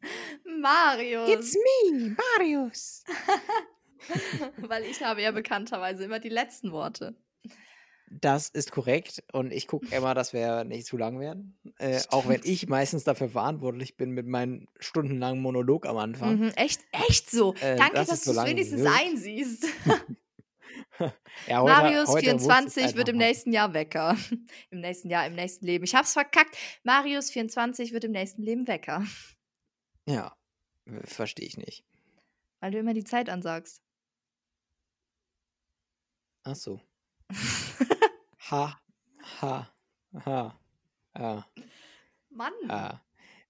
Marius. 0.60 1.30
It's 1.30 1.54
me, 1.54 2.16
Marius. 2.38 3.04
Weil 4.58 4.84
ich 4.84 5.02
habe 5.02 5.22
ja 5.22 5.30
bekannterweise 5.30 6.04
immer 6.04 6.20
die 6.20 6.28
letzten 6.28 6.72
Worte. 6.72 7.16
Das 8.10 8.48
ist 8.48 8.70
korrekt 8.70 9.24
und 9.32 9.50
ich 9.50 9.66
gucke 9.66 9.92
immer, 9.94 10.14
dass 10.14 10.32
wir 10.32 10.64
nicht 10.64 10.86
zu 10.86 10.96
lang 10.96 11.18
werden. 11.18 11.58
Äh, 11.78 12.00
auch 12.10 12.28
wenn 12.28 12.42
ich 12.44 12.68
meistens 12.68 13.02
dafür 13.02 13.30
verantwortlich 13.30 13.96
bin 13.96 14.10
mit 14.10 14.26
meinem 14.26 14.68
stundenlangen 14.78 15.40
Monolog 15.40 15.86
am 15.86 15.96
Anfang. 15.96 16.38
Mhm, 16.38 16.52
echt, 16.54 16.82
echt 16.92 17.30
so. 17.30 17.54
Äh, 17.54 17.76
Danke, 17.76 17.94
dass 17.94 18.08
dass 18.08 18.22
du 18.22 18.32
es 18.32 18.44
wenigstens 18.44 18.82
wird. 18.82 18.92
einsiehst. 18.94 19.66
Ja, 21.48 21.60
heute- 21.60 21.72
Marius 21.72 22.08
heute 22.08 22.32
wusste 22.32 22.36
ich's 22.36 22.42
24 22.44 22.84
wird 22.84 22.96
einfach 22.98 23.08
im 23.12 23.16
nächsten 23.18 23.52
Jahr 23.52 23.74
Wecker. 23.74 24.16
Im 24.70 24.80
nächsten 24.80 25.10
Jahr, 25.10 25.26
im 25.26 25.34
nächsten 25.34 25.66
Leben. 25.66 25.84
Ich 25.84 25.94
hab's 25.94 26.12
verkackt. 26.12 26.56
Marius 26.84 27.30
24 27.30 27.92
wird 27.92 28.04
im 28.04 28.12
nächsten 28.12 28.42
Leben 28.42 28.66
Wecker. 28.68 29.04
Ja, 30.06 30.36
verstehe 31.04 31.46
ich 31.46 31.56
nicht. 31.56 31.84
Weil 32.60 32.70
du 32.72 32.78
immer 32.78 32.94
die 32.94 33.04
Zeit 33.04 33.28
ansagst. 33.28 33.82
Ach 36.44 36.56
so. 36.56 36.80
Ha, 38.50 38.78
ha, 39.40 39.72
ha, 40.26 40.60
ha, 41.16 41.46
Mann. 42.28 42.52
ha. 42.68 43.02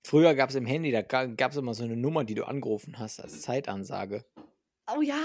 Früher 0.05 0.37
gab 0.37 0.51
es 0.51 0.55
im 0.55 0.67
Handy, 0.67 0.93
da 0.93 1.03
gab 1.03 1.51
es 1.51 1.57
immer 1.57 1.75
so 1.75 1.83
eine 1.83 1.97
Nummer, 1.97 2.23
die 2.23 2.37
du 2.37 2.45
angerufen 2.45 2.97
hast 3.01 3.19
als 3.19 3.41
Zeitansage. 3.43 4.25
Oh 4.87 5.03
ja. 5.03 5.19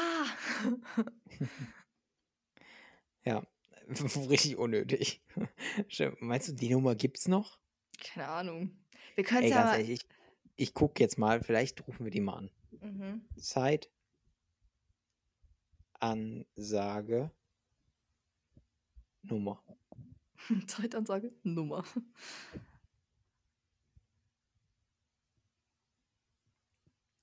Ja, 3.26 3.46
richtig 4.30 4.58
unnötig. 4.58 5.22
Meinst 6.20 6.50
du, 6.50 6.54
die 6.54 6.70
Nummer 6.70 6.96
gibt's 6.96 7.28
noch? 7.28 7.60
Keine 8.00 8.28
Ahnung. 8.28 8.78
Wir 9.16 9.24
können 9.24 9.44
es 9.44 9.52
ja 9.52 9.64
ganz 9.64 9.78
ehrlich, 9.78 9.90
ich, 9.90 10.08
ich 10.56 10.74
gucke 10.74 11.02
jetzt 11.02 11.18
mal, 11.18 11.44
vielleicht 11.44 11.86
rufen 11.88 12.06
wir 12.06 12.12
die 12.12 12.22
mal 12.22 12.38
an. 12.38 12.52
Mhm. 12.82 13.26
Zeitansage 13.38 13.92
Nummer. 19.24 19.64
Zeitansage, 20.68 21.34
Nummer. 21.44 21.84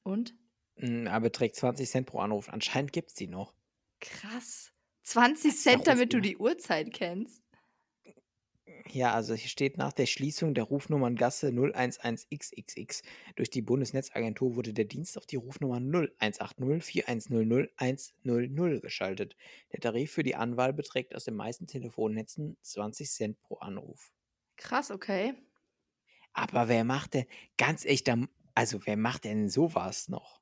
Und? 0.02 0.34
Mm, 0.76 1.08
Aber 1.08 1.24
beträgt 1.24 1.56
20 1.56 1.88
Cent 1.88 2.06
pro 2.06 2.20
Anruf. 2.20 2.48
Anscheinend 2.48 2.92
gibt's 2.92 3.14
die 3.14 3.26
noch. 3.26 3.54
Krass. 4.00 4.72
20 5.06 5.54
Das 5.54 5.58
ist 5.58 5.70
ja 5.70 5.78
Cent, 5.78 5.86
damit 5.86 6.12
du 6.12 6.20
die 6.20 6.36
Uhrzeit 6.36 6.92
kennst. 6.92 7.42
Ja, 8.88 9.12
also 9.14 9.34
hier 9.34 9.48
steht 9.48 9.78
nach 9.78 9.92
der 9.92 10.06
Schließung 10.06 10.54
der 10.54 10.64
Rufnummerngasse 10.64 11.48
011XXX 11.50 13.02
durch 13.36 13.50
die 13.50 13.62
Bundesnetzagentur 13.62 14.56
wurde 14.56 14.72
der 14.72 14.84
Dienst 14.84 15.16
auf 15.18 15.26
die 15.26 15.36
Rufnummer 15.36 15.76
0180 15.80 16.82
4100 16.84 17.72
100 17.76 18.82
geschaltet. 18.82 19.36
Der 19.72 19.80
Tarif 19.80 20.12
für 20.12 20.22
die 20.24 20.34
Anwahl 20.36 20.72
beträgt 20.72 21.14
aus 21.14 21.24
den 21.24 21.34
meisten 21.36 21.66
Telefonnetzen 21.66 22.56
20 22.62 23.08
Cent 23.10 23.40
pro 23.40 23.56
Anruf. 23.58 24.12
Krass, 24.56 24.90
okay. 24.90 25.34
Aber 26.34 26.68
wer 26.68 26.84
macht 26.84 27.14
denn, 27.14 27.26
ganz 27.56 27.84
echt, 27.84 28.08
also 28.54 28.86
wer 28.86 28.96
macht 28.96 29.24
denn 29.24 29.48
sowas 29.48 30.08
noch? 30.08 30.40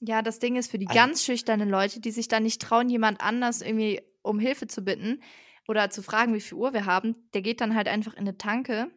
Ja, 0.00 0.22
das 0.22 0.38
Ding 0.38 0.56
ist 0.56 0.70
für 0.70 0.78
die 0.78 0.86
Also- 0.88 0.98
ganz 0.98 1.24
schüchternen 1.24 1.68
Leute, 1.68 2.00
die 2.00 2.10
sich 2.10 2.28
dann 2.28 2.42
nicht 2.42 2.60
trauen, 2.60 2.88
jemand 2.88 3.20
anders 3.20 3.62
irgendwie 3.62 4.02
um 4.22 4.38
Hilfe 4.38 4.66
zu 4.66 4.82
bitten 4.82 5.22
oder 5.68 5.90
zu 5.90 6.02
fragen, 6.02 6.34
wie 6.34 6.40
viel 6.40 6.58
Uhr 6.58 6.72
wir 6.72 6.86
haben, 6.86 7.14
der 7.34 7.42
geht 7.42 7.60
dann 7.60 7.74
halt 7.74 7.88
einfach 7.88 8.14
in 8.14 8.20
eine 8.20 8.36
Tanke, 8.36 8.90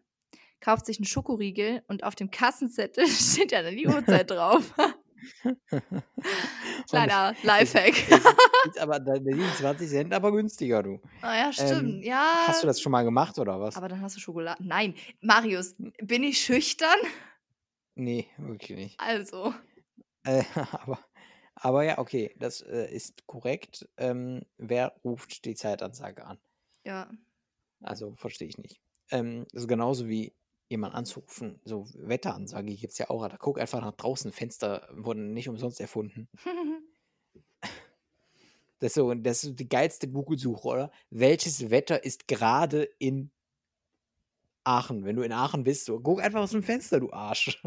kauft 0.59 0.85
sich 0.85 0.97
einen 0.97 1.05
Schokoriegel 1.05 1.83
und 1.87 2.03
auf 2.03 2.15
dem 2.15 2.31
Kassenzettel 2.31 3.05
steht 3.07 3.51
ja 3.51 3.61
dann 3.61 3.75
die 3.75 3.87
Uhrzeit 3.87 4.29
drauf. 4.31 4.73
Kleiner 6.89 7.33
Lifehack. 7.43 8.09
Ist, 8.65 8.79
aber 8.79 8.99
die 8.99 9.41
20 9.57 9.89
Cent 9.89 10.13
aber 10.13 10.31
günstiger, 10.31 10.83
du. 10.83 11.01
Ah 11.21 11.35
ja, 11.37 11.53
stimmt. 11.53 11.71
Ähm, 11.95 12.01
ja. 12.03 12.43
Hast 12.47 12.63
du 12.63 12.67
das 12.67 12.79
schon 12.81 12.91
mal 12.91 13.03
gemacht 13.03 13.37
oder 13.39 13.59
was? 13.59 13.75
Aber 13.75 13.87
dann 13.87 14.01
hast 14.01 14.15
du 14.15 14.19
Schokolade. 14.19 14.63
Nein, 14.63 14.93
Marius, 15.21 15.75
bin 16.01 16.23
ich 16.23 16.39
schüchtern? 16.39 16.97
nee, 17.95 18.27
wirklich 18.37 18.77
nicht. 18.77 18.99
Also. 18.99 19.53
Äh, 20.27 20.43
aber, 20.71 20.99
aber 21.55 21.83
ja, 21.83 21.97
okay, 21.97 22.35
das 22.37 22.61
äh, 22.61 22.93
ist 22.93 23.25
korrekt. 23.25 23.87
Ähm, 23.97 24.41
wer 24.57 24.93
ruft 25.03 25.45
die 25.45 25.55
Zeitansage 25.55 26.25
an? 26.25 26.37
Ja. 26.85 27.09
Also 27.81 28.15
verstehe 28.15 28.47
ich 28.47 28.57
nicht. 28.57 28.79
Ähm, 29.11 29.45
das 29.51 29.63
ist 29.63 29.67
genauso 29.67 30.07
wie 30.07 30.33
jemand 30.69 30.95
anzurufen. 30.95 31.61
So 31.63 31.87
Wetteransage 31.95 32.75
gibt 32.75 32.91
es 32.91 32.97
ja 32.97 33.09
auch. 33.09 33.27
Da 33.27 33.37
guck 33.37 33.59
einfach 33.59 33.81
nach 33.81 33.93
draußen. 33.93 34.31
Fenster 34.31 34.87
wurden 34.91 35.33
nicht 35.33 35.49
umsonst 35.49 35.79
erfunden. 35.79 36.27
Das 38.79 38.89
ist 38.89 38.93
so, 38.93 39.11
das 39.11 39.43
ist 39.43 39.59
die 39.59 39.67
geilste 39.67 40.07
Google-Suche, 40.07 40.67
oder? 40.67 40.91
Welches 41.09 41.71
Wetter 41.71 42.03
ist 42.05 42.27
gerade 42.27 42.83
in 42.99 43.31
Aachen? 44.65 45.03
Wenn 45.03 45.15
du 45.15 45.23
in 45.23 45.31
Aachen 45.31 45.63
bist, 45.63 45.85
so, 45.85 45.99
guck 45.99 46.21
einfach 46.21 46.41
aus 46.41 46.51
dem 46.51 46.61
Fenster, 46.61 46.99
du 46.99 47.11
Arsch. 47.11 47.59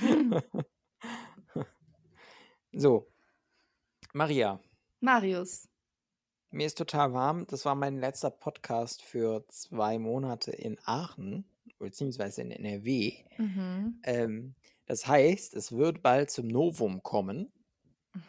so. 2.72 3.06
Maria, 4.12 4.60
Marius. 5.00 5.68
mir 6.50 6.66
ist 6.66 6.78
total 6.78 7.12
warm. 7.12 7.46
Das 7.46 7.64
war 7.64 7.74
mein 7.74 7.98
letzter 7.98 8.30
Podcast 8.30 9.02
für 9.02 9.44
zwei 9.48 9.98
Monate 9.98 10.50
in 10.50 10.78
Aachen, 10.84 11.44
beziehungsweise 11.78 12.42
in 12.42 12.50
NRW. 12.50 13.14
Mhm. 13.38 14.00
Ähm, 14.02 14.54
das 14.86 15.06
heißt, 15.06 15.54
es 15.54 15.70
wird 15.72 16.02
bald 16.02 16.30
zum 16.30 16.48
Novum 16.48 17.02
kommen, 17.02 17.52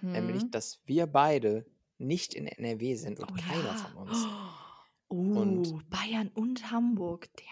nämlich, 0.01 0.43
Mhm. 0.43 0.51
dass 0.51 0.79
wir 0.85 1.07
beide 1.07 1.65
nicht 1.97 2.33
in 2.35 2.45
NRW 2.47 2.95
sind 2.95 3.19
und 3.19 3.31
Oh 3.31 3.35
keiner 3.35 3.63
ja. 3.65 3.73
von 3.75 4.07
uns. 4.07 4.25
Oh, 5.09 5.15
Und- 5.15 5.89
Bayern 5.89 6.29
und 6.35 6.71
Hamburg. 6.71 7.27
Der. 7.37 7.45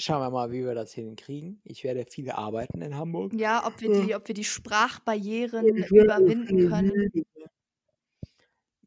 Schauen 0.00 0.20
wir 0.20 0.30
mal, 0.30 0.52
wie 0.52 0.64
wir 0.64 0.74
das 0.74 0.92
hinkriegen. 0.92 1.60
Ich 1.64 1.82
werde 1.82 2.06
viele 2.08 2.38
arbeiten 2.38 2.80
in 2.82 2.94
Hamburg. 2.96 3.34
Ja, 3.34 3.66
ob 3.66 3.80
wir 3.80 3.90
die, 3.90 4.14
ob 4.14 4.28
wir 4.28 4.34
die 4.34 4.44
Sprachbarrieren 4.44 5.66
überwinden 5.66 6.68
können. 6.68 7.10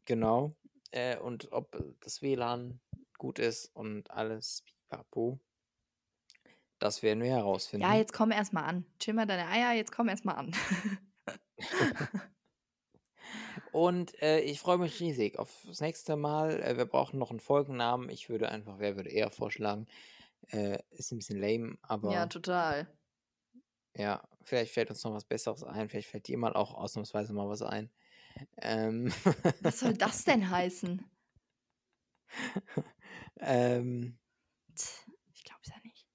Genau. 0.06 0.56
Äh, 0.90 1.18
und 1.18 1.52
ob 1.52 1.76
das 2.00 2.22
WLAN 2.22 2.80
gut 3.18 3.38
ist 3.38 3.70
und 3.74 4.10
alles 4.10 4.64
pipapo. 4.64 5.38
Das 6.78 7.02
werden 7.02 7.22
wir 7.22 7.30
herausfinden. 7.30 7.86
Ja, 7.86 7.94
jetzt 7.94 8.14
komm 8.14 8.32
erst 8.32 8.54
mal 8.54 8.64
an. 8.64 8.86
Chill 8.98 9.14
mal 9.14 9.26
deine 9.26 9.48
Eier, 9.48 9.72
jetzt 9.76 9.92
komm 9.92 10.08
erst 10.08 10.24
mal 10.24 10.32
an. 10.32 10.56
Und 13.70 14.20
äh, 14.20 14.40
ich 14.40 14.60
freue 14.60 14.76
mich 14.76 15.00
riesig 15.00 15.38
auf 15.38 15.64
das 15.66 15.80
nächste 15.80 16.16
Mal. 16.16 16.60
Äh, 16.62 16.76
wir 16.76 16.84
brauchen 16.84 17.18
noch 17.18 17.30
einen 17.30 17.40
Folgennamen. 17.40 18.10
Ich 18.10 18.28
würde 18.28 18.50
einfach, 18.50 18.78
wer 18.78 18.96
würde 18.96 19.08
eher 19.08 19.30
vorschlagen? 19.30 19.86
Äh, 20.48 20.78
ist 20.90 21.12
ein 21.12 21.18
bisschen 21.18 21.40
lame, 21.40 21.78
aber 21.82 22.12
ja, 22.12 22.26
total. 22.26 22.86
ja, 23.96 24.22
vielleicht 24.42 24.72
fällt 24.72 24.90
uns 24.90 25.02
noch 25.04 25.14
was 25.14 25.24
Besseres 25.24 25.62
ein. 25.64 25.88
Vielleicht 25.88 26.08
fällt 26.08 26.26
dir 26.28 26.36
mal 26.38 26.52
auch 26.54 26.74
ausnahmsweise 26.74 27.32
mal 27.32 27.48
was 27.48 27.62
ein. 27.62 27.90
Ähm, 28.58 29.12
Was 29.60 29.80
soll 29.80 29.94
das 29.94 30.24
denn 30.24 30.48
heißen? 30.50 31.04
ähm, 33.40 34.18
Ich 35.34 35.44
glaub's 35.44 35.68
ja 35.68 35.76
nicht. 35.84 36.06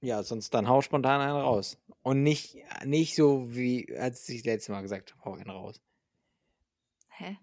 ja, 0.00 0.22
sonst 0.22 0.52
dann 0.54 0.68
hau 0.68 0.80
spontan 0.82 1.20
einen 1.20 1.36
raus. 1.36 1.78
Und 2.02 2.22
nicht, 2.22 2.56
nicht 2.84 3.14
so 3.14 3.54
wie, 3.54 3.96
als 3.96 4.28
ich 4.28 4.38
das 4.42 4.46
letzte 4.46 4.72
Mal 4.72 4.82
gesagt 4.82 5.12
habe, 5.12 5.24
hau 5.24 5.34
einen 5.34 5.50
raus. 5.50 5.80
Hä? 7.08 7.38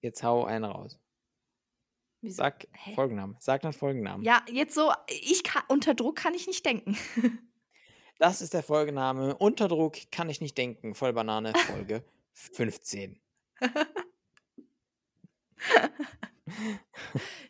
Jetzt 0.00 0.22
hau 0.22 0.44
einen 0.44 0.64
raus. 0.64 0.98
Wieso? 2.22 2.36
Sag 2.36 2.66
Hä? 2.72 2.94
Folgennamen. 2.94 3.36
Sag 3.40 3.62
dann 3.62 3.72
Folgennamen. 3.72 4.24
Ja, 4.24 4.42
jetzt 4.50 4.74
so, 4.74 4.92
ich 5.08 5.42
kann, 5.44 5.62
unter 5.68 5.94
Druck 5.94 6.16
kann 6.16 6.34
ich 6.34 6.46
nicht 6.46 6.64
denken. 6.64 6.96
Das 8.18 8.40
ist 8.40 8.54
der 8.54 8.62
Folgename. 8.62 9.34
Unterdruck 9.36 9.96
kann 10.12 10.30
ich 10.30 10.40
nicht 10.40 10.56
denken. 10.56 10.94
Vollbanane 10.94 11.52
Folge 11.66 12.04
15. 12.32 13.18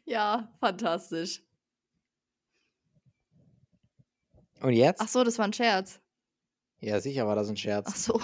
ja, 0.07 0.51
fantastisch. 0.61 1.43
Und 4.62 4.73
jetzt? 4.73 5.03
Ach 5.03 5.09
so, 5.09 5.23
das 5.25 5.37
war 5.39 5.45
ein 5.45 5.53
Scherz. 5.53 6.01
Ja, 6.81 7.01
sicher 7.01 7.27
war 7.27 7.37
das 7.37 7.49
ein 7.51 7.55
Ach 7.55 7.59
Scherz. 7.59 8.05
so. 8.05 8.18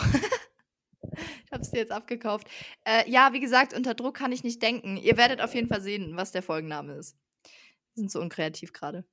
Ich 1.44 1.52
hab's 1.52 1.70
dir 1.70 1.78
jetzt 1.78 1.92
abgekauft. 1.92 2.48
Äh, 2.84 3.08
ja, 3.10 3.32
wie 3.32 3.40
gesagt, 3.40 3.74
unter 3.74 3.94
Druck 3.94 4.16
kann 4.16 4.32
ich 4.32 4.44
nicht 4.44 4.62
denken. 4.62 4.96
Ihr 4.96 5.16
werdet 5.16 5.40
auf 5.40 5.54
jeden 5.54 5.68
Fall 5.68 5.80
sehen, 5.80 6.16
was 6.16 6.32
der 6.32 6.42
Folgenname 6.42 6.94
ist. 6.94 7.16
Wir 7.94 8.02
sind 8.02 8.10
so 8.10 8.20
unkreativ 8.20 8.72
gerade. 8.72 9.04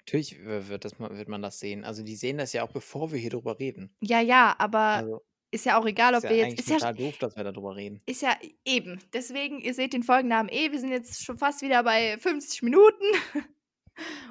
Natürlich 0.00 0.42
wird, 0.42 0.84
das, 0.84 0.98
wird 0.98 1.28
man 1.28 1.42
das 1.42 1.58
sehen. 1.58 1.84
Also 1.84 2.02
die 2.02 2.16
sehen 2.16 2.38
das 2.38 2.52
ja 2.52 2.62
auch, 2.62 2.72
bevor 2.72 3.12
wir 3.12 3.18
hier 3.18 3.30
drüber 3.30 3.58
reden. 3.58 3.94
Ja, 4.00 4.20
ja, 4.20 4.54
aber 4.58 4.78
Also, 4.78 5.22
ist 5.50 5.64
ja 5.64 5.78
auch 5.78 5.86
egal, 5.86 6.14
ob 6.14 6.18
Ist 6.18 6.24
ja 6.24 6.30
wir 6.30 6.36
jetzt. 6.36 6.60
Ist 6.60 6.68
ja, 6.68 6.76
total 6.76 6.94
doof, 6.94 7.18
dass 7.18 7.36
wir 7.36 7.44
darüber 7.44 7.76
reden. 7.76 8.02
ist 8.06 8.22
ja 8.22 8.36
eben. 8.64 9.00
Deswegen, 9.12 9.60
ihr 9.60 9.74
seht 9.74 9.92
den 9.92 10.02
Folgennamen 10.02 10.50
eh. 10.50 10.72
Wir 10.72 10.78
sind 10.78 10.90
jetzt 10.90 11.24
schon 11.24 11.38
fast 11.38 11.62
wieder 11.62 11.82
bei 11.82 12.18
50 12.18 12.62
Minuten. 12.62 13.04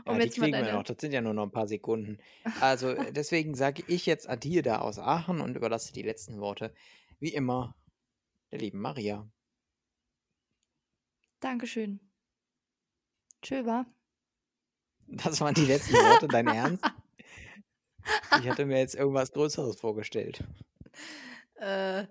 Ja, 0.05 0.13
um 0.13 0.19
die 0.19 0.23
jetzt 0.23 0.37
mal 0.37 0.49
kriegen 0.49 0.65
wir 0.65 0.71
noch. 0.71 0.83
Das 0.83 0.95
sind 1.01 1.11
ja 1.11 1.19
nur 1.19 1.33
noch 1.33 1.43
ein 1.43 1.51
paar 1.51 1.67
Sekunden. 1.67 2.19
Also 2.61 2.93
deswegen 3.11 3.53
sage 3.53 3.83
ich 3.87 4.05
jetzt 4.05 4.29
Adieu 4.29 4.61
da 4.61 4.79
aus 4.79 4.97
Aachen 4.97 5.41
und 5.41 5.57
überlasse 5.57 5.91
die 5.91 6.03
letzten 6.03 6.39
Worte, 6.39 6.73
wie 7.19 7.33
immer, 7.33 7.75
der 8.51 8.59
lieben 8.59 8.79
Maria. 8.79 9.29
Dankeschön. 11.39 11.99
Tschö, 13.41 13.65
war. 13.65 13.85
Das 15.07 15.39
waren 15.39 15.53
die 15.53 15.65
letzten 15.65 15.93
Worte, 15.93 16.27
dein 16.27 16.47
Ernst? 16.47 16.83
Ich 18.39 18.49
hatte 18.49 18.65
mir 18.65 18.79
jetzt 18.79 18.95
irgendwas 18.95 19.31
Größeres 19.31 19.79
vorgestellt. 19.79 20.43
Äh, 21.55 22.07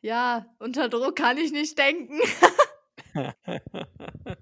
ja, 0.00 0.46
unter 0.58 0.88
Druck 0.88 1.16
kann 1.16 1.38
ich 1.38 1.52
nicht 1.52 1.78
denken. 1.78 2.20